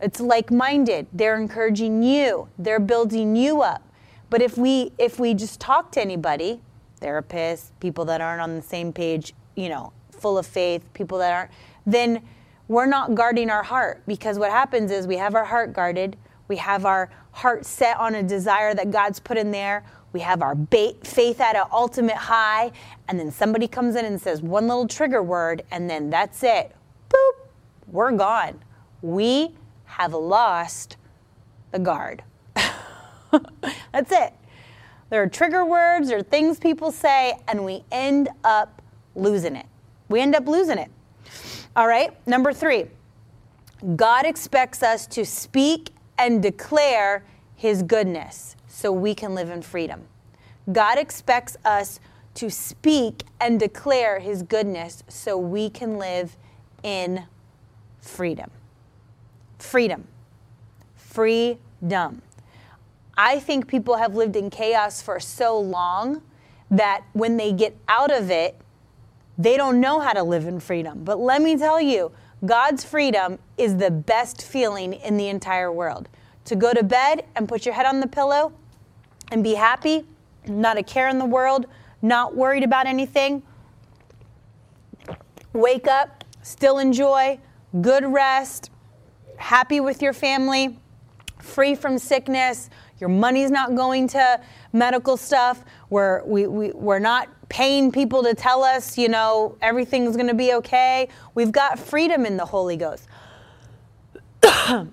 it's 0.02 0.20
like-minded. 0.20 1.06
They're 1.12 1.38
encouraging 1.38 2.02
you. 2.02 2.48
They're 2.58 2.80
building 2.80 3.36
you 3.36 3.62
up. 3.62 3.88
But 4.28 4.42
if 4.42 4.58
we 4.58 4.92
if 4.98 5.18
we 5.18 5.34
just 5.34 5.60
talk 5.60 5.92
to 5.92 6.00
anybody, 6.00 6.60
therapists, 7.00 7.70
people 7.80 8.04
that 8.06 8.20
aren't 8.20 8.40
on 8.40 8.56
the 8.56 8.62
same 8.62 8.92
page, 8.92 9.34
you 9.56 9.68
know, 9.68 9.92
full 10.10 10.38
of 10.38 10.46
faith, 10.46 10.84
people 10.94 11.18
that 11.18 11.32
aren't, 11.32 11.50
then 11.86 12.22
we're 12.68 12.86
not 12.86 13.14
guarding 13.14 13.50
our 13.50 13.62
heart 13.62 14.02
because 14.06 14.38
what 14.38 14.50
happens 14.50 14.90
is 14.90 15.06
we 15.06 15.16
have 15.16 15.34
our 15.34 15.44
heart 15.44 15.72
guarded, 15.72 16.16
we 16.48 16.56
have 16.56 16.86
our 16.86 17.10
heart 17.32 17.66
set 17.66 17.98
on 17.98 18.14
a 18.14 18.22
desire 18.22 18.74
that 18.74 18.90
God's 18.90 19.20
put 19.20 19.36
in 19.36 19.50
there. 19.50 19.84
We 20.12 20.20
have 20.20 20.42
our 20.42 20.56
faith 21.04 21.40
at 21.40 21.56
an 21.56 21.64
ultimate 21.72 22.16
high, 22.16 22.72
and 23.08 23.18
then 23.18 23.30
somebody 23.30 23.66
comes 23.66 23.96
in 23.96 24.04
and 24.04 24.20
says 24.20 24.42
one 24.42 24.68
little 24.68 24.86
trigger 24.86 25.22
word, 25.22 25.62
and 25.70 25.88
then 25.88 26.10
that's 26.10 26.42
it. 26.42 26.76
Boop, 27.08 27.46
we're 27.86 28.12
gone. 28.12 28.60
We 29.00 29.54
have 29.92 30.14
lost 30.14 30.96
the 31.70 31.78
guard. 31.78 32.24
That's 33.92 34.10
it. 34.10 34.32
There 35.10 35.22
are 35.22 35.28
trigger 35.28 35.66
words 35.66 36.10
or 36.10 36.22
things 36.22 36.58
people 36.58 36.90
say, 36.90 37.34
and 37.46 37.62
we 37.62 37.84
end 37.92 38.30
up 38.42 38.80
losing 39.14 39.54
it. 39.54 39.66
We 40.08 40.20
end 40.20 40.34
up 40.34 40.48
losing 40.48 40.78
it. 40.78 40.90
All 41.76 41.86
right, 41.86 42.16
number 42.26 42.52
three 42.54 42.86
God 43.96 44.24
expects 44.24 44.82
us 44.82 45.06
to 45.08 45.26
speak 45.26 45.90
and 46.16 46.42
declare 46.42 47.24
his 47.54 47.82
goodness 47.82 48.56
so 48.68 48.92
we 48.92 49.14
can 49.14 49.34
live 49.34 49.50
in 49.50 49.60
freedom. 49.60 50.04
God 50.72 50.96
expects 50.96 51.56
us 51.66 52.00
to 52.34 52.48
speak 52.48 53.24
and 53.40 53.60
declare 53.60 54.20
his 54.20 54.42
goodness 54.42 55.02
so 55.08 55.36
we 55.36 55.68
can 55.68 55.98
live 55.98 56.36
in 56.82 57.24
freedom 58.00 58.50
freedom. 59.62 60.06
Freedom. 60.94 62.22
I 63.16 63.38
think 63.40 63.66
people 63.66 63.96
have 63.96 64.14
lived 64.14 64.36
in 64.36 64.50
chaos 64.50 65.02
for 65.02 65.20
so 65.20 65.58
long 65.58 66.22
that 66.70 67.04
when 67.12 67.36
they 67.36 67.52
get 67.52 67.76
out 67.88 68.10
of 68.10 68.30
it, 68.30 68.58
they 69.38 69.56
don't 69.56 69.80
know 69.80 70.00
how 70.00 70.12
to 70.12 70.22
live 70.22 70.46
in 70.46 70.60
freedom. 70.60 71.04
But 71.04 71.18
let 71.18 71.42
me 71.42 71.56
tell 71.56 71.80
you, 71.80 72.12
God's 72.44 72.84
freedom 72.84 73.38
is 73.56 73.76
the 73.76 73.90
best 73.90 74.42
feeling 74.42 74.94
in 74.94 75.16
the 75.16 75.28
entire 75.28 75.70
world. 75.70 76.08
To 76.46 76.56
go 76.56 76.72
to 76.72 76.82
bed 76.82 77.26
and 77.36 77.48
put 77.48 77.64
your 77.64 77.74
head 77.74 77.86
on 77.86 78.00
the 78.00 78.06
pillow 78.06 78.52
and 79.30 79.44
be 79.44 79.54
happy, 79.54 80.04
not 80.46 80.76
a 80.76 80.82
care 80.82 81.08
in 81.08 81.18
the 81.18 81.24
world, 81.24 81.66
not 82.00 82.34
worried 82.34 82.64
about 82.64 82.86
anything. 82.86 83.42
Wake 85.52 85.86
up, 85.86 86.24
still 86.42 86.78
enjoy, 86.78 87.38
good 87.80 88.04
rest, 88.04 88.70
happy 89.42 89.80
with 89.80 90.00
your 90.00 90.12
family, 90.12 90.78
free 91.40 91.74
from 91.74 91.98
sickness, 91.98 92.70
your 93.00 93.08
money's 93.08 93.50
not 93.50 93.74
going 93.74 94.06
to 94.06 94.40
medical 94.72 95.16
stuff, 95.16 95.64
we're, 95.90 96.24
we, 96.24 96.46
we, 96.46 96.70
we're 96.70 97.00
not 97.00 97.28
paying 97.48 97.90
people 97.90 98.22
to 98.22 98.34
tell 98.34 98.62
us, 98.62 98.96
you 98.96 99.08
know, 99.08 99.58
everything's 99.60 100.14
going 100.14 100.28
to 100.28 100.34
be 100.34 100.54
okay. 100.54 101.08
We've 101.34 101.50
got 101.50 101.78
freedom 101.78 102.24
in 102.24 102.36
the 102.36 102.46
Holy 102.46 102.76
Ghost. 102.76 103.08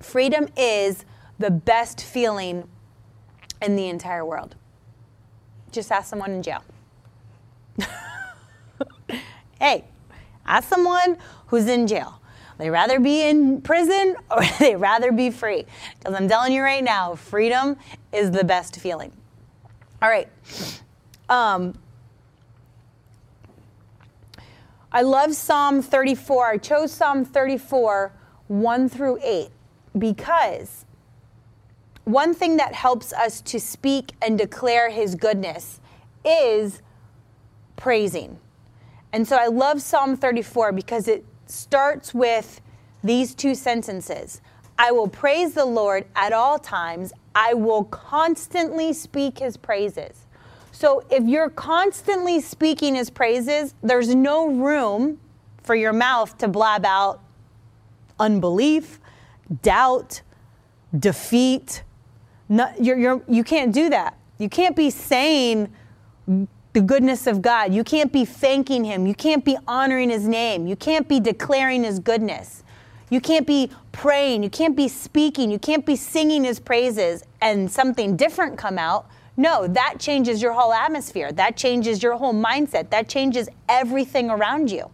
freedom 0.00 0.48
is 0.56 1.04
the 1.38 1.50
best 1.50 2.02
feeling 2.02 2.66
in 3.60 3.76
the 3.76 3.88
entire 3.88 4.24
world. 4.24 4.56
Just 5.70 5.92
ask 5.92 6.08
someone 6.08 6.30
in 6.32 6.42
jail. 6.42 6.64
hey, 9.60 9.84
ask 10.46 10.68
someone 10.68 11.18
who's 11.48 11.66
in 11.66 11.86
jail. 11.86 12.21
They 12.62 12.70
rather 12.70 13.00
be 13.00 13.22
in 13.22 13.60
prison 13.60 14.14
or 14.30 14.40
they 14.60 14.76
rather 14.76 15.10
be 15.10 15.30
free. 15.30 15.64
Because 15.98 16.14
I'm 16.14 16.28
telling 16.28 16.52
you 16.52 16.62
right 16.62 16.84
now, 16.84 17.16
freedom 17.16 17.76
is 18.12 18.30
the 18.30 18.44
best 18.44 18.76
feeling. 18.76 19.10
All 20.00 20.08
right. 20.08 20.28
Um, 21.28 21.76
I 24.92 25.02
love 25.02 25.34
Psalm 25.34 25.82
34. 25.82 26.50
I 26.50 26.56
chose 26.58 26.92
Psalm 26.92 27.24
34, 27.24 28.12
1 28.46 28.88
through 28.88 29.18
8, 29.24 29.48
because 29.98 30.84
one 32.04 32.32
thing 32.32 32.58
that 32.58 32.74
helps 32.74 33.12
us 33.12 33.40
to 33.40 33.58
speak 33.58 34.12
and 34.22 34.38
declare 34.38 34.88
his 34.88 35.16
goodness 35.16 35.80
is 36.24 36.80
praising. 37.74 38.38
And 39.12 39.26
so 39.26 39.34
I 39.34 39.48
love 39.48 39.82
Psalm 39.82 40.16
34 40.16 40.70
because 40.70 41.08
it 41.08 41.24
starts 41.52 42.14
with 42.14 42.60
these 43.04 43.34
two 43.34 43.54
sentences 43.54 44.40
I 44.78 44.90
will 44.90 45.06
praise 45.06 45.54
the 45.54 45.64
Lord 45.64 46.06
at 46.16 46.32
all 46.32 46.58
times, 46.58 47.12
I 47.34 47.54
will 47.54 47.84
constantly 47.84 48.92
speak 48.92 49.38
his 49.38 49.56
praises. 49.56 50.26
So 50.72 51.04
if 51.10 51.24
you're 51.24 51.50
constantly 51.50 52.40
speaking 52.40 52.94
his 52.94 53.10
praises, 53.10 53.74
there's 53.82 54.14
no 54.14 54.48
room 54.48 55.20
for 55.62 55.74
your 55.74 55.92
mouth 55.92 56.36
to 56.38 56.48
blab 56.48 56.84
out 56.84 57.20
unbelief, 58.18 58.98
doubt, 59.62 60.22
defeat. 60.98 61.82
You're, 62.48 62.98
you're, 62.98 63.22
you 63.28 63.44
can't 63.44 63.72
do 63.72 63.90
that. 63.90 64.16
You 64.38 64.48
can't 64.48 64.74
be 64.74 64.90
saying 64.90 65.72
the 66.72 66.80
goodness 66.80 67.26
of 67.26 67.42
God. 67.42 67.74
You 67.74 67.84
can't 67.84 68.12
be 68.12 68.24
thanking 68.24 68.84
Him. 68.84 69.06
You 69.06 69.14
can't 69.14 69.44
be 69.44 69.56
honoring 69.68 70.10
His 70.10 70.26
name. 70.26 70.66
You 70.66 70.76
can't 70.76 71.06
be 71.08 71.20
declaring 71.20 71.84
His 71.84 71.98
goodness. 71.98 72.62
You 73.10 73.20
can't 73.20 73.46
be 73.46 73.70
praying. 73.92 74.42
You 74.42 74.50
can't 74.50 74.76
be 74.76 74.88
speaking. 74.88 75.50
You 75.50 75.58
can't 75.58 75.84
be 75.84 75.96
singing 75.96 76.44
His 76.44 76.58
praises 76.58 77.24
and 77.40 77.70
something 77.70 78.16
different 78.16 78.56
come 78.56 78.78
out. 78.78 79.06
No, 79.36 79.66
that 79.66 79.94
changes 79.98 80.42
your 80.42 80.52
whole 80.52 80.72
atmosphere. 80.72 81.32
That 81.32 81.56
changes 81.56 82.02
your 82.02 82.16
whole 82.16 82.34
mindset. 82.34 82.90
That 82.90 83.08
changes 83.08 83.48
everything 83.68 84.30
around 84.30 84.70
you. 84.70 84.90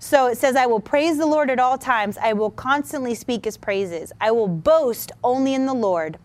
So 0.00 0.26
it 0.26 0.38
says, 0.38 0.54
I 0.54 0.66
will 0.66 0.80
praise 0.80 1.18
the 1.18 1.26
Lord 1.26 1.50
at 1.50 1.58
all 1.58 1.76
times. 1.76 2.16
I 2.18 2.32
will 2.32 2.50
constantly 2.50 3.14
speak 3.14 3.44
his 3.44 3.56
praises. 3.56 4.12
I 4.20 4.30
will 4.30 4.46
boast 4.46 5.10
only 5.24 5.54
in 5.54 5.66
the 5.66 5.74
Lord. 5.74 6.18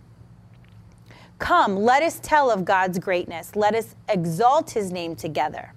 Come, 1.44 1.76
let 1.76 2.02
us 2.02 2.22
tell 2.24 2.50
of 2.50 2.64
God's 2.64 2.98
greatness. 3.00 3.58
Let 3.58 3.76
us 3.76 3.96
exalt 4.08 4.70
his 4.70 4.94
name 4.94 5.14
together. 5.14 5.74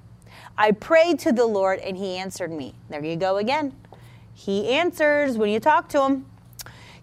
I 0.57 0.71
prayed 0.71 1.19
to 1.19 1.33
the 1.33 1.45
Lord 1.45 1.81
and 1.81 1.97
he 1.97 2.19
answered 2.19 2.53
me. 2.53 2.77
There 2.89 3.05
you 3.05 3.17
go 3.17 3.39
again. 3.39 3.75
He 4.33 4.69
answers 4.69 5.37
when 5.37 5.51
you 5.51 5.59
talk 5.59 5.89
to 5.89 6.03
him. 6.03 6.27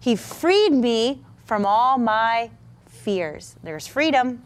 He 0.00 0.16
freed 0.16 0.72
me 0.72 1.22
from 1.44 1.66
all 1.66 1.98
my 1.98 2.50
fears. 2.86 3.56
There's 3.62 3.86
freedom. 3.86 4.42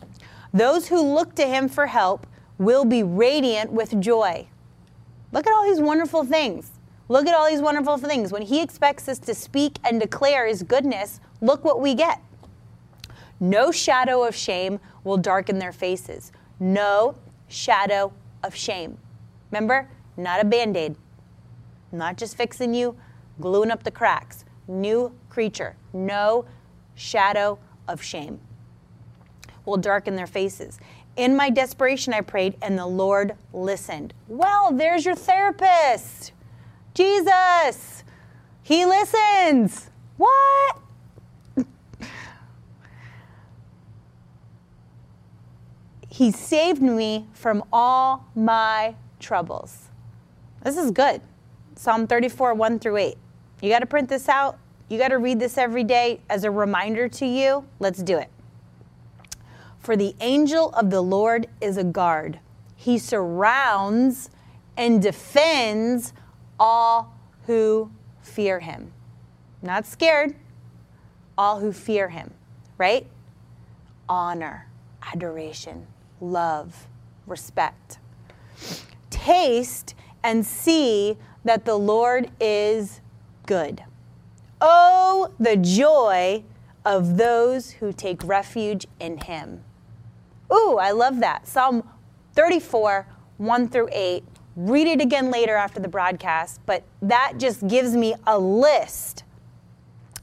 Those 0.53 0.89
who 0.89 1.01
look 1.01 1.37
to 1.37 1.47
him 1.47 1.69
for 1.69 1.87
help 1.87 2.27
will 2.59 2.85
be 2.85 3.05
radiant 3.05 3.71
with 3.71 4.01
joy. 4.01 4.49
Look 5.31 5.47
at 5.47 5.53
all 5.53 5.64
these 5.64 5.81
wonderful 5.81 6.25
things. 6.25 6.73
Look 7.09 7.29
at 7.29 7.37
all 7.37 7.49
these 7.49 7.62
wonderful 7.62 7.99
things. 7.99 8.33
When 8.33 8.43
he 8.43 8.62
expects 8.62 9.09
us 9.09 9.21
to 9.21 9.33
speak 9.33 9.79
and 9.85 10.01
declare 10.01 10.49
his 10.49 10.64
goodness, 10.64 11.21
look 11.41 11.64
what 11.64 11.81
we 11.81 11.95
get. 11.95 12.21
No 13.41 13.70
shadow 13.70 14.24
of 14.24 14.34
shame 14.34 14.80
will 15.05 15.16
darken 15.16 15.59
their 15.59 15.72
faces. 15.72 16.32
No 16.59 17.14
shadow 17.49 18.12
of 18.43 18.55
shame. 18.55 18.99
Remember, 19.51 19.89
not 20.16 20.41
a 20.41 20.45
band 20.45 20.76
aid, 20.76 20.97
not 21.93 22.16
just 22.16 22.36
fixing 22.36 22.74
you, 22.74 22.97
gluing 23.41 23.70
up 23.70 23.84
the 23.84 23.91
cracks. 23.91 24.45
New 24.66 25.12
creature. 25.30 25.76
No 25.93 26.45
shadow 26.95 27.59
of 27.86 28.03
shame 28.03 28.41
will 29.64 29.76
darken 29.76 30.16
their 30.16 30.26
faces. 30.26 30.78
In 31.16 31.36
my 31.36 31.51
desperation, 31.51 32.12
I 32.12 32.20
prayed, 32.20 32.57
and 32.62 32.78
the 32.78 32.86
Lord 32.86 33.34
listened. 33.53 34.14
Well, 34.28 34.72
there's 34.72 35.05
your 35.05 35.14
therapist. 35.14 36.32
Jesus. 36.95 38.05
He 38.62 38.84
listens. 38.84 39.91
What? 40.16 40.78
He 46.19 46.33
saved 46.33 46.83
me 46.83 47.29
from 47.33 47.62
all 47.73 48.27
my 48.35 48.93
troubles. 49.21 49.85
This 50.64 50.77
is 50.77 50.91
good. 50.91 51.21
Psalm 51.77 52.09
34, 52.09 52.55
1 52.55 52.81
through 52.81 52.97
8. 52.97 53.16
You 53.62 53.71
got 53.71 53.79
to 53.79 53.87
print 53.87 54.09
this 54.09 54.29
out. 54.29 54.59
You 54.89 54.99
got 54.99 55.09
to 55.09 55.19
read 55.19 55.39
this 55.39 55.57
every 55.57 55.85
day 55.85 56.21
as 56.29 56.43
a 56.43 56.51
reminder 56.51 57.09
to 57.09 57.25
you. 57.25 57.64
Let's 57.79 58.03
do 58.03 58.19
it. 58.19 58.31
For 59.79 59.95
the 59.95 60.16
angel 60.21 60.71
of 60.71 60.91
the 60.91 61.01
Lord 61.01 61.47
is 61.61 61.77
a 61.77 61.85
guard. 61.85 62.41
He 62.75 62.99
surrounds 62.99 64.31
and 64.77 65.01
defends 65.01 66.14
all 66.59 67.16
who 67.47 67.93
fear 68.23 68.59
him. 68.59 68.91
Not 69.62 69.87
scared, 69.87 70.35
all 71.37 71.61
who 71.61 71.71
fear 71.71 72.09
him, 72.09 72.35
right? 72.77 73.07
Honor, 74.09 74.66
adoration, 75.14 75.87
love, 76.21 76.87
respect. 77.27 77.99
Taste 79.11 79.95
and 80.23 80.45
see 80.45 81.16
that 81.45 81.64
the 81.64 81.77
Lord 81.77 82.31
is 82.41 83.01
good. 83.47 83.85
Oh, 84.61 85.33
the 85.39 85.57
joy 85.57 86.45
of 86.85 87.16
those 87.16 87.71
who 87.71 87.93
take 87.93 88.25
refuge 88.25 88.87
in 88.99 89.19
him. 89.19 89.62
Ooh, 90.53 90.79
I 90.81 90.91
love 90.91 91.21
that. 91.21 91.47
Psalm 91.47 91.87
34, 92.35 93.07
1 93.37 93.69
through 93.69 93.89
8. 93.93 94.25
Read 94.57 94.89
it 94.89 95.01
again 95.01 95.31
later 95.31 95.55
after 95.55 95.79
the 95.81 95.89
broadcast, 95.89 96.61
but 96.66 96.83
that 97.03 97.35
just 97.39 97.66
gives 97.69 97.95
me 97.95 98.14
a 98.27 98.39
list 98.39 99.25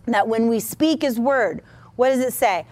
that 0.05 0.27
when 0.27 0.47
we 0.47 0.59
speak 0.59 1.01
His 1.01 1.19
word, 1.19 1.61
what 1.95 2.09
does 2.09 2.19
it 2.19 2.33
say? 2.33 2.65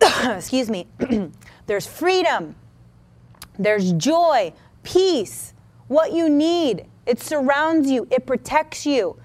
Excuse 0.24 0.68
me. 0.70 0.86
there's 1.66 1.86
freedom, 1.86 2.54
there's 3.58 3.92
joy, 3.92 4.52
peace, 4.82 5.54
what 5.88 6.12
you 6.12 6.28
need. 6.28 6.86
It 7.06 7.20
surrounds 7.20 7.90
you, 7.90 8.06
it 8.10 8.26
protects 8.26 8.86
you, 8.86 9.16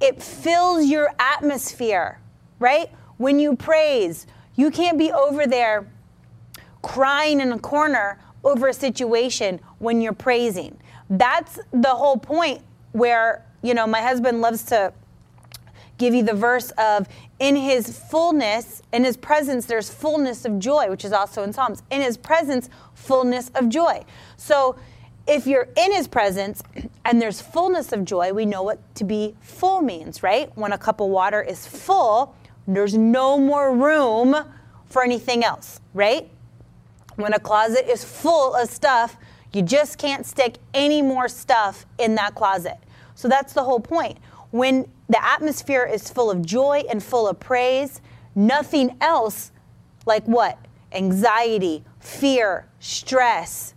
it 0.00 0.22
fills 0.22 0.86
your 0.86 1.10
atmosphere, 1.18 2.20
right? 2.58 2.90
When 3.16 3.40
you 3.40 3.56
praise, 3.56 4.26
you 4.54 4.70
can't 4.70 4.98
be 4.98 5.12
over 5.12 5.46
there 5.46 5.88
crying 6.82 7.40
in 7.40 7.52
a 7.52 7.58
corner 7.58 8.18
over 8.44 8.68
a 8.68 8.72
situation 8.72 9.60
when 9.78 10.00
you're 10.00 10.12
praising. 10.12 10.78
That's 11.10 11.58
the 11.72 11.90
whole 11.90 12.16
point 12.16 12.62
where, 12.92 13.44
you 13.62 13.74
know, 13.74 13.86
my 13.86 14.00
husband 14.00 14.40
loves 14.40 14.62
to 14.64 14.92
give 15.98 16.14
you 16.14 16.22
the 16.22 16.32
verse 16.32 16.70
of 16.78 17.06
in 17.38 17.56
his 17.56 17.98
fullness, 17.98 18.82
in 18.92 19.04
his 19.04 19.16
presence, 19.16 19.66
there's 19.66 19.90
fullness 19.90 20.44
of 20.44 20.58
joy, 20.58 20.88
which 20.88 21.04
is 21.04 21.12
also 21.12 21.42
in 21.42 21.52
Psalms. 21.52 21.82
In 21.90 22.00
his 22.00 22.16
presence, 22.16 22.70
fullness 22.94 23.50
of 23.54 23.68
joy. 23.68 24.04
So 24.36 24.76
if 25.26 25.46
you're 25.46 25.68
in 25.76 25.92
his 25.92 26.08
presence 26.08 26.62
and 27.04 27.20
there's 27.20 27.40
fullness 27.40 27.92
of 27.92 28.04
joy, 28.04 28.32
we 28.32 28.46
know 28.46 28.62
what 28.62 28.78
to 28.96 29.04
be 29.04 29.36
full 29.40 29.82
means, 29.82 30.22
right? 30.22 30.50
When 30.56 30.72
a 30.72 30.78
cup 30.78 31.00
of 31.00 31.08
water 31.08 31.42
is 31.42 31.66
full, 31.66 32.34
there's 32.66 32.96
no 32.96 33.38
more 33.38 33.74
room 33.74 34.36
for 34.86 35.04
anything 35.04 35.44
else, 35.44 35.80
right? 35.94 36.28
When 37.16 37.34
a 37.34 37.38
closet 37.38 37.90
is 37.90 38.04
full 38.04 38.54
of 38.54 38.68
stuff, 38.70 39.16
you 39.52 39.62
just 39.62 39.98
can't 39.98 40.26
stick 40.26 40.58
any 40.74 41.02
more 41.02 41.28
stuff 41.28 41.86
in 41.98 42.14
that 42.16 42.34
closet. 42.34 42.76
So 43.14 43.28
that's 43.28 43.52
the 43.52 43.64
whole 43.64 43.80
point. 43.80 44.18
When 44.50 44.86
the 45.08 45.24
atmosphere 45.24 45.84
is 45.84 46.10
full 46.10 46.30
of 46.30 46.44
joy 46.44 46.84
and 46.90 47.02
full 47.02 47.28
of 47.28 47.40
praise, 47.40 48.00
nothing 48.34 48.96
else, 49.00 49.52
like 50.06 50.24
what? 50.24 50.58
Anxiety, 50.92 51.84
fear, 52.00 52.68
stress, 52.78 53.74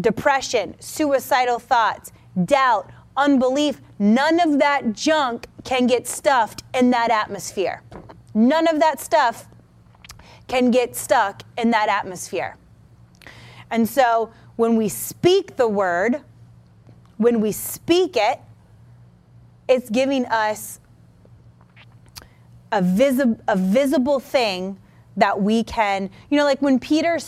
depression, 0.00 0.74
suicidal 0.80 1.58
thoughts, 1.58 2.12
doubt, 2.44 2.90
unbelief, 3.16 3.80
none 3.98 4.40
of 4.40 4.58
that 4.58 4.92
junk 4.92 5.46
can 5.64 5.86
get 5.86 6.06
stuffed 6.06 6.62
in 6.74 6.90
that 6.90 7.10
atmosphere. 7.10 7.82
None 8.34 8.68
of 8.68 8.80
that 8.80 9.00
stuff 9.00 9.48
can 10.46 10.70
get 10.70 10.96
stuck 10.96 11.42
in 11.58 11.70
that 11.70 11.88
atmosphere. 11.88 12.56
And 13.70 13.88
so 13.88 14.32
when 14.56 14.76
we 14.76 14.88
speak 14.88 15.56
the 15.56 15.68
word, 15.68 16.22
when 17.18 17.40
we 17.40 17.52
speak 17.52 18.16
it, 18.16 18.40
it's 19.70 19.88
giving 19.88 20.26
us 20.26 20.80
a, 22.72 22.82
visi- 22.82 23.36
a 23.48 23.56
visible 23.56 24.20
thing 24.20 24.78
that 25.16 25.40
we 25.40 25.64
can, 25.64 26.10
you 26.28 26.36
know, 26.36 26.44
like 26.44 26.60
when 26.60 26.78
Peter, 26.78 27.18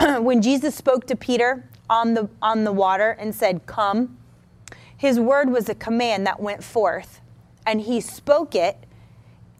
when 0.20 0.42
Jesus 0.42 0.74
spoke 0.74 1.06
to 1.06 1.16
Peter 1.16 1.68
on 1.88 2.14
the, 2.14 2.28
on 2.42 2.64
the 2.64 2.72
water 2.72 3.10
and 3.10 3.34
said, 3.34 3.66
Come, 3.66 4.16
his 4.96 5.20
word 5.20 5.50
was 5.50 5.68
a 5.68 5.74
command 5.74 6.26
that 6.26 6.40
went 6.40 6.64
forth, 6.64 7.20
and 7.66 7.80
he 7.80 8.00
spoke 8.00 8.54
it, 8.54 8.78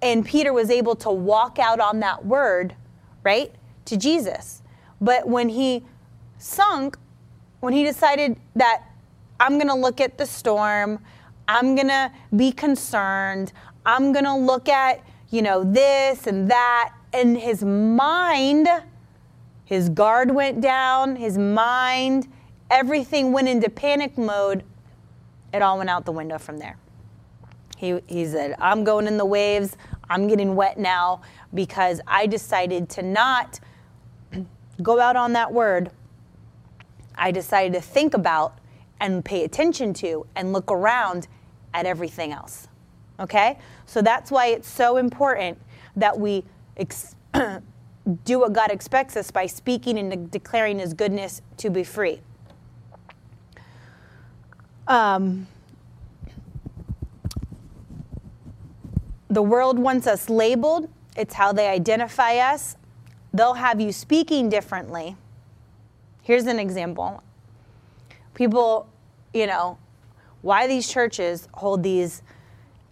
and 0.03 0.25
Peter 0.25 0.53
was 0.53 0.71
able 0.71 0.97
to 0.97 1.11
walk 1.11 1.59
out 1.59 1.81
on 1.81 2.01
that 2.01 2.25
word, 2.25 2.75
right, 3.23 3.55
to 3.85 3.97
Jesus. 3.97 4.63
But 5.01 5.29
when 5.29 5.51
he 5.51 5.85
sunk 6.39 6.97
when 7.65 7.73
he 7.73 7.83
decided 7.83 8.37
that 8.55 8.83
I'm 9.41 9.55
going 9.55 9.69
to 9.69 9.75
look 9.75 10.01
at 10.01 10.19
the 10.19 10.27
storm, 10.27 11.03
I'm 11.47 11.75
going 11.75 11.89
to 11.89 12.11
be 12.35 12.53
concerned, 12.53 13.53
I'm 13.85 14.13
going 14.13 14.25
to 14.25 14.35
look 14.35 14.69
at, 14.69 15.05
you 15.31 15.43
know, 15.43 15.63
this 15.65 16.27
and 16.27 16.51
that. 16.51 16.95
And 17.13 17.39
his 17.39 17.63
mind, 17.63 18.69
his 19.65 19.89
guard 19.89 20.35
went 20.35 20.61
down, 20.61 21.17
his 21.17 21.39
mind, 21.39 22.29
everything 22.71 23.33
went 23.33 23.49
into 23.49 23.71
panic 23.71 24.17
mode. 24.19 24.65
It 25.53 25.63
all 25.63 25.79
went 25.79 25.91
out 25.91 26.05
the 26.05 26.13
window 26.13 26.39
from 26.39 26.59
there. 26.59 26.77
He, 27.77 28.01
he 28.07 28.27
said, 28.27 28.57
I'm 28.59 28.83
going 28.83 29.07
in 29.07 29.19
the 29.19 29.25
waves. 29.27 29.77
I'm 30.09 30.27
getting 30.27 30.57
wet 30.57 30.79
now 30.79 31.23
because 31.53 32.01
I 32.07 32.27
decided 32.27 32.89
to 32.91 33.03
not 33.03 33.61
go 34.83 35.01
out 35.01 35.17
on 35.17 35.35
that 35.35 35.53
word 35.53 35.91
I 37.17 37.31
decided 37.31 37.75
to 37.75 37.81
think 37.81 38.15
about 38.15 38.59
and 39.05 39.23
pay 39.23 39.45
attention 39.45 39.93
to 39.93 40.27
and 40.35 40.55
look 40.55 40.73
around 40.73 41.29
at 41.75 41.85
everything 41.85 42.33
else. 42.33 42.69
Okay? 43.21 43.59
So 43.85 44.01
that's 44.01 44.31
why 44.31 44.47
it's 44.47 44.69
so 44.69 44.97
important 44.97 45.59
that 45.95 46.19
we 46.19 46.43
ex- 46.79 47.15
do 48.25 48.39
what 48.39 48.55
God 48.55 48.71
expects 48.71 49.15
us 49.19 49.31
by 49.31 49.45
speaking 49.45 49.99
and 49.99 50.31
declaring 50.31 50.79
His 50.79 50.95
goodness 50.95 51.43
to 51.59 51.69
be 51.69 51.85
free. 51.85 52.23
Um, 54.89 55.49
the 59.29 59.43
world 59.43 59.79
wants 59.79 60.07
us 60.07 60.31
labeled, 60.31 60.89
it's 61.15 61.35
how 61.35 61.53
they 61.53 61.69
identify 61.69 62.37
us. 62.37 62.77
They'll 63.35 63.55
have 63.55 63.83
you 63.83 63.93
speaking 63.93 64.49
differently. 64.49 65.17
Here's 66.23 66.47
an 66.47 66.59
example. 66.59 67.23
People, 68.33 68.89
you 69.35 69.47
know, 69.47 69.77
why 70.41 70.67
these 70.67 70.89
churches 70.89 71.49
hold 71.53 71.83
these 71.83 72.23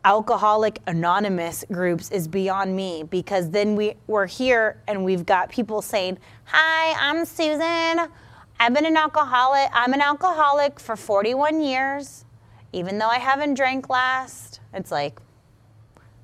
alcoholic 0.05 0.81
anonymous 0.89 1.65
groups 1.71 2.11
is 2.11 2.27
beyond 2.27 2.75
me 2.75 3.05
because 3.05 3.51
then 3.51 3.77
we, 3.77 3.95
we're 4.09 4.27
here 4.27 4.83
and 4.89 5.05
we've 5.05 5.25
got 5.25 5.49
people 5.49 5.81
saying, 5.81 6.19
Hi, 6.47 6.95
I'm 6.99 7.25
Susan. 7.25 8.11
I've 8.59 8.75
been 8.75 8.87
an 8.87 8.97
alcoholic. 8.97 9.71
I'm 9.73 9.93
an 9.93 10.01
alcoholic 10.01 10.81
for 10.81 10.97
41 10.97 11.63
years, 11.63 12.25
even 12.73 12.99
though 12.99 13.09
I 13.09 13.19
haven't 13.19 13.55
drank 13.55 13.89
last. 13.89 14.61
It's 14.75 14.91
like, 14.91 15.21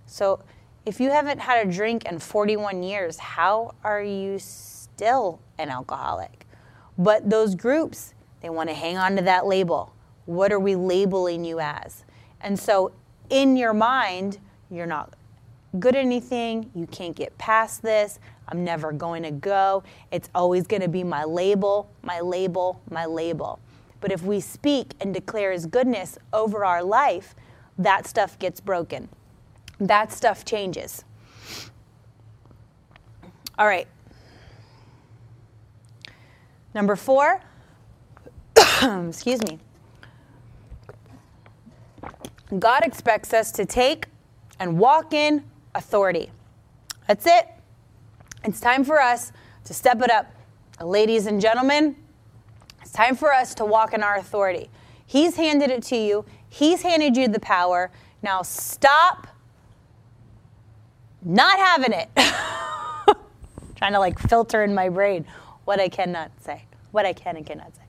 so 0.07 0.41
if 0.85 1.01
you 1.01 1.11
haven't 1.11 1.39
had 1.39 1.67
a 1.67 1.71
drink 1.71 2.05
in 2.07 2.19
41 2.19 2.83
years, 2.83 3.19
how 3.19 3.75
are 3.85 4.03
you 4.03 4.39
still 4.39 5.41
an 5.59 5.69
alcoholic? 5.69 6.47
But 6.97 7.31
those 7.31 7.55
groups, 7.55 8.15
they 8.41 8.49
want 8.49 8.69
to 8.71 8.75
hang 8.75 8.97
on 8.97 9.15
to 9.17 9.23
that 9.23 9.47
label. 9.47 9.93
What 10.29 10.53
are 10.53 10.61
we 10.61 10.77
labeling 10.77 11.43
you 11.43 11.59
as? 11.59 12.05
And 12.43 12.61
so 12.61 12.93
in 13.31 13.57
your 13.57 13.73
mind, 13.73 14.37
you're 14.71 14.85
not 14.85 15.15
good 15.79 15.97
at 15.97 16.05
anything. 16.05 16.71
You 16.75 16.87
can't 16.87 17.17
get 17.17 17.39
past 17.39 17.81
this. 17.81 18.21
I'm 18.47 18.63
never 18.63 18.93
going 18.93 19.23
to 19.23 19.31
go. 19.31 19.85
It's 20.11 20.29
always 20.35 20.67
going 20.67 20.83
to 20.83 20.89
be 20.89 21.03
my 21.03 21.25
label, 21.25 21.91
my 22.03 22.21
label, 22.21 22.79
my 22.91 23.07
label. 23.07 23.59
But 24.03 24.13
if 24.13 24.23
we 24.23 24.41
speak 24.41 24.93
and 25.01 25.15
declare 25.15 25.51
His 25.51 25.65
goodness 25.65 26.19
over 26.35 26.63
our 26.63 26.83
life, 26.83 27.35
that 27.79 28.07
stuff 28.07 28.39
gets 28.39 28.61
broken. 28.61 29.09
That 29.81 30.13
stuff 30.13 30.45
changes. 30.45 31.05
All 33.59 33.67
right. 33.67 33.89
Number 36.75 36.97
four, 36.97 37.41
excuse 38.83 39.41
me. 39.43 39.59
God 42.57 42.83
expects 42.85 43.33
us 43.33 43.53
to 43.53 43.67
take 43.67 44.07
and 44.59 44.79
walk 44.79 45.13
in 45.13 45.45
authority. 45.75 46.31
That's 47.07 47.27
it. 47.27 47.49
It's 48.45 48.61
time 48.61 48.85
for 48.85 49.01
us 49.01 49.33
to 49.65 49.75
step 49.75 50.01
it 50.03 50.11
up. 50.11 50.33
Ladies 50.83 51.27
and 51.27 51.41
gentlemen, 51.41 51.97
it's 52.81 52.93
time 52.93 53.17
for 53.17 53.33
us 53.33 53.55
to 53.57 53.65
walk 53.65 53.93
in 53.93 54.03
our 54.03 54.17
authority. 54.17 54.71
He's 55.07 55.37
handed 55.37 55.71
it 55.71 55.83
to 55.85 55.97
you, 55.97 56.25
He's 56.49 56.83
handed 56.83 57.17
you 57.17 57.29
the 57.29 57.41
power. 57.41 57.91
Now 58.23 58.43
stop 58.43 59.27
not 61.23 61.59
having 61.59 61.93
it. 61.93 62.09
Trying 63.77 63.93
to 63.93 63.99
like 63.99 64.19
filter 64.19 64.65
in 64.65 64.75
my 64.75 64.89
brain 64.89 65.27
what 65.65 65.81
I 65.81 65.89
cannot 65.89 66.31
say, 66.43 66.65
what 66.91 67.05
I 67.05 67.13
can 67.13 67.37
and 67.37 67.47
cannot 67.47 67.75
say. 67.77 67.83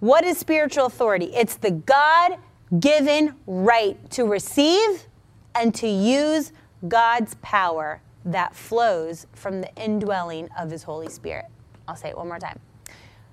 What 0.00 0.24
is 0.24 0.38
spiritual 0.38 0.86
authority? 0.86 1.26
It's 1.34 1.56
the 1.56 1.70
God 1.70 2.38
given 2.78 3.34
right 3.46 4.10
to 4.10 4.24
receive 4.24 5.06
and 5.54 5.74
to 5.74 5.88
use 5.88 6.52
God's 6.86 7.34
power 7.42 8.00
that 8.24 8.54
flows 8.54 9.26
from 9.32 9.60
the 9.60 9.74
indwelling 9.74 10.48
of 10.58 10.70
His 10.70 10.84
Holy 10.84 11.08
Spirit. 11.08 11.46
I'll 11.88 11.96
say 11.96 12.10
it 12.10 12.16
one 12.16 12.28
more 12.28 12.38
time. 12.38 12.60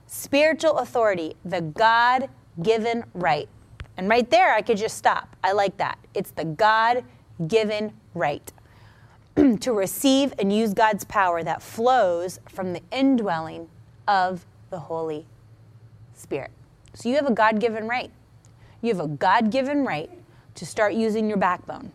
Spiritual 0.07 0.77
authority, 0.77 1.35
the 1.45 1.61
God 1.61 2.29
given 2.63 3.03
right. 3.13 3.49
And 3.97 4.09
right 4.09 4.29
there, 4.29 4.53
I 4.53 4.61
could 4.61 4.77
just 4.77 4.97
stop. 4.97 5.35
I 5.43 5.51
like 5.51 5.77
that. 5.77 5.99
It's 6.13 6.31
the 6.31 6.45
God 6.45 7.03
given 7.47 7.93
right 8.13 8.51
to 9.59 9.73
receive 9.73 10.33
and 10.39 10.51
use 10.51 10.73
God's 10.73 11.03
power 11.03 11.43
that 11.43 11.61
flows 11.61 12.39
from 12.49 12.73
the 12.73 12.81
indwelling 12.91 13.69
of 14.07 14.45
the 14.69 14.79
Holy 14.79 15.25
Spirit. 16.13 16.51
So 16.93 17.09
you 17.09 17.15
have 17.15 17.27
a 17.27 17.33
God 17.33 17.59
given 17.59 17.87
right. 17.87 18.11
You 18.81 18.95
have 18.95 19.03
a 19.03 19.07
God 19.07 19.51
given 19.51 19.85
right 19.85 20.09
to 20.55 20.65
start 20.65 20.93
using 20.93 21.27
your 21.27 21.37
backbone. 21.37 21.91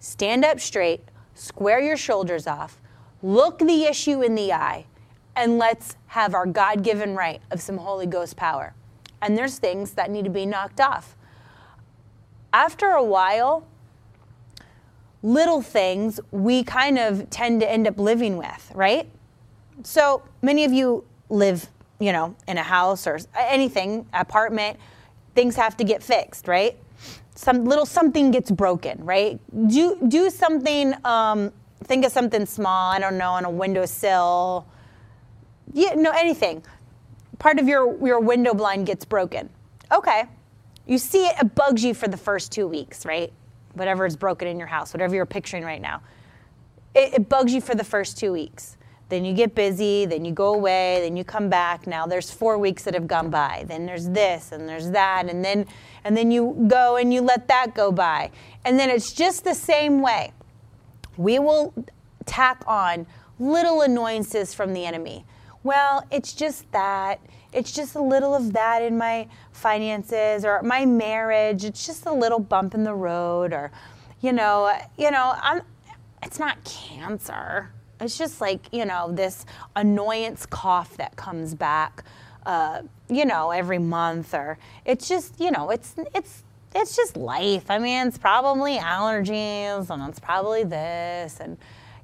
Stand 0.00 0.44
up 0.44 0.60
straight, 0.60 1.02
square 1.34 1.80
your 1.80 1.96
shoulders 1.96 2.46
off, 2.46 2.80
look 3.22 3.58
the 3.58 3.84
issue 3.84 4.22
in 4.22 4.34
the 4.34 4.52
eye, 4.52 4.86
and 5.34 5.58
let's 5.58 5.96
have 6.08 6.34
our 6.34 6.46
God 6.46 6.82
given 6.82 7.14
right 7.14 7.40
of 7.50 7.60
some 7.60 7.78
Holy 7.78 8.06
Ghost 8.06 8.36
power. 8.36 8.74
And 9.20 9.36
there's 9.36 9.58
things 9.58 9.92
that 9.92 10.10
need 10.10 10.24
to 10.24 10.30
be 10.30 10.46
knocked 10.46 10.80
off. 10.80 11.16
After 12.52 12.90
a 12.90 13.04
while, 13.04 13.66
little 15.22 15.62
things 15.62 16.20
we 16.30 16.62
kind 16.62 16.98
of 16.98 17.28
tend 17.30 17.60
to 17.60 17.70
end 17.70 17.86
up 17.86 17.98
living 17.98 18.36
with, 18.36 18.72
right? 18.74 19.08
So 19.82 20.22
many 20.42 20.64
of 20.64 20.72
you 20.72 21.04
live, 21.28 21.68
you 21.98 22.12
know, 22.12 22.34
in 22.46 22.58
a 22.58 22.62
house 22.62 23.06
or 23.06 23.18
anything, 23.36 24.06
apartment, 24.12 24.78
things 25.34 25.56
have 25.56 25.76
to 25.76 25.84
get 25.84 26.02
fixed, 26.02 26.48
right? 26.48 26.76
Some 27.34 27.64
little 27.64 27.86
something 27.86 28.30
gets 28.30 28.50
broken, 28.50 29.04
right? 29.04 29.38
Do 29.68 29.96
do 30.08 30.30
something. 30.30 30.94
Um, 31.04 31.52
think 31.84 32.04
of 32.04 32.12
something 32.12 32.46
small. 32.46 32.90
I 32.90 32.98
don't 32.98 33.18
know, 33.18 33.30
on 33.30 33.44
a 33.44 33.50
windowsill. 33.50 34.66
Yeah, 35.72 35.94
no, 35.94 36.10
anything. 36.10 36.64
Part 37.38 37.58
of 37.60 37.68
your 37.68 37.96
your 38.04 38.20
window 38.20 38.54
blind 38.54 38.86
gets 38.86 39.04
broken. 39.04 39.48
Okay, 39.92 40.24
you 40.86 40.98
see 40.98 41.26
it. 41.26 41.36
It 41.40 41.54
bugs 41.54 41.84
you 41.84 41.94
for 41.94 42.08
the 42.08 42.16
first 42.16 42.50
two 42.50 42.66
weeks, 42.66 43.06
right? 43.06 43.32
Whatever 43.74 44.06
is 44.06 44.16
broken 44.16 44.48
in 44.48 44.58
your 44.58 44.66
house, 44.66 44.92
whatever 44.92 45.14
you're 45.14 45.26
picturing 45.26 45.62
right 45.62 45.80
now, 45.80 46.02
it, 46.94 47.14
it 47.14 47.28
bugs 47.28 47.52
you 47.52 47.60
for 47.60 47.76
the 47.76 47.84
first 47.84 48.18
two 48.18 48.32
weeks 48.32 48.77
then 49.08 49.24
you 49.24 49.32
get 49.32 49.54
busy, 49.54 50.04
then 50.04 50.24
you 50.24 50.32
go 50.32 50.54
away, 50.54 51.00
then 51.00 51.16
you 51.16 51.24
come 51.24 51.48
back. 51.48 51.86
Now 51.86 52.06
there's 52.06 52.30
four 52.30 52.58
weeks 52.58 52.84
that 52.84 52.94
have 52.94 53.06
gone 53.06 53.30
by. 53.30 53.64
Then 53.66 53.86
there's 53.86 54.08
this 54.10 54.52
and 54.52 54.68
there's 54.68 54.90
that, 54.90 55.28
and 55.28 55.44
then 55.44 55.66
and 56.04 56.16
then 56.16 56.30
you 56.30 56.66
go 56.68 56.96
and 56.96 57.12
you 57.12 57.22
let 57.22 57.48
that 57.48 57.74
go 57.74 57.90
by. 57.90 58.30
And 58.64 58.78
then 58.78 58.90
it's 58.90 59.12
just 59.12 59.44
the 59.44 59.54
same 59.54 60.02
way. 60.02 60.32
We 61.16 61.38
will 61.38 61.74
tack 62.26 62.62
on 62.66 63.06
little 63.38 63.80
annoyances 63.80 64.54
from 64.54 64.74
the 64.74 64.84
enemy. 64.84 65.24
Well, 65.62 66.06
it's 66.10 66.32
just 66.32 66.70
that. 66.72 67.20
It's 67.52 67.72
just 67.72 67.94
a 67.94 68.02
little 68.02 68.34
of 68.34 68.52
that 68.52 68.82
in 68.82 68.98
my 68.98 69.26
finances 69.52 70.44
or 70.44 70.62
my 70.62 70.84
marriage. 70.84 71.64
It's 71.64 71.86
just 71.86 72.04
a 72.04 72.12
little 72.12 72.38
bump 72.38 72.74
in 72.74 72.84
the 72.84 72.94
road 72.94 73.52
or 73.52 73.72
you 74.20 74.32
know, 74.32 74.76
you 74.98 75.10
know, 75.10 75.34
I'm 75.40 75.62
it's 76.22 76.38
not 76.38 76.62
cancer 76.64 77.70
it's 78.00 78.16
just 78.16 78.40
like, 78.40 78.60
you 78.72 78.84
know, 78.84 79.12
this 79.12 79.44
annoyance 79.76 80.46
cough 80.46 80.96
that 80.96 81.16
comes 81.16 81.54
back, 81.54 82.04
uh, 82.46 82.82
you 83.08 83.24
know, 83.24 83.50
every 83.50 83.78
month 83.78 84.34
or 84.34 84.58
it's 84.84 85.08
just, 85.08 85.40
you 85.40 85.50
know, 85.50 85.70
it's, 85.70 85.94
it's, 86.14 86.44
it's 86.74 86.94
just 86.94 87.16
life. 87.16 87.70
I 87.70 87.78
mean, 87.78 88.06
it's 88.06 88.18
probably 88.18 88.76
allergies 88.78 89.90
and 89.90 90.08
it's 90.08 90.18
probably 90.20 90.64
this 90.64 91.40
and, 91.40 91.56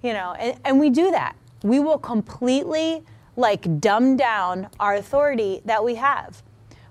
you 0.03 0.13
know, 0.13 0.35
and, 0.39 0.59
and 0.65 0.81
we 0.81 0.91
do 0.91 1.11
that. 1.11 1.37
We 1.63 1.81
will 1.81 1.99
completely 1.99 3.03
like 3.37 3.81
dumb 3.81 4.17
down 4.17 4.69
our 4.79 4.95
authority 4.95 5.63
that 5.65 5.85
we 5.85 5.97
have. 5.97 6.43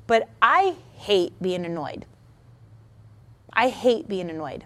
But 0.07 0.29
I 0.41 0.75
hate 0.95 1.33
being 1.41 1.65
annoyed. 1.65 2.05
I 3.53 3.69
hate 3.69 4.07
being 4.07 4.29
annoyed. 4.29 4.65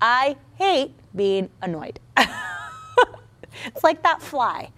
I 0.00 0.36
hate 0.56 0.94
being 1.14 1.50
annoyed. 1.60 2.00
It's 3.66 3.84
like 3.84 4.02
that 4.02 4.22
fly 4.22 4.70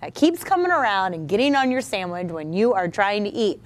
that 0.00 0.14
keeps 0.14 0.44
coming 0.44 0.70
around 0.70 1.14
and 1.14 1.28
getting 1.28 1.54
on 1.54 1.70
your 1.70 1.80
sandwich 1.80 2.28
when 2.28 2.52
you 2.52 2.72
are 2.74 2.88
trying 2.88 3.24
to 3.24 3.30
eat. 3.30 3.60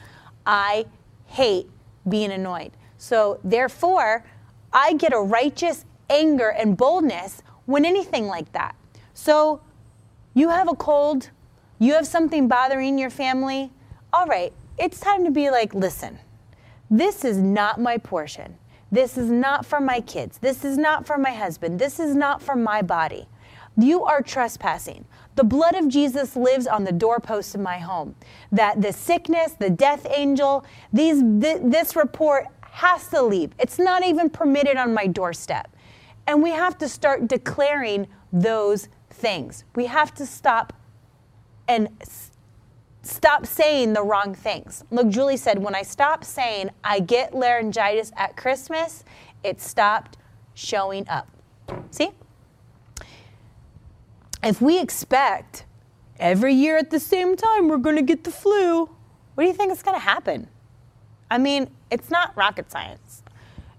I 0.46 0.86
hate 1.26 1.68
being 2.08 2.32
annoyed. 2.32 2.72
So, 2.96 3.38
therefore, 3.44 4.24
I 4.72 4.94
get 4.94 5.12
a 5.12 5.18
righteous 5.18 5.84
anger 6.10 6.48
and 6.48 6.76
boldness 6.76 7.42
when 7.66 7.84
anything 7.84 8.26
like 8.26 8.52
that. 8.52 8.74
So, 9.14 9.60
you 10.34 10.48
have 10.48 10.68
a 10.68 10.74
cold, 10.74 11.30
you 11.78 11.94
have 11.94 12.06
something 12.06 12.48
bothering 12.48 12.98
your 12.98 13.10
family. 13.10 13.72
All 14.12 14.26
right, 14.26 14.52
it's 14.78 15.00
time 15.00 15.24
to 15.24 15.30
be 15.30 15.50
like, 15.50 15.74
listen, 15.74 16.18
this 16.90 17.24
is 17.24 17.38
not 17.38 17.80
my 17.80 17.98
portion. 17.98 18.56
This 18.90 19.18
is 19.18 19.30
not 19.30 19.66
for 19.66 19.80
my 19.80 20.00
kids. 20.00 20.38
This 20.38 20.64
is 20.64 20.78
not 20.78 21.06
for 21.06 21.18
my 21.18 21.32
husband. 21.32 21.78
This 21.78 22.00
is 22.00 22.14
not 22.14 22.40
for 22.40 22.56
my 22.56 22.80
body. 22.80 23.28
You 23.78 24.04
are 24.04 24.22
trespassing. 24.22 25.04
The 25.36 25.44
blood 25.44 25.76
of 25.76 25.86
Jesus 25.86 26.34
lives 26.34 26.66
on 26.66 26.82
the 26.82 26.90
doorposts 26.90 27.54
of 27.54 27.60
my 27.60 27.78
home. 27.78 28.16
That 28.50 28.82
the 28.82 28.92
sickness, 28.92 29.52
the 29.52 29.70
death 29.70 30.04
angel, 30.10 30.66
these 30.92 31.22
th- 31.22 31.62
this 31.62 31.94
report 31.94 32.46
has 32.62 33.06
to 33.08 33.22
leave. 33.22 33.52
It's 33.58 33.78
not 33.78 34.04
even 34.04 34.30
permitted 34.30 34.76
on 34.76 34.92
my 34.92 35.06
doorstep. 35.06 35.74
And 36.26 36.42
we 36.42 36.50
have 36.50 36.76
to 36.78 36.88
start 36.88 37.28
declaring 37.28 38.08
those 38.32 38.88
things. 39.10 39.64
We 39.76 39.86
have 39.86 40.12
to 40.14 40.26
stop 40.26 40.72
and 41.68 41.88
stop 43.02 43.46
saying 43.46 43.92
the 43.92 44.02
wrong 44.02 44.34
things. 44.34 44.84
Look, 44.90 45.08
Julie 45.08 45.36
said, 45.36 45.62
when 45.62 45.74
I 45.74 45.82
stopped 45.82 46.24
saying 46.24 46.70
I 46.82 47.00
get 47.00 47.34
laryngitis 47.34 48.10
at 48.16 48.36
Christmas, 48.36 49.04
it 49.44 49.60
stopped 49.60 50.16
showing 50.54 51.08
up. 51.08 51.28
See? 51.90 52.10
If 54.42 54.60
we 54.60 54.80
expect 54.80 55.64
every 56.18 56.54
year 56.54 56.76
at 56.76 56.90
the 56.90 57.00
same 57.00 57.36
time 57.36 57.68
we're 57.68 57.78
going 57.78 57.96
to 57.96 58.02
get 58.02 58.24
the 58.24 58.30
flu, 58.30 58.88
what 59.34 59.44
do 59.44 59.46
you 59.46 59.52
think 59.52 59.72
is 59.72 59.82
going 59.82 59.96
to 59.96 60.04
happen? 60.04 60.48
I 61.30 61.38
mean, 61.38 61.70
it's 61.90 62.10
not 62.10 62.36
rocket 62.36 62.70
science. 62.70 63.22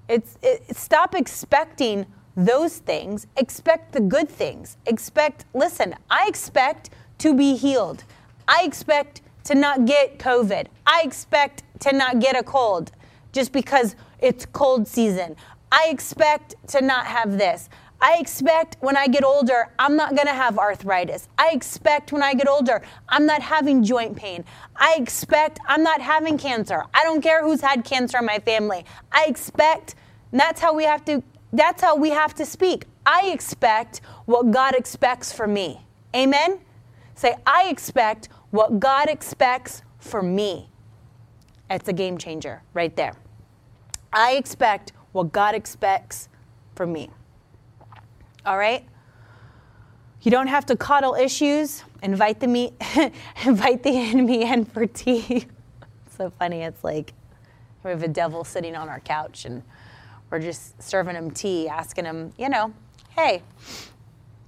It's 0.08 0.38
it, 0.42 0.76
stop 0.76 1.16
expecting 1.16 2.06
those 2.36 2.78
things. 2.78 3.28
Expect 3.38 3.92
the 3.92 4.02
good 4.02 4.30
things. 4.30 4.78
Expect. 4.86 5.46
Listen, 5.54 5.96
I 6.10 6.28
expect 6.28 6.90
to 7.20 7.34
be 7.34 7.56
healed. 7.56 8.04
I 8.48 8.64
expect 8.64 9.22
to 9.46 9.56
not 9.56 9.86
get 9.86 10.20
COVID. 10.20 10.68
I 10.86 11.02
expect 11.04 11.64
to 11.82 11.96
not 11.96 12.20
get 12.20 12.36
a 12.36 12.44
cold 12.44 12.92
just 13.32 13.52
because 13.52 13.96
it's 14.20 14.46
cold 14.46 14.88
season. 14.88 15.36
I 15.72 15.88
expect 15.90 16.56
to 16.70 16.82
not 16.82 17.06
have 17.06 17.38
this. 17.38 17.70
I 18.02 18.18
expect 18.20 18.78
when 18.80 18.96
I 18.96 19.08
get 19.08 19.24
older, 19.24 19.68
I'm 19.78 19.98
not 19.98 20.16
gonna 20.16 20.34
have 20.34 20.58
arthritis. 20.58 21.28
I 21.38 21.50
expect 21.52 22.14
when 22.14 22.24
I 22.24 22.34
get 22.34 22.48
older, 22.48 22.82
I'm 23.10 23.26
not 23.26 23.42
having 23.42 23.84
joint 23.84 24.16
pain. 24.16 24.46
I 24.76 24.96
expect 24.98 25.60
I'm 25.68 25.84
not 25.84 26.00
having 26.00 26.38
cancer. 26.38 26.86
I 26.94 27.04
don't 27.04 27.22
care 27.22 27.44
who's 27.44 27.60
had 27.62 27.84
cancer 27.84 28.20
in 28.20 28.26
my 28.26 28.40
family. 28.40 28.86
I 29.12 29.26
expect, 29.26 29.96
that's 30.32 30.62
how 30.62 30.74
we 30.74 30.86
have 30.86 31.04
to, 31.06 31.22
that's 31.52 31.82
how 31.82 31.98
we 31.98 32.10
have 32.12 32.34
to 32.36 32.46
speak. 32.46 32.86
I 33.06 33.32
expect 33.34 34.00
what 34.26 34.52
God 34.52 34.76
expects 34.76 35.34
for 35.34 35.48
me. 35.48 35.86
Amen? 36.16 36.60
Say, 37.16 37.36
I 37.46 37.68
expect 37.70 38.30
what 38.52 38.80
God 38.80 39.10
expects 39.10 39.82
for 40.00 40.22
me. 40.22 40.70
It's 41.70 41.90
a 41.90 41.94
game 41.94 42.18
changer 42.18 42.64
right 42.74 42.96
there. 42.96 43.14
I 44.14 44.34
expect 44.34 44.94
what 45.12 45.32
God 45.34 45.54
expects 45.54 46.30
for 46.76 46.88
me. 46.88 47.10
All 48.50 48.58
right? 48.58 48.84
You 50.24 50.32
don't 50.32 50.48
have 50.48 50.66
to 50.66 50.76
coddle 50.76 51.14
issues. 51.14 51.84
Invite 52.02 52.40
the 52.40 52.48
me, 52.48 52.74
invite 53.46 53.84
the 53.84 53.92
enemy 53.92 54.42
in 54.42 54.66
for 54.66 54.88
tea. 54.88 55.46
so 56.18 56.32
funny. 56.32 56.64
It's 56.64 56.84
like 56.84 57.14
we 57.84 57.92
have 57.92 58.02
a 58.02 58.08
devil 58.08 58.44
sitting 58.44 58.76
on 58.76 58.90
our 58.90 59.02
couch 59.02 59.46
and 59.46 59.62
we're 60.32 60.40
just 60.40 60.82
serving 60.82 61.16
him 61.16 61.30
tea, 61.30 61.70
asking 61.70 62.06
him, 62.06 62.34
you 62.40 62.50
know, 62.50 62.74
hey, 63.12 63.44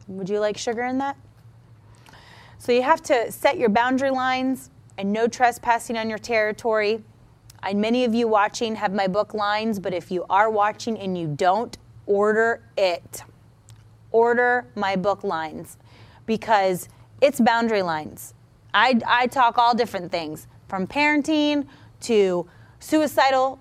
would 0.08 0.28
you 0.28 0.40
like 0.40 0.58
sugar 0.58 0.84
in 0.84 0.98
that? 0.98 1.16
So 2.58 2.72
you 2.72 2.82
have 2.82 3.04
to 3.04 3.32
set 3.32 3.60
your 3.60 3.70
boundary 3.70 4.10
lines 4.10 4.72
and 4.98 5.14
no 5.14 5.28
trespassing 5.28 5.96
on 5.96 6.10
your 6.10 6.20
territory. 6.20 7.04
And 7.62 7.80
many 7.80 8.04
of 8.04 8.16
you 8.16 8.28
watching 8.28 8.74
have 8.76 8.96
my 8.96 9.06
book 9.06 9.36
lines, 9.36 9.80
but 9.80 9.94
if 9.94 10.10
you 10.10 10.26
are 10.28 10.50
watching 10.50 10.98
and 10.98 11.16
you 11.16 11.28
don't, 11.28 11.78
order 12.08 12.64
it 12.76 13.24
order 14.12 14.66
my 14.76 14.96
book 14.96 15.24
lines 15.24 15.78
because 16.26 16.90
it's 17.22 17.40
boundary 17.40 17.82
lines. 17.82 18.34
I, 18.74 19.00
I 19.06 19.28
talk 19.28 19.58
all 19.58 19.76
different 19.76 20.12
things 20.12 20.48
from 20.68 20.88
parenting 20.88 21.66
to 22.02 22.48
suicidal 22.80 23.60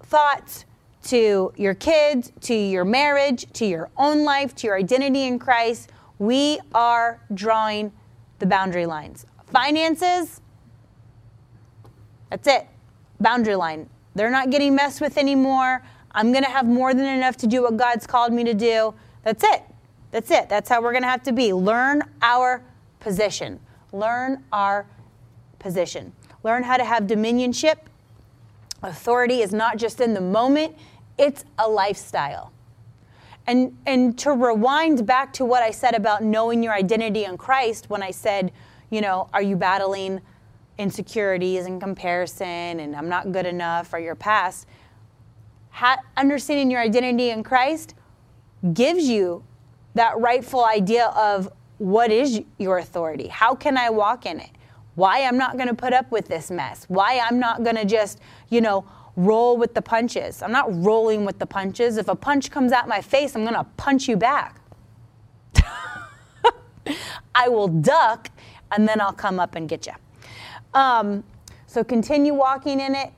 thoughts 0.00 0.64
to 1.04 1.52
your 1.56 1.74
kids 1.74 2.32
to 2.40 2.54
your 2.54 2.84
marriage 2.84 3.46
to 3.52 3.66
your 3.66 3.90
own 3.96 4.24
life 4.24 4.54
to 4.54 4.68
your 4.68 4.76
identity 4.76 5.24
in 5.24 5.38
Christ. 5.38 5.90
We 6.18 6.60
are 6.74 7.20
drawing 7.34 7.92
the 8.38 8.46
boundary 8.46 8.86
lines. 8.86 9.26
Finances, 9.46 10.40
that's 12.30 12.46
it. 12.46 12.66
Boundary 13.20 13.56
line. 13.56 13.88
They're 14.14 14.30
not 14.30 14.50
getting 14.50 14.74
messed 14.74 15.00
with 15.00 15.18
anymore. 15.18 15.82
I'm 16.12 16.32
going 16.32 16.44
to 16.44 16.50
have 16.50 16.66
more 16.66 16.94
than 16.94 17.06
enough 17.06 17.36
to 17.38 17.46
do 17.46 17.62
what 17.62 17.76
God's 17.76 18.06
called 18.06 18.32
me 18.32 18.44
to 18.44 18.54
do. 18.54 18.94
That's 19.24 19.42
it. 19.44 19.62
That's 20.12 20.30
it. 20.30 20.48
That's 20.48 20.68
how 20.68 20.80
we're 20.80 20.92
going 20.92 21.02
to 21.02 21.08
have 21.08 21.22
to 21.24 21.32
be. 21.32 21.52
Learn 21.52 22.02
our 22.20 22.62
position. 23.00 23.58
Learn 23.92 24.44
our 24.52 24.86
position. 25.58 26.12
Learn 26.44 26.62
how 26.62 26.76
to 26.76 26.84
have 26.84 27.04
dominionship. 27.04 27.76
Authority 28.82 29.40
is 29.40 29.52
not 29.52 29.78
just 29.78 30.00
in 30.00 30.12
the 30.14 30.20
moment, 30.20 30.76
it's 31.18 31.44
a 31.58 31.68
lifestyle. 31.68 32.52
And, 33.46 33.76
and 33.86 34.16
to 34.18 34.32
rewind 34.32 35.06
back 35.06 35.32
to 35.34 35.44
what 35.44 35.62
I 35.62 35.70
said 35.70 35.94
about 35.94 36.22
knowing 36.22 36.62
your 36.62 36.72
identity 36.72 37.24
in 37.24 37.36
Christ, 37.36 37.90
when 37.90 38.02
I 38.02 38.10
said, 38.10 38.52
you 38.90 39.00
know, 39.00 39.28
are 39.32 39.42
you 39.42 39.56
battling 39.56 40.20
insecurities 40.78 41.66
and 41.66 41.80
comparison 41.80 42.80
and 42.80 42.94
I'm 42.94 43.08
not 43.08 43.32
good 43.32 43.46
enough 43.46 43.92
or 43.92 43.98
your 43.98 44.14
past? 44.14 44.66
Ha- 45.70 46.02
understanding 46.16 46.70
your 46.70 46.80
identity 46.80 47.30
in 47.30 47.42
Christ 47.42 47.94
gives 48.74 49.04
you 49.04 49.42
that 49.94 50.18
rightful 50.18 50.64
idea 50.64 51.06
of 51.08 51.52
what 51.78 52.10
is 52.10 52.40
your 52.58 52.78
authority? 52.78 53.28
How 53.28 53.54
can 53.54 53.76
I 53.76 53.90
walk 53.90 54.26
in 54.26 54.40
it? 54.40 54.50
Why 54.94 55.22
I'm 55.22 55.38
not 55.38 55.56
going 55.56 55.68
to 55.68 55.74
put 55.74 55.92
up 55.92 56.10
with 56.10 56.28
this 56.28 56.50
mess? 56.50 56.84
Why 56.88 57.18
I'm 57.18 57.38
not 57.38 57.64
going 57.64 57.76
to 57.76 57.84
just, 57.84 58.20
you 58.50 58.60
know, 58.60 58.84
roll 59.16 59.56
with 59.56 59.74
the 59.74 59.82
punches? 59.82 60.42
I'm 60.42 60.52
not 60.52 60.66
rolling 60.84 61.24
with 61.24 61.38
the 61.38 61.46
punches. 61.46 61.96
If 61.96 62.08
a 62.08 62.14
punch 62.14 62.50
comes 62.50 62.72
at 62.72 62.88
my 62.88 63.00
face, 63.00 63.34
I'm 63.34 63.42
going 63.42 63.54
to 63.54 63.64
punch 63.76 64.08
you 64.08 64.16
back. 64.16 64.60
I 67.34 67.48
will 67.48 67.68
duck 67.68 68.28
and 68.70 68.88
then 68.88 69.00
I'll 69.00 69.12
come 69.12 69.38
up 69.40 69.54
and 69.54 69.68
get 69.68 69.86
you. 69.86 69.92
Um, 70.74 71.24
so 71.66 71.84
continue 71.84 72.34
walking 72.34 72.80
in 72.80 72.94
it, 72.94 73.12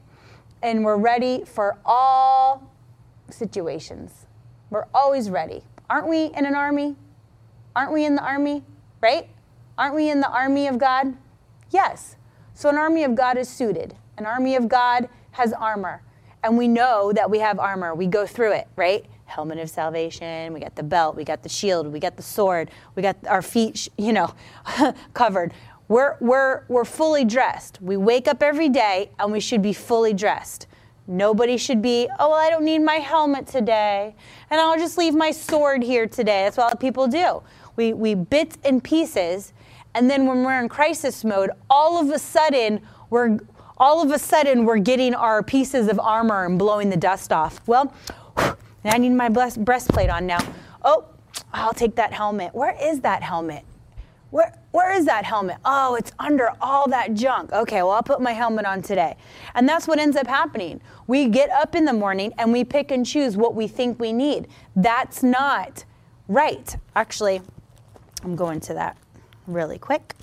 and 0.63 0.85
we're 0.85 0.97
ready 0.97 1.45
for 1.45 1.79
all 1.85 2.71
situations. 3.31 4.27
We're 4.71 4.87
always 4.95 5.31
ready. 5.31 5.63
Aren't 5.89 6.09
we 6.09 6.27
in 6.27 6.47
an 6.47 6.55
army? 6.55 6.97
Aren't 7.77 7.93
we 7.93 8.05
in 8.05 8.15
the 8.15 8.23
army? 8.23 8.63
Right? 9.01 9.29
Aren't 9.77 9.95
we 9.95 10.11
in 10.11 10.21
the 10.21 10.31
army 10.31 10.67
of 10.67 10.79
God? 10.79 11.17
Yes. 11.71 12.17
So 12.55 12.69
an 12.69 12.79
army 12.79 13.05
of 13.05 13.15
God 13.15 13.37
is 13.37 13.49
suited. 13.49 13.95
An 14.17 14.27
army 14.27 14.55
of 14.55 14.69
God 14.69 15.09
has 15.33 15.53
armor. 15.53 16.03
And 16.43 16.57
we 16.57 16.69
know 16.69 17.13
that 17.13 17.31
we 17.31 17.39
have 17.41 17.59
armor. 17.59 17.95
We 17.95 18.07
go 18.07 18.27
through 18.27 18.53
it, 18.53 18.69
right? 18.77 19.05
Helmet 19.25 19.59
of 19.59 19.71
salvation, 19.71 20.53
we 20.53 20.61
got 20.61 20.77
the 20.77 20.83
belt, 20.83 21.17
we 21.17 21.25
got 21.25 21.43
the 21.43 21.49
shield, 21.49 21.89
we 21.89 21.99
got 21.99 22.17
the 22.17 22.23
sword, 22.23 22.71
we 22.95 23.03
got 23.03 23.17
our 23.27 23.43
feet, 23.43 23.89
you 23.97 24.13
know, 24.13 24.33
covered. 25.15 25.53
We're, 25.89 26.17
we're, 26.21 26.65
we're 26.69 26.85
fully 26.85 27.25
dressed. 27.25 27.81
We 27.83 27.97
wake 27.97 28.29
up 28.29 28.43
every 28.43 28.69
day 28.69 29.11
and 29.19 29.33
we 29.33 29.41
should 29.41 29.63
be 29.63 29.73
fully 29.73 30.15
dressed. 30.15 30.67
Nobody 31.07 31.57
should 31.59 31.83
be, 31.83 32.09
oh, 32.19 32.31
well, 32.31 32.39
I 32.39 32.49
don't 32.49 32.65
need 32.65 32.79
my 32.79 32.95
helmet 32.95 33.47
today, 33.47 34.15
and 34.51 34.61
I'll 34.61 34.79
just 34.79 34.97
leave 34.97 35.15
my 35.15 35.31
sword 35.31 35.83
here 35.83 36.07
today. 36.07 36.45
That's 36.45 36.57
what 36.57 36.81
people 36.81 37.07
do. 37.09 37.43
We, 37.77 37.93
we 37.93 38.15
bits 38.15 38.57
and 38.65 38.83
pieces, 38.83 39.53
and 39.95 40.09
then 40.09 40.27
when 40.27 40.43
we're 40.45 40.61
in 40.61 40.69
crisis 40.69 41.23
mode, 41.23 41.51
all 41.69 42.01
of 42.01 42.11
a 42.11 42.19
sudden, 42.19 42.81
we're 43.11 43.39
all 43.77 44.03
of 44.03 44.11
a 44.13 44.19
sudden 44.19 44.65
we're 44.65 44.79
getting 44.79 45.15
our 45.15 45.43
pieces 45.43 45.89
of 45.89 45.99
armor 45.99 46.47
and 46.47 46.59
blowing 46.59 46.91
the 46.91 46.97
dust 46.97 47.33
off. 47.33 47.61
Well, 47.67 47.93
I 48.85 48.99
need 48.99 49.11
my 49.11 49.29
breastplate 49.29 50.11
on 50.11 50.27
now. 50.27 50.39
Oh, 50.85 51.07
I'll 51.53 51.75
take 51.75 51.97
that 51.97 52.13
helmet. 52.13 52.55
Where 52.55 52.77
is 52.81 53.01
that 53.01 53.23
helmet? 53.23 53.65
Where, 54.31 54.57
where 54.75 54.91
is 54.91 55.05
that 55.05 55.25
helmet? 55.25 55.59
Oh, 55.65 55.95
it's 55.95 56.11
under 56.19 56.51
all 56.61 56.89
that 56.89 57.15
junk. 57.15 57.53
Okay, 57.53 57.77
well, 57.77 57.93
I'll 57.93 58.03
put 58.03 58.21
my 58.21 58.33
helmet 58.33 58.67
on 58.67 58.83
today. 58.83 59.17
And 59.55 59.69
that's 59.69 59.87
what 59.87 60.01
ends 60.01 60.17
up 60.17 60.27
happening. 60.27 60.81
We 61.07 61.29
get 61.29 61.49
up 61.51 61.77
in 61.77 61.85
the 61.85 61.93
morning 61.93 62.33
and 62.39 62.53
we 62.53 62.65
pick 62.65 62.91
and 62.91 63.07
choose 63.07 63.37
what 63.37 63.55
we 63.55 63.69
think 63.69 64.01
we 64.01 64.13
need. 64.13 64.49
That's 64.75 65.23
not 65.23 65.85
right. 66.27 66.77
Actually, 66.97 67.41
I'm 68.25 68.35
going 68.35 68.59
to 68.63 68.75
that 68.75 68.97
really 69.47 69.79
quick 69.79 70.17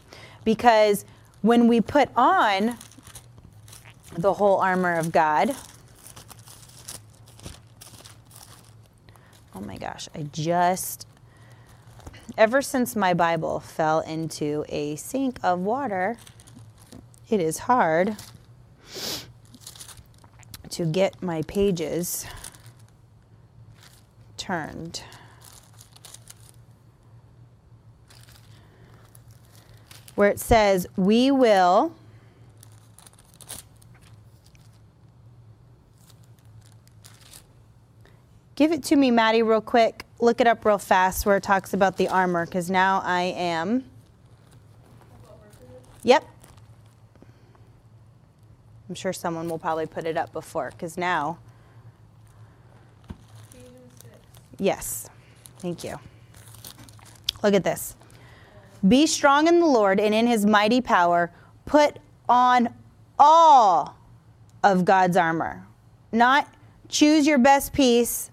because 0.43 1.05
when 1.43 1.69
we 1.69 1.79
put 1.79 2.09
on 2.17 2.75
the 4.17 4.33
whole 4.33 4.57
armor 4.57 4.97
of 4.97 5.13
God, 5.13 5.55
oh 9.55 9.61
my 9.61 9.77
gosh, 9.77 10.09
I 10.13 10.23
just 10.23 11.07
Ever 12.37 12.61
since 12.61 12.95
my 12.95 13.13
Bible 13.13 13.59
fell 13.59 13.99
into 13.99 14.63
a 14.69 14.95
sink 14.95 15.39
of 15.43 15.59
water, 15.59 16.17
it 17.29 17.41
is 17.41 17.59
hard 17.59 18.15
to 20.69 20.85
get 20.85 21.21
my 21.21 21.41
pages 21.43 22.25
turned. 24.37 25.03
Where 30.15 30.29
it 30.29 30.39
says, 30.39 30.87
We 30.95 31.31
will 31.31 31.93
Give 38.55 38.71
it 38.71 38.83
to 38.85 38.95
me, 38.95 39.11
Maddie, 39.11 39.43
real 39.43 39.61
quick. 39.61 40.05
Look 40.19 40.41
it 40.41 40.47
up 40.47 40.65
real 40.65 40.77
fast 40.77 41.25
where 41.25 41.37
it 41.37 41.43
talks 41.43 41.73
about 41.73 41.97
the 41.97 42.07
armor, 42.07 42.45
because 42.45 42.69
now 42.69 43.01
I 43.03 43.21
am. 43.35 43.85
Yep. 46.03 46.25
I'm 48.89 48.95
sure 48.95 49.13
someone 49.13 49.47
will 49.47 49.59
probably 49.59 49.85
put 49.85 50.05
it 50.05 50.17
up 50.17 50.33
before, 50.33 50.71
because 50.71 50.97
now. 50.97 51.39
Yes. 54.59 55.09
Thank 55.59 55.83
you. 55.83 55.99
Look 57.43 57.53
at 57.53 57.63
this. 57.63 57.95
Be 58.87 59.05
strong 59.05 59.47
in 59.47 59.59
the 59.59 59.65
Lord 59.65 59.99
and 59.99 60.13
in 60.13 60.27
his 60.27 60.45
mighty 60.45 60.81
power. 60.81 61.31
Put 61.65 61.97
on 62.27 62.73
all 63.17 63.95
of 64.63 64.85
God's 64.85 65.17
armor. 65.17 65.65
Not 66.11 66.47
choose 66.89 67.25
your 67.25 67.37
best 67.37 67.73
piece 67.73 68.30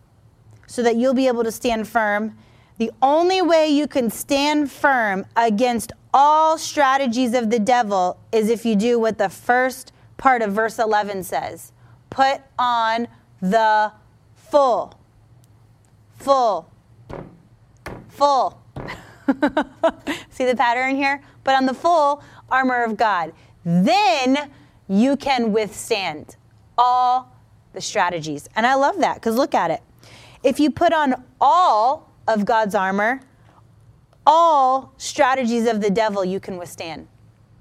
so 0.69 0.83
that 0.85 0.95
you'll 0.95 1.15
be 1.15 1.27
able 1.27 1.43
to 1.43 1.51
stand 1.51 1.89
firm. 1.89 2.37
The 2.77 2.93
only 3.03 3.43
way 3.43 3.67
you 3.69 3.89
can 3.89 4.11
stand 4.11 4.71
firm 4.71 5.27
against 5.35 5.93
all 6.15 6.57
strategies 6.57 7.35
of 7.35 7.51
the 7.51 7.59
devil 7.59 8.21
is 8.31 8.49
if 8.49 8.65
you 8.65 8.77
do 8.77 9.01
what 9.01 9.19
the 9.19 9.29
first 9.29 9.93
part 10.17 10.43
of 10.43 10.53
verse 10.53 10.79
11 10.79 11.25
says 11.25 11.73
put 12.11 12.41
on 12.59 13.09
the 13.41 13.93
full, 14.35 14.95
full, 16.17 16.71
full. 18.09 18.63
See 20.31 20.47
the 20.47 20.55
pattern 20.57 20.97
here? 20.97 21.23
But 21.45 21.57
on 21.57 21.67
the 21.67 21.75
full 21.75 22.23
armor 22.51 22.83
of 22.85 22.97
God. 22.97 23.33
Then 23.65 24.51
you 24.89 25.17
can 25.17 25.53
withstand 25.53 26.37
all 26.77 27.31
the 27.73 27.81
strategies. 27.81 28.49
And 28.57 28.67
I 28.67 28.75
love 28.75 28.99
that 28.99 29.15
because 29.15 29.37
look 29.37 29.55
at 29.55 29.71
it. 29.71 29.83
If 30.43 30.61
you 30.61 30.71
put 30.71 30.93
on 30.93 31.25
all 31.41 32.11
of 32.27 32.45
God's 32.45 32.75
armor, 32.75 33.21
all 34.27 34.93
strategies 34.99 35.67
of 35.67 35.81
the 35.81 35.91
devil 35.91 36.25
you 36.25 36.39
can 36.39 36.57
withstand. 36.57 37.09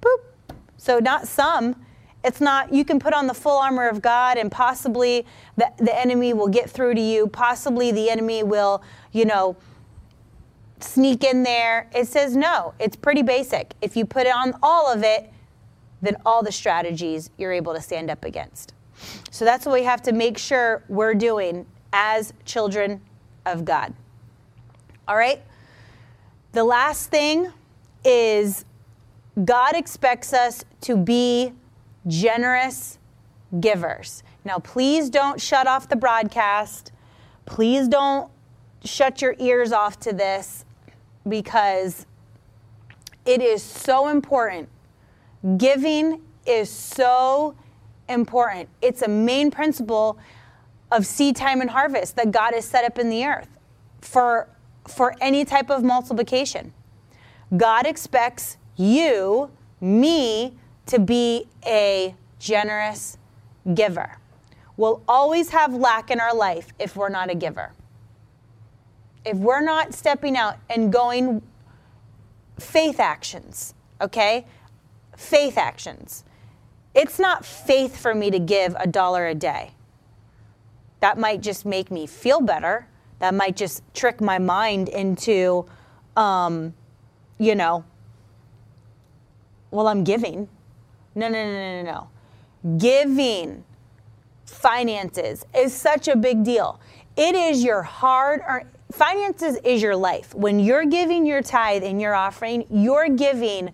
Boop. 0.01 0.17
So, 0.77 0.99
not 0.99 1.27
some. 1.27 1.75
It's 2.23 2.41
not, 2.41 2.73
you 2.73 2.83
can 2.83 2.99
put 2.99 3.13
on 3.13 3.27
the 3.27 3.33
full 3.33 3.57
armor 3.57 3.87
of 3.87 4.01
God 4.01 4.37
and 4.37 4.51
possibly 4.51 5.25
the, 5.55 5.71
the 5.77 5.97
enemy 5.97 6.33
will 6.33 6.49
get 6.49 6.69
through 6.69 6.95
to 6.95 7.01
you. 7.01 7.27
Possibly 7.27 7.91
the 7.91 8.09
enemy 8.09 8.43
will, 8.43 8.83
you 9.13 9.23
know, 9.23 9.55
sneak 10.79 11.23
in 11.23 11.43
there. 11.43 11.89
It 11.95 12.07
says 12.07 12.35
no, 12.35 12.73
it's 12.79 12.95
pretty 12.95 13.21
basic. 13.21 13.73
If 13.81 13.95
you 13.95 14.05
put 14.05 14.27
on 14.27 14.53
all 14.61 14.91
of 14.91 15.03
it, 15.03 15.31
then 16.01 16.17
all 16.25 16.43
the 16.43 16.51
strategies 16.51 17.29
you're 17.37 17.53
able 17.53 17.73
to 17.73 17.81
stand 17.81 18.09
up 18.09 18.25
against. 18.25 18.73
So 19.31 19.45
that's 19.45 19.65
what 19.65 19.73
we 19.73 19.83
have 19.83 20.01
to 20.03 20.11
make 20.11 20.37
sure 20.37 20.83
we're 20.89 21.13
doing 21.13 21.65
as 21.99 22.31
children 22.45 23.01
of 23.47 23.65
God. 23.65 23.91
All 25.07 25.17
right? 25.17 25.41
The 26.51 26.63
last 26.63 27.09
thing 27.09 27.51
is 28.05 28.65
God 29.43 29.75
expects 29.75 30.31
us 30.31 30.63
to 30.81 30.95
be 30.95 31.53
generous 32.05 32.99
givers. 33.59 34.21
Now, 34.45 34.59
please 34.59 35.09
don't 35.09 35.41
shut 35.41 35.65
off 35.65 35.89
the 35.89 35.95
broadcast. 35.95 36.91
Please 37.47 37.87
don't 37.87 38.29
shut 38.85 39.19
your 39.19 39.35
ears 39.39 39.71
off 39.71 39.99
to 40.01 40.13
this 40.13 40.65
because 41.27 42.05
it 43.25 43.41
is 43.41 43.63
so 43.63 44.09
important. 44.09 44.69
Giving 45.57 46.21
is 46.45 46.69
so 46.69 47.55
important. 48.07 48.69
It's 48.83 49.01
a 49.01 49.07
main 49.07 49.49
principle 49.49 50.19
of 50.91 51.05
seed 51.05 51.35
time 51.35 51.61
and 51.61 51.69
harvest 51.69 52.15
that 52.15 52.31
God 52.31 52.53
has 52.53 52.65
set 52.65 52.85
up 52.85 52.97
in 52.97 53.09
the 53.09 53.25
earth 53.25 53.49
for, 54.01 54.47
for 54.87 55.15
any 55.21 55.45
type 55.45 55.69
of 55.69 55.83
multiplication. 55.83 56.73
God 57.55 57.85
expects 57.85 58.57
you, 58.75 59.51
me, 59.81 60.53
to 60.85 60.99
be 60.99 61.47
a 61.65 62.15
generous 62.39 63.17
giver. 63.73 64.17
We'll 64.77 65.01
always 65.07 65.49
have 65.49 65.73
lack 65.73 66.11
in 66.11 66.19
our 66.19 66.35
life 66.35 66.73
if 66.79 66.95
we're 66.95 67.09
not 67.09 67.29
a 67.29 67.35
giver 67.35 67.71
if 69.27 69.37
we're 69.37 69.61
not 69.61 69.93
stepping 69.93 70.37
out 70.37 70.57
and 70.69 70.91
going 70.91 71.41
faith 72.59 72.99
actions, 72.99 73.73
okay? 73.99 74.45
Faith 75.17 75.57
actions. 75.57 76.23
It's 76.95 77.19
not 77.19 77.45
faith 77.45 77.97
for 77.97 78.15
me 78.15 78.31
to 78.31 78.39
give 78.39 78.75
a 78.79 78.87
dollar 78.87 79.27
a 79.27 79.35
day. 79.35 79.71
That 80.99 81.17
might 81.17 81.41
just 81.41 81.65
make 81.65 81.91
me 81.91 82.07
feel 82.07 82.41
better. 82.41 82.87
That 83.19 83.33
might 83.33 83.55
just 83.55 83.83
trick 83.93 84.21
my 84.21 84.39
mind 84.39 84.89
into, 84.89 85.65
um, 86.15 86.73
you 87.37 87.55
know, 87.55 87.83
well, 89.71 89.87
I'm 89.87 90.03
giving. 90.03 90.47
No, 91.15 91.27
no, 91.27 91.43
no, 91.43 91.83
no, 91.83 92.09
no. 92.63 92.77
Giving 92.77 93.63
finances 94.45 95.45
is 95.55 95.73
such 95.73 96.07
a 96.07 96.15
big 96.15 96.43
deal. 96.43 96.79
It 97.15 97.35
is 97.35 97.63
your 97.63 97.81
hard 97.81 98.41
earned, 98.47 98.69
finances 98.91 99.57
is 99.63 99.81
your 99.81 99.95
life. 99.95 100.33
When 100.33 100.59
you're 100.59 100.85
giving 100.85 101.25
your 101.25 101.41
tithe 101.41 101.83
and 101.83 102.01
your 102.01 102.13
offering, 102.13 102.65
you're 102.69 103.09
giving 103.09 103.71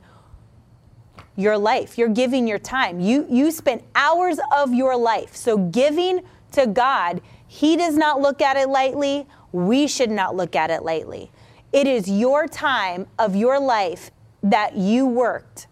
your 1.35 1.57
life. 1.57 1.97
You're 1.97 2.09
giving 2.09 2.47
your 2.47 2.59
time. 2.59 2.99
You 2.99 3.25
you 3.29 3.51
spend 3.51 3.81
hours 3.95 4.39
of 4.55 4.73
your 4.73 4.95
life. 4.95 5.35
So 5.35 5.57
giving 5.57 6.21
to 6.53 6.67
God, 6.67 7.21
he 7.47 7.75
does 7.77 7.95
not 7.95 8.21
look 8.21 8.41
at 8.41 8.57
it 8.57 8.69
lightly. 8.69 9.27
We 9.51 9.87
should 9.87 10.11
not 10.11 10.35
look 10.35 10.55
at 10.55 10.71
it 10.71 10.83
lightly. 10.83 11.31
It 11.71 11.87
is 11.87 12.09
your 12.09 12.47
time 12.47 13.07
of 13.19 13.35
your 13.35 13.59
life 13.59 14.11
that 14.41 14.75
you 14.75 15.05
worked. 15.05 15.67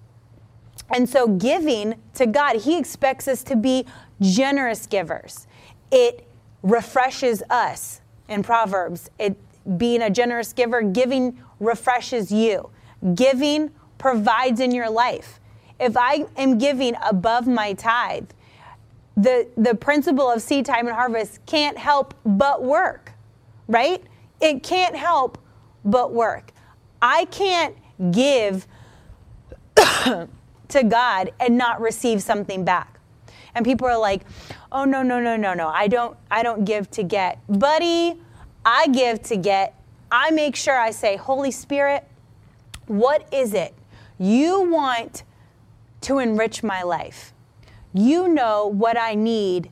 And 0.94 1.08
so 1.08 1.28
giving 1.28 1.96
to 2.16 2.26
God, 2.26 2.58
he 2.58 2.78
expects 2.78 3.28
us 3.28 3.44
to 3.44 3.56
be 3.56 3.86
generous 4.20 4.86
givers. 4.88 5.48
It 5.92 6.28
refreshes 6.64 7.42
us 7.50 8.02
in 8.28 8.44
Proverbs. 8.44 9.10
It 9.18 9.38
being 9.78 10.02
a 10.02 10.10
generous 10.10 10.54
giver, 10.54 10.82
giving 10.82 11.42
refreshes 11.60 12.32
you. 12.32 12.70
Giving 13.16 13.72
provides 13.98 14.60
in 14.60 14.72
your 14.72 14.90
life. 14.90 15.40
If 15.80 15.96
I 15.98 16.26
am 16.38 16.58
giving 16.58 16.96
above 17.04 17.48
my 17.48 17.74
tithe, 17.74 18.30
the, 19.22 19.48
the 19.58 19.76
principle 19.76 20.30
of 20.30 20.42
seed 20.42 20.66
time 20.66 20.88
and 20.88 20.96
harvest 20.96 21.46
can't 21.46 21.78
help 21.78 22.14
but 22.26 22.64
work, 22.64 23.14
right? 23.68 24.04
It 24.40 24.64
can't 24.64 24.96
help 24.96 25.38
but 25.86 26.12
work. 26.12 26.52
I 27.02 27.26
can't 27.26 27.76
give 28.12 28.68
to 30.06 30.84
God 30.88 31.32
and 31.40 31.58
not 31.58 31.82
receive 31.82 32.24
something 32.24 32.66
back. 32.66 33.00
And 33.54 33.66
people 33.66 33.88
are 33.88 33.98
like, 33.98 34.22
"Oh 34.72 34.86
no, 34.86 35.04
no, 35.04 35.20
no, 35.20 35.36
no, 35.36 35.54
no. 35.54 35.68
I 35.68 35.88
don't 35.88 36.18
I 36.30 36.42
don't 36.42 36.64
give 36.64 36.90
to 36.92 37.04
get." 37.04 37.40
Buddy, 37.48 38.22
I 38.66 38.88
give 38.88 39.22
to 39.24 39.36
get. 39.36 39.76
I 40.10 40.32
make 40.32 40.56
sure 40.56 40.78
I 40.78 40.92
say, 40.92 41.18
"Holy 41.18 41.52
Spirit, 41.52 42.08
what 42.88 43.28
is 43.34 43.54
it 43.54 43.74
you 44.18 44.70
want 44.70 45.24
to 46.02 46.20
enrich 46.20 46.64
my 46.64 46.82
life? 46.82 47.31
You 47.94 48.28
know 48.28 48.68
what 48.68 48.98
I 48.98 49.16
need 49.16 49.70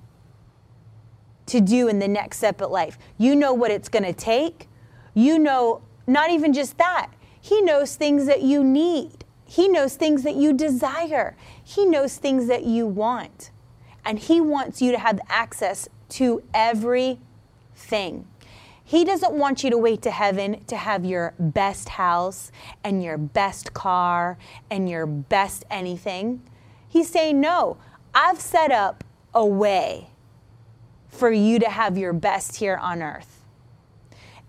to 1.48 1.62
do 1.62 1.88
in 1.88 2.00
the 2.00 2.08
next 2.08 2.38
step 2.38 2.62
of 2.62 2.72
life. 2.72 2.98
You 3.18 3.36
know 3.36 3.54
what 3.54 3.72
it's 3.72 3.90
going 3.90 4.04
to 4.04 4.14
take. 4.14 4.68
You 5.14 5.40
know 5.40 5.82
not 6.06 6.32
even 6.32 6.54
just 6.54 6.78
that. 6.78 7.12
He 7.40 7.62
knows 7.62 7.96
things 7.96 8.26
that 8.26 8.42
you 8.42 8.64
need. 8.64 9.26
He 9.46 9.68
knows 9.68 9.96
things 9.96 10.24
that 10.24 10.36
you 10.36 10.54
desire. 10.54 11.36
He 11.64 11.86
knows 11.86 12.18
things 12.18 12.48
that 12.48 12.66
you 12.66 12.86
want 12.86 13.52
and 14.06 14.20
He 14.20 14.42
wants 14.42 14.82
you 14.82 14.92
to 14.92 15.00
have 15.00 15.20
access 15.30 15.88
to 16.10 16.42
everything. 16.54 18.28
He 18.84 19.06
doesn't 19.06 19.34
want 19.34 19.64
you 19.64 19.70
to 19.70 19.78
wait 19.78 20.02
to 20.02 20.12
heaven 20.12 20.64
to 20.66 20.76
have 20.76 21.06
your 21.06 21.36
best 21.38 21.90
house 21.90 22.52
and 22.84 23.04
your 23.04 23.20
best 23.20 23.76
car 23.76 24.40
and 24.72 24.90
your 24.90 25.06
best 25.06 25.64
anything. 25.70 26.42
He's 26.88 27.08
saying, 27.08 27.40
No, 27.40 27.78
I've 28.14 28.40
set 28.40 28.72
up 28.72 29.04
a 29.34 29.46
way 29.46 30.10
for 31.10 31.32
you 31.32 31.60
to 31.60 31.70
have 31.70 31.98
your 31.98 32.14
best 32.14 32.56
here 32.56 32.78
on 32.78 33.02
earth. 33.02 33.44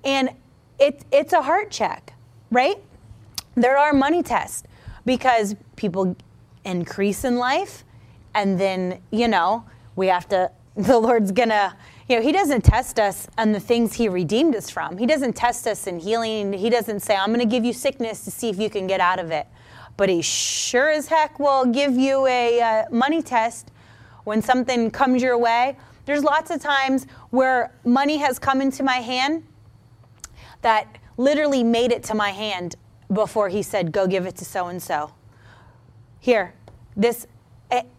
And 0.04 0.30
it, 0.78 1.04
it's 1.10 1.32
a 1.32 1.42
heart 1.42 1.70
check, 1.70 2.14
right? 2.50 2.76
There 3.54 3.76
are 3.76 3.92
money 3.92 4.22
tests 4.22 4.62
because 5.04 5.54
people 5.76 6.16
increase 6.64 7.24
in 7.24 7.36
life 7.36 7.84
and 8.34 8.58
then, 8.58 9.00
you 9.10 9.28
know, 9.28 9.64
we 9.96 10.06
have 10.06 10.28
to, 10.28 10.50
the 10.76 10.98
Lord's 10.98 11.32
gonna, 11.32 11.76
you 12.08 12.16
know, 12.16 12.22
He 12.22 12.32
doesn't 12.32 12.62
test 12.62 12.98
us 12.98 13.26
on 13.36 13.52
the 13.52 13.60
things 13.60 13.94
He 13.94 14.08
redeemed 14.08 14.54
us 14.54 14.70
from. 14.70 14.96
He 14.96 15.06
doesn't 15.06 15.34
test 15.34 15.66
us 15.66 15.86
in 15.86 15.98
healing. 15.98 16.52
He 16.52 16.70
doesn't 16.70 17.00
say, 17.00 17.16
I'm 17.16 17.30
gonna 17.30 17.44
give 17.44 17.64
you 17.64 17.72
sickness 17.72 18.24
to 18.24 18.30
see 18.30 18.48
if 18.48 18.58
you 18.58 18.70
can 18.70 18.86
get 18.86 19.00
out 19.00 19.18
of 19.18 19.30
it. 19.30 19.46
But 19.96 20.08
He 20.08 20.22
sure 20.22 20.90
as 20.90 21.08
heck 21.08 21.38
will 21.38 21.66
give 21.66 21.96
you 21.96 22.26
a 22.26 22.60
uh, 22.60 22.84
money 22.90 23.22
test 23.22 23.70
when 24.24 24.42
something 24.42 24.90
comes 24.90 25.22
your 25.22 25.38
way. 25.38 25.76
There's 26.06 26.24
lots 26.24 26.50
of 26.50 26.60
times 26.60 27.06
where 27.30 27.72
money 27.84 28.16
has 28.18 28.38
come 28.38 28.60
into 28.60 28.82
my 28.82 28.96
hand 28.96 29.44
that 30.62 30.98
literally 31.16 31.62
made 31.62 31.92
it 31.92 32.02
to 32.04 32.14
my 32.14 32.30
hand 32.30 32.76
before 33.12 33.48
he 33.48 33.62
said, 33.62 33.92
Go 33.92 34.06
give 34.06 34.26
it 34.26 34.36
to 34.36 34.44
so 34.44 34.66
and 34.66 34.82
so. 34.82 35.12
Here, 36.18 36.54
this, 36.96 37.26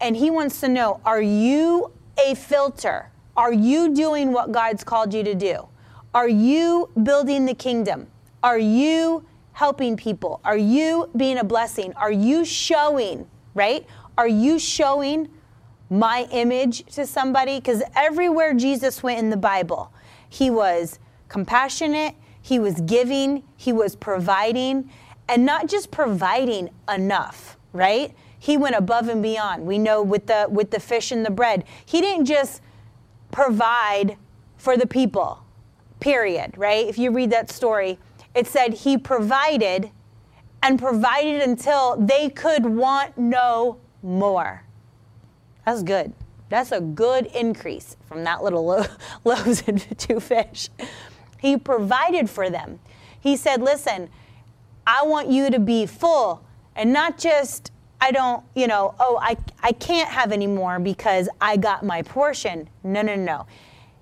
and 0.00 0.16
he 0.16 0.30
wants 0.30 0.60
to 0.60 0.68
know 0.68 1.00
Are 1.04 1.22
you 1.22 1.92
a 2.18 2.34
filter? 2.34 3.10
Are 3.36 3.52
you 3.52 3.94
doing 3.94 4.32
what 4.32 4.52
God's 4.52 4.84
called 4.84 5.14
you 5.14 5.22
to 5.22 5.34
do? 5.34 5.66
Are 6.14 6.28
you 6.28 6.90
building 7.02 7.46
the 7.46 7.54
kingdom? 7.54 8.08
Are 8.42 8.58
you 8.58 9.24
helping 9.52 9.96
people? 9.96 10.40
Are 10.44 10.56
you 10.56 11.10
being 11.16 11.38
a 11.38 11.44
blessing? 11.44 11.92
Are 11.94 12.12
you 12.12 12.44
showing, 12.44 13.26
right? 13.54 13.86
Are 14.16 14.28
you 14.28 14.58
showing 14.58 15.28
my 15.90 16.26
image 16.30 16.84
to 16.94 17.06
somebody? 17.06 17.58
Because 17.58 17.82
everywhere 17.94 18.54
Jesus 18.54 19.02
went 19.02 19.18
in 19.18 19.30
the 19.30 19.36
Bible, 19.36 19.92
he 20.28 20.50
was 20.50 20.98
compassionate, 21.28 22.14
he 22.40 22.58
was 22.58 22.80
giving, 22.82 23.44
he 23.56 23.72
was 23.72 23.94
providing, 23.94 24.90
and 25.28 25.46
not 25.46 25.68
just 25.68 25.90
providing 25.90 26.70
enough, 26.92 27.56
right? 27.72 28.14
He 28.38 28.56
went 28.56 28.74
above 28.74 29.08
and 29.08 29.22
beyond. 29.22 29.64
We 29.66 29.78
know 29.78 30.02
with 30.02 30.26
the 30.26 30.46
with 30.50 30.72
the 30.72 30.80
fish 30.80 31.12
and 31.12 31.24
the 31.24 31.30
bread, 31.30 31.64
he 31.86 32.00
didn't 32.00 32.24
just 32.24 32.60
provide 33.30 34.16
for 34.56 34.76
the 34.76 34.86
people. 34.86 35.44
Period, 36.00 36.54
right? 36.56 36.86
If 36.86 36.98
you 36.98 37.12
read 37.12 37.30
that 37.30 37.50
story, 37.50 37.98
it 38.34 38.46
said 38.46 38.74
he 38.74 38.96
provided 38.96 39.90
and 40.62 40.78
provided 40.78 41.42
until 41.42 41.96
they 41.96 42.30
could 42.30 42.64
want 42.64 43.18
no 43.18 43.78
more. 44.02 44.64
That's 45.66 45.82
good. 45.82 46.12
That's 46.48 46.72
a 46.72 46.80
good 46.80 47.26
increase 47.26 47.96
from 48.06 48.24
that 48.24 48.42
little 48.42 48.64
lo- 48.64 48.84
loaves 49.24 49.62
and 49.66 49.80
two 49.98 50.20
fish. 50.20 50.68
He 51.38 51.56
provided 51.56 52.30
for 52.30 52.50
them. 52.50 52.78
He 53.18 53.36
said, 53.36 53.62
Listen, 53.62 54.08
I 54.86 55.04
want 55.04 55.28
you 55.28 55.50
to 55.50 55.58
be 55.58 55.86
full 55.86 56.44
and 56.74 56.92
not 56.92 57.18
just, 57.18 57.70
I 58.00 58.10
don't, 58.10 58.44
you 58.54 58.66
know, 58.66 58.94
oh, 58.98 59.18
I, 59.20 59.36
I 59.62 59.72
can't 59.72 60.08
have 60.08 60.32
any 60.32 60.46
more 60.46 60.78
because 60.78 61.28
I 61.40 61.56
got 61.56 61.84
my 61.84 62.02
portion. 62.02 62.68
No, 62.82 63.02
no, 63.02 63.14
no. 63.14 63.46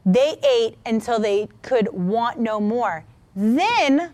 They 0.06 0.36
ate 0.42 0.78
until 0.86 1.20
they 1.20 1.48
could 1.62 1.92
want 1.92 2.38
no 2.38 2.60
more. 2.60 3.04
Then 3.36 4.12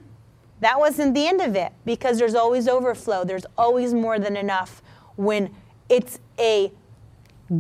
that 0.61 0.78
wasn't 0.78 1.14
the 1.14 1.26
end 1.26 1.40
of 1.40 1.54
it 1.54 1.72
because 1.84 2.18
there's 2.18 2.34
always 2.34 2.68
overflow. 2.68 3.24
There's 3.24 3.46
always 3.59 3.92
more 3.92 4.18
than 4.18 4.36
enough 4.36 4.82
when 5.16 5.54
it's 5.88 6.18
a 6.38 6.72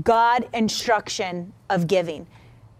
God 0.02 0.48
instruction 0.52 1.52
of 1.70 1.86
giving. 1.86 2.26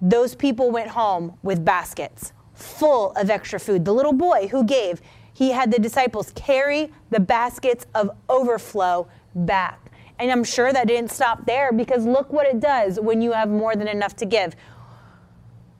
Those 0.01 0.35
people 0.35 0.71
went 0.71 0.89
home 0.89 1.39
with 1.43 1.65
baskets 1.65 2.33
full 2.55 3.13
of 3.13 3.31
extra 3.31 3.61
food. 3.61 3.85
The 3.85 3.93
little 3.93 4.13
boy 4.13 4.49
who 4.49 4.65
gave, 4.65 5.01
he 5.33 5.51
had 5.51 5.71
the 5.71 5.79
disciples 5.79 6.33
carry 6.35 6.91
the 7.11 7.21
baskets 7.21 7.87
of 7.95 8.11
overflow 8.29 9.07
back. 9.35 9.93
And 10.19 10.33
I'm 10.33 10.45
sure 10.45 10.73
that 10.73 10.89
didn't 10.89 11.11
stop 11.11 11.45
there 11.45 11.73
because 11.73 12.07
look 12.07 12.33
what 12.33 12.47
it 12.47 12.59
does 12.59 12.99
when 12.99 13.21
you 13.21 13.33
have 13.33 13.51
more 13.51 13.77
than 13.77 13.87
enough 13.87 14.17
to 14.17 14.27
give. 14.27 14.57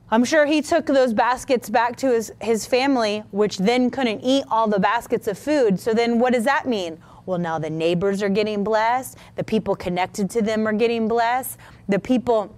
I'm 0.09 0.23
sure 0.23 0.45
he 0.45 0.61
took 0.61 0.85
those 0.85 1.13
baskets 1.13 1.69
back 1.69 1.97
to 1.97 2.07
his, 2.07 2.31
his 2.41 2.65
family, 2.65 3.23
which 3.31 3.57
then 3.57 3.89
couldn't 3.89 4.21
eat 4.21 4.45
all 4.49 4.67
the 4.67 4.79
baskets 4.79 5.27
of 5.27 5.37
food. 5.37 5.79
So 5.79 5.93
then 5.93 6.17
what 6.17 6.31
does 6.31 6.45
that 6.45 6.65
mean? 6.65 6.97
Well, 7.25 7.37
now 7.37 7.59
the 7.59 7.69
neighbors 7.69 8.23
are 8.23 8.29
getting 8.29 8.63
blessed. 8.63 9.17
The 9.35 9.43
people 9.43 9.75
connected 9.75 10.29
to 10.29 10.41
them 10.41 10.65
are 10.65 10.71
getting 10.71 11.09
blessed. 11.09 11.57
The 11.89 11.99
people 11.99 12.55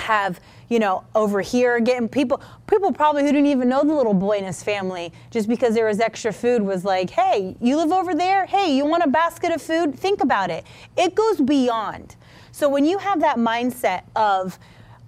have, 0.00 0.38
you 0.68 0.78
know, 0.78 1.04
over 1.14 1.40
here 1.40 1.80
getting 1.80 2.10
people, 2.10 2.42
people 2.66 2.92
probably 2.92 3.22
who 3.22 3.32
didn't 3.32 3.46
even 3.46 3.70
know 3.70 3.84
the 3.84 3.94
little 3.94 4.12
boy 4.12 4.36
and 4.36 4.46
his 4.46 4.62
family, 4.62 5.14
just 5.30 5.48
because 5.48 5.74
there 5.74 5.86
was 5.86 5.98
extra 5.98 6.30
food, 6.30 6.60
was 6.60 6.84
like, 6.84 7.08
hey, 7.08 7.56
you 7.58 7.78
live 7.78 7.92
over 7.92 8.14
there? 8.14 8.44
Hey, 8.44 8.76
you 8.76 8.84
want 8.84 9.02
a 9.02 9.08
basket 9.08 9.50
of 9.50 9.62
food? 9.62 9.98
Think 9.98 10.22
about 10.22 10.50
it. 10.50 10.66
It 10.98 11.14
goes 11.14 11.40
beyond. 11.40 12.16
So 12.50 12.68
when 12.68 12.84
you 12.84 12.98
have 12.98 13.20
that 13.20 13.38
mindset 13.38 14.02
of, 14.14 14.58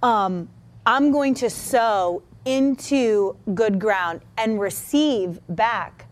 um, 0.03 0.49
I'm 0.87 1.13
going 1.13 1.35
to 1.35 1.49
sow 1.49 2.23
into 2.45 3.37
good 3.55 3.79
ground 3.79 4.21
and 4.37 4.61
receive 4.61 5.41
back, 5.49 6.07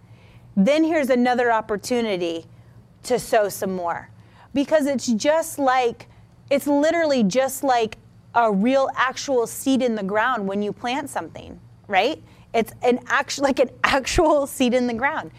then 0.57 0.85
here's 0.85 1.11
another 1.11 1.53
opportunity 1.53 2.47
to 3.05 3.18
sow 3.18 3.49
some 3.49 3.75
more. 3.75 4.11
Because 4.55 4.87
it's 4.87 5.07
just 5.07 5.59
like, 5.59 6.09
it's 6.51 6.66
literally 6.66 7.23
just 7.23 7.62
like 7.62 7.99
a 8.35 8.51
real 8.51 8.89
actual 8.97 9.47
seed 9.47 9.83
in 9.83 9.95
the 9.95 10.03
ground 10.03 10.47
when 10.47 10.62
you 10.62 10.73
plant 10.73 11.11
something, 11.11 11.61
right? 11.87 12.23
It's 12.55 12.73
an 12.83 13.01
actual 13.07 13.45
like 13.45 13.59
an 13.59 13.70
actual 13.85 14.47
seed 14.47 14.75
in 14.75 14.87
the 14.87 14.95
ground. 14.95 15.31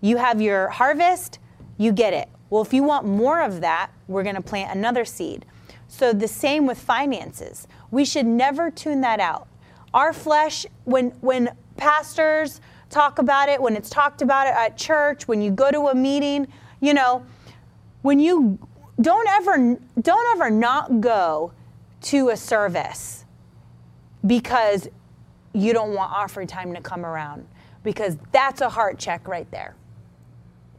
You 0.00 0.16
have 0.16 0.40
your 0.40 0.68
harvest, 0.68 1.38
you 1.78 1.92
get 1.92 2.12
it. 2.12 2.28
Well, 2.50 2.62
if 2.62 2.72
you 2.72 2.82
want 2.82 3.06
more 3.06 3.42
of 3.42 3.60
that, 3.62 3.90
we're 4.08 4.22
going 4.22 4.34
to 4.34 4.42
plant 4.42 4.76
another 4.76 5.04
seed. 5.04 5.46
So 5.88 6.12
the 6.12 6.28
same 6.28 6.66
with 6.66 6.78
finances. 6.78 7.66
We 7.92 8.04
should 8.04 8.26
never 8.26 8.72
tune 8.72 9.02
that 9.02 9.20
out. 9.20 9.46
Our 9.94 10.12
flesh, 10.12 10.66
when, 10.84 11.10
when 11.20 11.54
pastors 11.76 12.60
talk 12.90 13.20
about 13.20 13.48
it, 13.48 13.62
when 13.62 13.76
it's 13.76 13.90
talked 13.90 14.22
about 14.22 14.48
it 14.48 14.54
at 14.54 14.76
church, 14.76 15.28
when 15.28 15.40
you 15.40 15.52
go 15.52 15.70
to 15.70 15.88
a 15.88 15.94
meeting, 15.94 16.48
you 16.80 16.94
know, 16.94 17.24
when 18.00 18.18
you 18.18 18.58
don't 19.00 19.28
ever 19.28 19.78
don't 20.00 20.36
ever 20.36 20.50
not 20.50 21.00
go 21.00 21.52
to 22.02 22.28
a 22.28 22.36
service 22.36 23.24
because 24.26 24.88
you 25.54 25.72
don't 25.72 25.94
want 25.94 26.12
offering 26.12 26.46
time 26.46 26.74
to 26.74 26.80
come 26.80 27.04
around 27.04 27.46
because 27.82 28.16
that's 28.32 28.60
a 28.60 28.68
heart 28.68 28.98
check 28.98 29.26
right 29.26 29.50
there. 29.50 29.74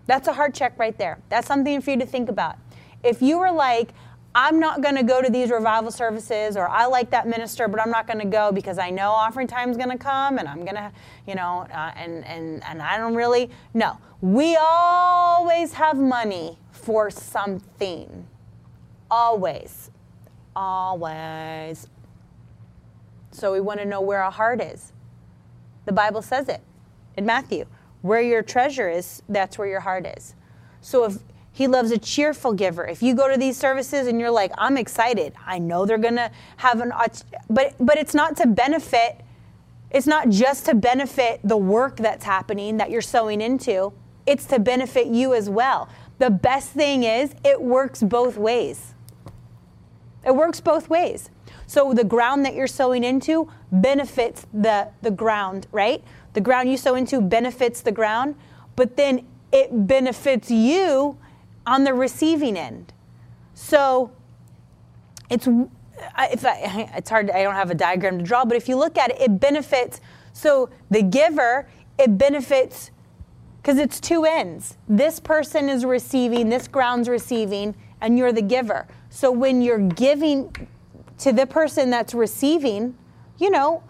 That's 0.05 0.27
a 0.27 0.33
heart 0.33 0.53
check 0.53 0.77
right 0.77 0.97
there. 0.97 1.19
That's 1.29 1.47
something 1.47 1.81
for 1.81 1.91
you 1.91 1.99
to 1.99 2.05
think 2.05 2.29
about. 2.29 2.57
If 3.03 3.21
you 3.21 3.39
were 3.39 3.51
like, 3.51 3.89
I'm 4.35 4.59
not 4.59 4.81
going 4.81 4.95
to 4.95 5.03
go 5.03 5.21
to 5.21 5.29
these 5.29 5.51
revival 5.51 5.91
services, 5.91 6.57
or 6.57 6.67
I 6.67 6.85
like 6.87 7.11
that 7.11 7.27
minister, 7.27 7.67
but 7.67 7.79
I'm 7.79 7.91
not 7.91 8.07
going 8.07 8.19
to 8.19 8.25
go 8.25 8.51
because 8.51 8.79
I 8.79 8.89
know 8.89 9.11
offering 9.11 9.47
time 9.47 9.69
is 9.69 9.77
going 9.77 9.91
to 9.91 9.97
come, 9.97 10.39
and 10.39 10.47
I'm 10.47 10.61
going 10.61 10.75
to, 10.75 10.91
you 11.27 11.35
know, 11.35 11.67
uh, 11.71 11.91
and 11.95 12.25
and 12.25 12.63
and 12.63 12.81
I 12.81 12.97
don't 12.97 13.13
really. 13.13 13.51
No, 13.73 13.97
we 14.21 14.57
always 14.59 15.73
have 15.73 15.97
money 15.97 16.57
for 16.71 17.11
something. 17.11 18.27
Always, 19.11 19.91
always. 20.55 21.87
So 23.31 23.51
we 23.53 23.59
want 23.61 23.79
to 23.79 23.85
know 23.85 24.01
where 24.01 24.23
our 24.23 24.31
heart 24.31 24.61
is. 24.61 24.93
The 25.85 25.91
Bible 25.93 26.21
says 26.21 26.49
it 26.49 26.61
in 27.17 27.25
Matthew. 27.25 27.65
Where 28.01 28.21
your 28.21 28.41
treasure 28.43 28.89
is, 28.89 29.21
that's 29.29 29.57
where 29.57 29.67
your 29.67 29.79
heart 29.79 30.05
is. 30.17 30.35
So 30.81 31.05
if 31.05 31.17
he 31.55 31.67
loves 31.67 31.91
a 31.91 31.99
cheerful 31.99 32.53
giver. 32.53 32.85
If 32.85 33.03
you 33.03 33.13
go 33.13 33.31
to 33.31 33.37
these 33.37 33.55
services 33.55 34.07
and 34.07 34.19
you're 34.19 34.31
like, 34.31 34.51
I'm 34.57 34.75
excited, 34.75 35.33
I 35.45 35.59
know 35.59 35.85
they're 35.85 35.99
gonna 35.99 36.31
have 36.57 36.81
an, 36.81 36.91
but 37.49 37.75
but 37.79 37.97
it's 37.97 38.15
not 38.15 38.35
to 38.37 38.47
benefit. 38.47 39.21
It's 39.91 40.07
not 40.07 40.29
just 40.29 40.65
to 40.65 40.73
benefit 40.73 41.39
the 41.43 41.55
work 41.55 41.97
that's 41.97 42.25
happening 42.25 42.77
that 42.77 42.89
you're 42.89 43.03
sowing 43.03 43.39
into. 43.39 43.93
It's 44.25 44.45
to 44.45 44.57
benefit 44.57 45.07
you 45.07 45.35
as 45.35 45.47
well. 45.49 45.87
The 46.17 46.31
best 46.31 46.71
thing 46.71 47.03
is 47.03 47.35
it 47.43 47.61
works 47.61 48.01
both 48.01 48.35
ways. 48.35 48.95
It 50.25 50.35
works 50.35 50.59
both 50.59 50.89
ways. 50.89 51.29
So 51.67 51.93
the 51.93 52.03
ground 52.03 52.45
that 52.45 52.55
you're 52.55 52.67
sowing 52.67 53.03
into 53.03 53.49
benefits 53.71 54.47
the, 54.53 54.89
the 55.01 55.11
ground, 55.11 55.67
right? 55.71 56.03
The 56.33 56.41
ground 56.41 56.69
you 56.69 56.77
sow 56.77 56.95
into 56.95 57.21
benefits 57.21 57.81
the 57.81 57.91
ground, 57.91 58.35
but 58.75 58.97
then 58.97 59.27
it 59.51 59.87
benefits 59.87 60.49
you 60.49 61.17
on 61.65 61.83
the 61.83 61.93
receiving 61.93 62.57
end. 62.57 62.93
So 63.53 64.11
it's 65.29 65.47
if 65.47 66.45
I, 66.45 66.89
it's 66.95 67.09
hard 67.09 67.29
I 67.29 67.43
don't 67.43 67.55
have 67.55 67.71
a 67.71 67.75
diagram 67.75 68.19
to 68.19 68.23
draw, 68.23 68.45
but 68.45 68.57
if 68.57 68.67
you 68.67 68.75
look 68.75 68.97
at 68.97 69.11
it, 69.11 69.21
it 69.21 69.39
benefits. 69.39 70.01
So 70.33 70.69
the 70.89 71.01
giver, 71.01 71.67
it 71.97 72.17
benefits 72.17 72.91
because 73.61 73.77
it's 73.77 73.99
two 73.99 74.25
ends. 74.25 74.77
This 74.89 75.19
person 75.19 75.69
is 75.69 75.85
receiving, 75.85 76.49
this 76.49 76.67
ground's 76.67 77.07
receiving, 77.07 77.75
and 78.01 78.17
you're 78.17 78.33
the 78.33 78.41
giver. 78.41 78.87
So 79.09 79.31
when 79.31 79.61
you're 79.61 79.87
giving 79.87 80.53
to 81.19 81.31
the 81.31 81.45
person 81.45 81.89
that's 81.89 82.13
receiving, 82.13 82.97
you 83.37 83.49
know, 83.49 83.81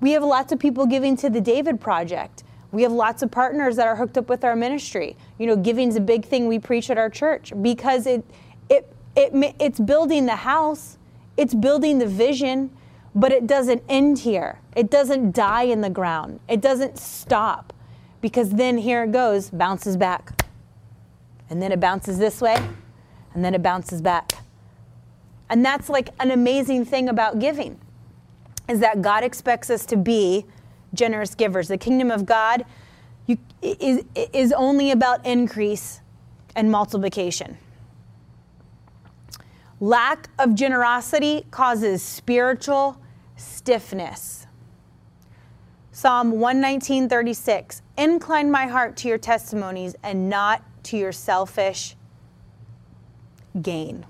we 0.00 0.12
have 0.12 0.22
lots 0.22 0.52
of 0.52 0.58
people 0.58 0.84
giving 0.84 1.16
to 1.18 1.30
the 1.30 1.40
David 1.40 1.80
Project. 1.80 2.44
We 2.72 2.82
have 2.82 2.92
lots 2.92 3.22
of 3.22 3.30
partners 3.30 3.76
that 3.76 3.86
are 3.86 3.96
hooked 3.96 4.18
up 4.18 4.28
with 4.28 4.44
our 4.44 4.56
ministry. 4.56 5.16
You 5.38 5.46
know, 5.46 5.56
giving's 5.56 5.96
a 5.96 6.00
big 6.00 6.24
thing 6.24 6.48
we 6.48 6.58
preach 6.58 6.90
at 6.90 6.98
our 6.98 7.10
church 7.10 7.52
because 7.62 8.06
it 8.06 8.24
it 8.68 8.92
it 9.14 9.54
it's 9.60 9.78
building 9.78 10.26
the 10.26 10.36
house, 10.36 10.98
it's 11.36 11.54
building 11.54 11.98
the 11.98 12.06
vision, 12.06 12.70
but 13.14 13.30
it 13.30 13.46
doesn't 13.46 13.82
end 13.88 14.20
here. 14.20 14.58
It 14.74 14.90
doesn't 14.90 15.32
die 15.32 15.64
in 15.64 15.82
the 15.82 15.90
ground. 15.90 16.40
It 16.48 16.60
doesn't 16.62 16.98
stop. 16.98 17.72
Because 18.22 18.50
then 18.50 18.78
here 18.78 19.04
it 19.04 19.12
goes, 19.12 19.50
bounces 19.50 19.96
back. 19.96 20.44
And 21.50 21.60
then 21.60 21.72
it 21.72 21.80
bounces 21.80 22.18
this 22.18 22.40
way, 22.40 22.56
and 23.34 23.44
then 23.44 23.54
it 23.54 23.62
bounces 23.62 24.00
back. 24.00 24.32
And 25.50 25.62
that's 25.62 25.90
like 25.90 26.08
an 26.20 26.30
amazing 26.30 26.86
thing 26.86 27.10
about 27.10 27.38
giving. 27.38 27.78
is 28.68 28.80
that 28.80 29.02
God 29.02 29.24
expects 29.24 29.70
us 29.70 29.84
to 29.86 29.96
be 29.96 30.46
generous 30.94 31.34
givers. 31.34 31.68
The 31.68 31.78
kingdom 31.78 32.10
of 32.10 32.26
God 32.26 32.64
you, 33.26 33.38
is, 33.60 34.04
is 34.14 34.52
only 34.52 34.90
about 34.90 35.24
increase 35.24 36.00
and 36.54 36.70
multiplication. 36.70 37.58
Lack 39.80 40.28
of 40.38 40.54
generosity 40.54 41.46
causes 41.50 42.02
spiritual 42.02 43.00
stiffness. 43.36 44.46
Psalm 45.90 46.32
119:36 46.32 47.82
Incline 47.98 48.50
my 48.50 48.66
heart 48.66 48.96
to 48.98 49.08
your 49.08 49.18
testimonies 49.18 49.94
and 50.02 50.28
not 50.28 50.62
to 50.84 50.96
your 50.96 51.12
selfish 51.12 51.96
gain. 53.60 54.06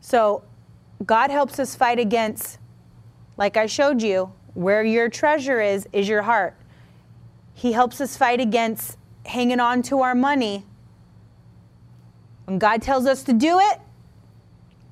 So, 0.00 0.44
God 1.04 1.30
helps 1.30 1.58
us 1.58 1.74
fight 1.74 1.98
against 1.98 2.58
like 3.36 3.56
I 3.56 3.66
showed 3.66 4.02
you, 4.02 4.32
where 4.54 4.82
your 4.82 5.08
treasure 5.08 5.60
is 5.60 5.86
is 5.92 6.08
your 6.08 6.22
heart. 6.22 6.56
He 7.52 7.72
helps 7.72 8.00
us 8.00 8.16
fight 8.16 8.40
against 8.40 8.96
hanging 9.26 9.60
on 9.60 9.82
to 9.82 10.00
our 10.00 10.14
money. 10.14 10.64
When 12.46 12.58
God 12.58 12.80
tells 12.80 13.06
us 13.06 13.22
to 13.24 13.32
do 13.32 13.58
it, 13.58 13.80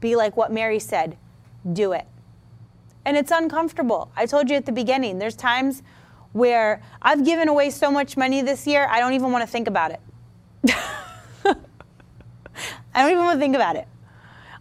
be 0.00 0.16
like 0.16 0.36
what 0.36 0.52
Mary 0.52 0.78
said 0.78 1.16
do 1.72 1.92
it. 1.92 2.06
And 3.06 3.16
it's 3.16 3.30
uncomfortable. 3.30 4.10
I 4.16 4.26
told 4.26 4.50
you 4.50 4.56
at 4.56 4.66
the 4.66 4.72
beginning, 4.72 5.18
there's 5.18 5.36
times 5.36 5.82
where 6.32 6.82
I've 7.00 7.24
given 7.24 7.48
away 7.48 7.70
so 7.70 7.90
much 7.90 8.16
money 8.16 8.42
this 8.42 8.66
year, 8.66 8.86
I 8.90 9.00
don't 9.00 9.14
even 9.14 9.32
want 9.32 9.42
to 9.42 9.46
think 9.50 9.66
about 9.66 9.92
it. 9.92 10.00
I 12.94 13.02
don't 13.02 13.12
even 13.12 13.24
want 13.24 13.36
to 13.36 13.40
think 13.40 13.56
about 13.56 13.76
it. 13.76 13.88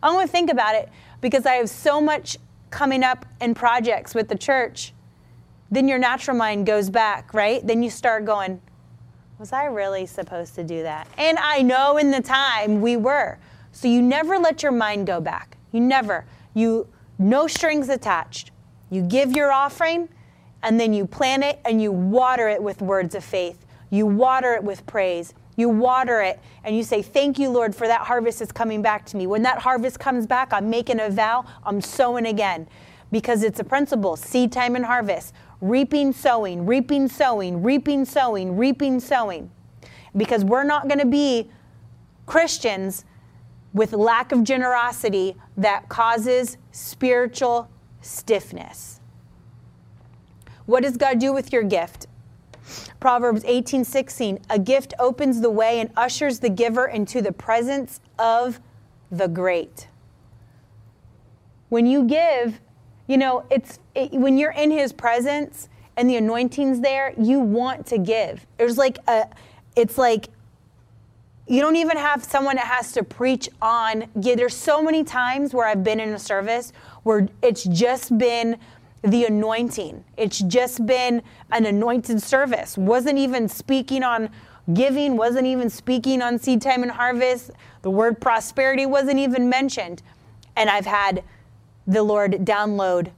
I 0.01 0.07
don't 0.07 0.15
want 0.15 0.27
to 0.27 0.31
think 0.31 0.49
about 0.49 0.75
it 0.75 0.89
because 1.23 1.45
I 1.45 1.53
have 1.53 1.69
so 1.69 2.01
much 2.01 2.37
coming 2.69 3.01
up 3.01 3.25
in 3.39 3.55
projects 3.55 4.13
with 4.13 4.27
the 4.27 4.37
church. 4.37 4.93
Then 5.71 5.87
your 5.87 5.97
natural 5.97 6.35
mind 6.35 6.65
goes 6.65 6.89
back, 6.89 7.33
right? 7.33 7.65
Then 7.65 7.81
you 7.81 7.89
start 7.89 8.25
going, 8.25 8.61
was 9.39 9.53
I 9.53 9.65
really 9.65 10.05
supposed 10.05 10.53
to 10.55 10.63
do 10.63 10.83
that? 10.83 11.07
And 11.17 11.37
I 11.39 11.61
know 11.61 11.97
in 11.97 12.11
the 12.11 12.21
time 12.21 12.81
we 12.81 12.97
were. 12.97 13.39
So 13.71 13.87
you 13.87 14.01
never 14.01 14.37
let 14.37 14.61
your 14.61 14.73
mind 14.73 15.07
go 15.07 15.21
back. 15.21 15.57
You 15.71 15.79
never. 15.79 16.25
You 16.53 16.87
no 17.17 17.47
strings 17.47 17.87
attached. 17.87 18.51
You 18.89 19.01
give 19.01 19.31
your 19.31 19.51
offering 19.51 20.09
and 20.61 20.77
then 20.77 20.91
you 20.91 21.07
plant 21.07 21.43
it 21.43 21.59
and 21.63 21.81
you 21.81 21.91
water 21.91 22.49
it 22.49 22.61
with 22.61 22.81
words 22.81 23.15
of 23.15 23.23
faith. 23.23 23.65
You 23.89 24.05
water 24.05 24.53
it 24.55 24.63
with 24.63 24.85
praise. 24.85 25.33
You 25.55 25.69
water 25.69 26.21
it 26.21 26.39
and 26.63 26.75
you 26.75 26.83
say, 26.83 27.01
Thank 27.01 27.37
you, 27.37 27.49
Lord, 27.49 27.75
for 27.75 27.87
that 27.87 28.01
harvest 28.01 28.41
is 28.41 28.51
coming 28.51 28.81
back 28.81 29.05
to 29.07 29.17
me. 29.17 29.27
When 29.27 29.43
that 29.43 29.59
harvest 29.59 29.99
comes 29.99 30.25
back, 30.25 30.51
I'm 30.51 30.69
making 30.69 30.99
a 30.99 31.09
vow, 31.09 31.45
I'm 31.63 31.81
sowing 31.81 32.25
again. 32.25 32.67
Because 33.11 33.43
it's 33.43 33.59
a 33.59 33.63
principle 33.63 34.15
seed 34.15 34.51
time 34.51 34.75
and 34.75 34.85
harvest, 34.85 35.33
reaping, 35.61 36.13
sowing, 36.13 36.65
reaping, 36.65 37.07
sowing, 37.07 37.61
reaping, 37.61 38.05
sowing, 38.05 38.57
reaping, 38.57 38.99
sowing. 38.99 39.51
Because 40.17 40.43
we're 40.43 40.63
not 40.63 40.87
going 40.87 40.99
to 40.99 41.05
be 41.05 41.49
Christians 42.25 43.05
with 43.73 43.93
lack 43.93 44.31
of 44.31 44.43
generosity 44.43 45.35
that 45.57 45.89
causes 45.89 46.57
spiritual 46.71 47.69
stiffness. 48.01 48.99
What 50.65 50.83
does 50.83 50.97
God 50.97 51.19
do 51.19 51.33
with 51.33 51.51
your 51.51 51.63
gift? 51.63 52.07
Proverbs 53.03 53.43
18:16 53.43 54.39
A 54.49 54.57
gift 54.57 54.93
opens 54.97 55.41
the 55.41 55.49
way 55.49 55.81
and 55.81 55.89
ushers 55.97 56.39
the 56.39 56.47
giver 56.47 56.85
into 56.85 57.21
the 57.21 57.33
presence 57.33 57.99
of 58.17 58.61
the 59.11 59.27
great. 59.27 59.89
When 61.67 61.85
you 61.85 62.05
give, 62.05 62.61
you 63.07 63.17
know, 63.17 63.43
it's 63.49 63.79
it, 63.93 64.13
when 64.13 64.37
you're 64.37 64.53
in 64.53 64.71
his 64.71 64.93
presence 64.93 65.67
and 65.97 66.09
the 66.09 66.15
anointing's 66.15 66.79
there, 66.79 67.13
you 67.17 67.41
want 67.41 67.85
to 67.87 67.97
give. 67.97 68.47
There's 68.57 68.77
like 68.77 68.99
a 69.09 69.27
it's 69.75 69.97
like 69.97 70.29
you 71.45 71.59
don't 71.59 71.75
even 71.75 71.97
have 71.97 72.23
someone 72.23 72.55
that 72.55 72.67
has 72.67 72.93
to 72.93 73.03
preach 73.03 73.49
on. 73.61 74.05
There's 74.15 74.55
so 74.55 74.81
many 74.81 75.03
times 75.03 75.53
where 75.53 75.67
I've 75.67 75.83
been 75.83 75.99
in 75.99 76.13
a 76.13 76.19
service 76.19 76.71
where 77.03 77.27
it's 77.41 77.65
just 77.65 78.17
been 78.17 78.57
the 79.03 79.25
anointing. 79.25 80.03
It's 80.17 80.39
just 80.39 80.85
been 80.85 81.21
an 81.51 81.65
anointed 81.65 82.21
service. 82.21 82.77
Wasn't 82.77 83.17
even 83.17 83.49
speaking 83.49 84.03
on 84.03 84.29
giving, 84.73 85.17
wasn't 85.17 85.45
even 85.45 85.69
speaking 85.69 86.21
on 86.21 86.39
seed 86.39 86.61
time 86.61 86.83
and 86.83 86.91
harvest. 86.91 87.51
The 87.81 87.91
word 87.91 88.21
prosperity 88.21 88.85
wasn't 88.85 89.19
even 89.19 89.49
mentioned. 89.49 90.01
And 90.55 90.69
I've 90.69 90.85
had 90.85 91.23
the 91.85 92.01
Lord 92.01 92.31
download 92.45 93.11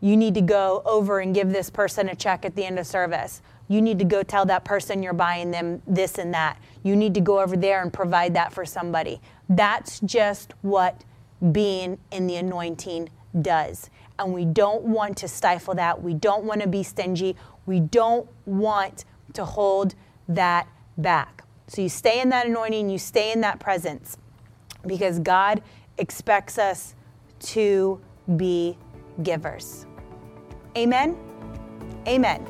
you 0.00 0.16
need 0.16 0.34
to 0.34 0.40
go 0.40 0.82
over 0.84 1.20
and 1.20 1.34
give 1.34 1.50
this 1.50 1.70
person 1.70 2.08
a 2.08 2.14
check 2.14 2.44
at 2.44 2.54
the 2.54 2.64
end 2.64 2.78
of 2.78 2.86
service. 2.86 3.40
You 3.68 3.80
need 3.82 3.98
to 3.98 4.04
go 4.04 4.22
tell 4.22 4.44
that 4.46 4.64
person 4.64 5.02
you're 5.02 5.12
buying 5.12 5.50
them 5.50 5.82
this 5.86 6.18
and 6.18 6.32
that. 6.34 6.58
You 6.82 6.94
need 6.94 7.14
to 7.14 7.20
go 7.20 7.40
over 7.40 7.56
there 7.56 7.82
and 7.82 7.92
provide 7.92 8.34
that 8.34 8.52
for 8.52 8.64
somebody. 8.64 9.20
That's 9.48 10.00
just 10.00 10.52
what 10.62 11.02
being 11.50 11.98
in 12.12 12.26
the 12.26 12.36
anointing 12.36 13.08
does 13.40 13.90
and 14.18 14.32
we 14.32 14.44
don't 14.44 14.82
want 14.84 15.16
to 15.18 15.28
stifle 15.28 15.74
that. 15.74 16.02
We 16.02 16.14
don't 16.14 16.44
want 16.44 16.62
to 16.62 16.68
be 16.68 16.82
stingy. 16.82 17.36
We 17.66 17.80
don't 17.80 18.28
want 18.46 19.04
to 19.34 19.44
hold 19.44 19.94
that 20.28 20.68
back. 20.96 21.44
So 21.68 21.82
you 21.82 21.88
stay 21.88 22.20
in 22.20 22.28
that 22.30 22.46
anointing, 22.46 22.88
you 22.88 22.98
stay 22.98 23.32
in 23.32 23.40
that 23.40 23.58
presence 23.58 24.16
because 24.86 25.18
God 25.18 25.62
expects 25.98 26.58
us 26.58 26.94
to 27.40 28.00
be 28.36 28.78
givers. 29.22 29.86
Amen. 30.76 31.16
Amen. 32.06 32.46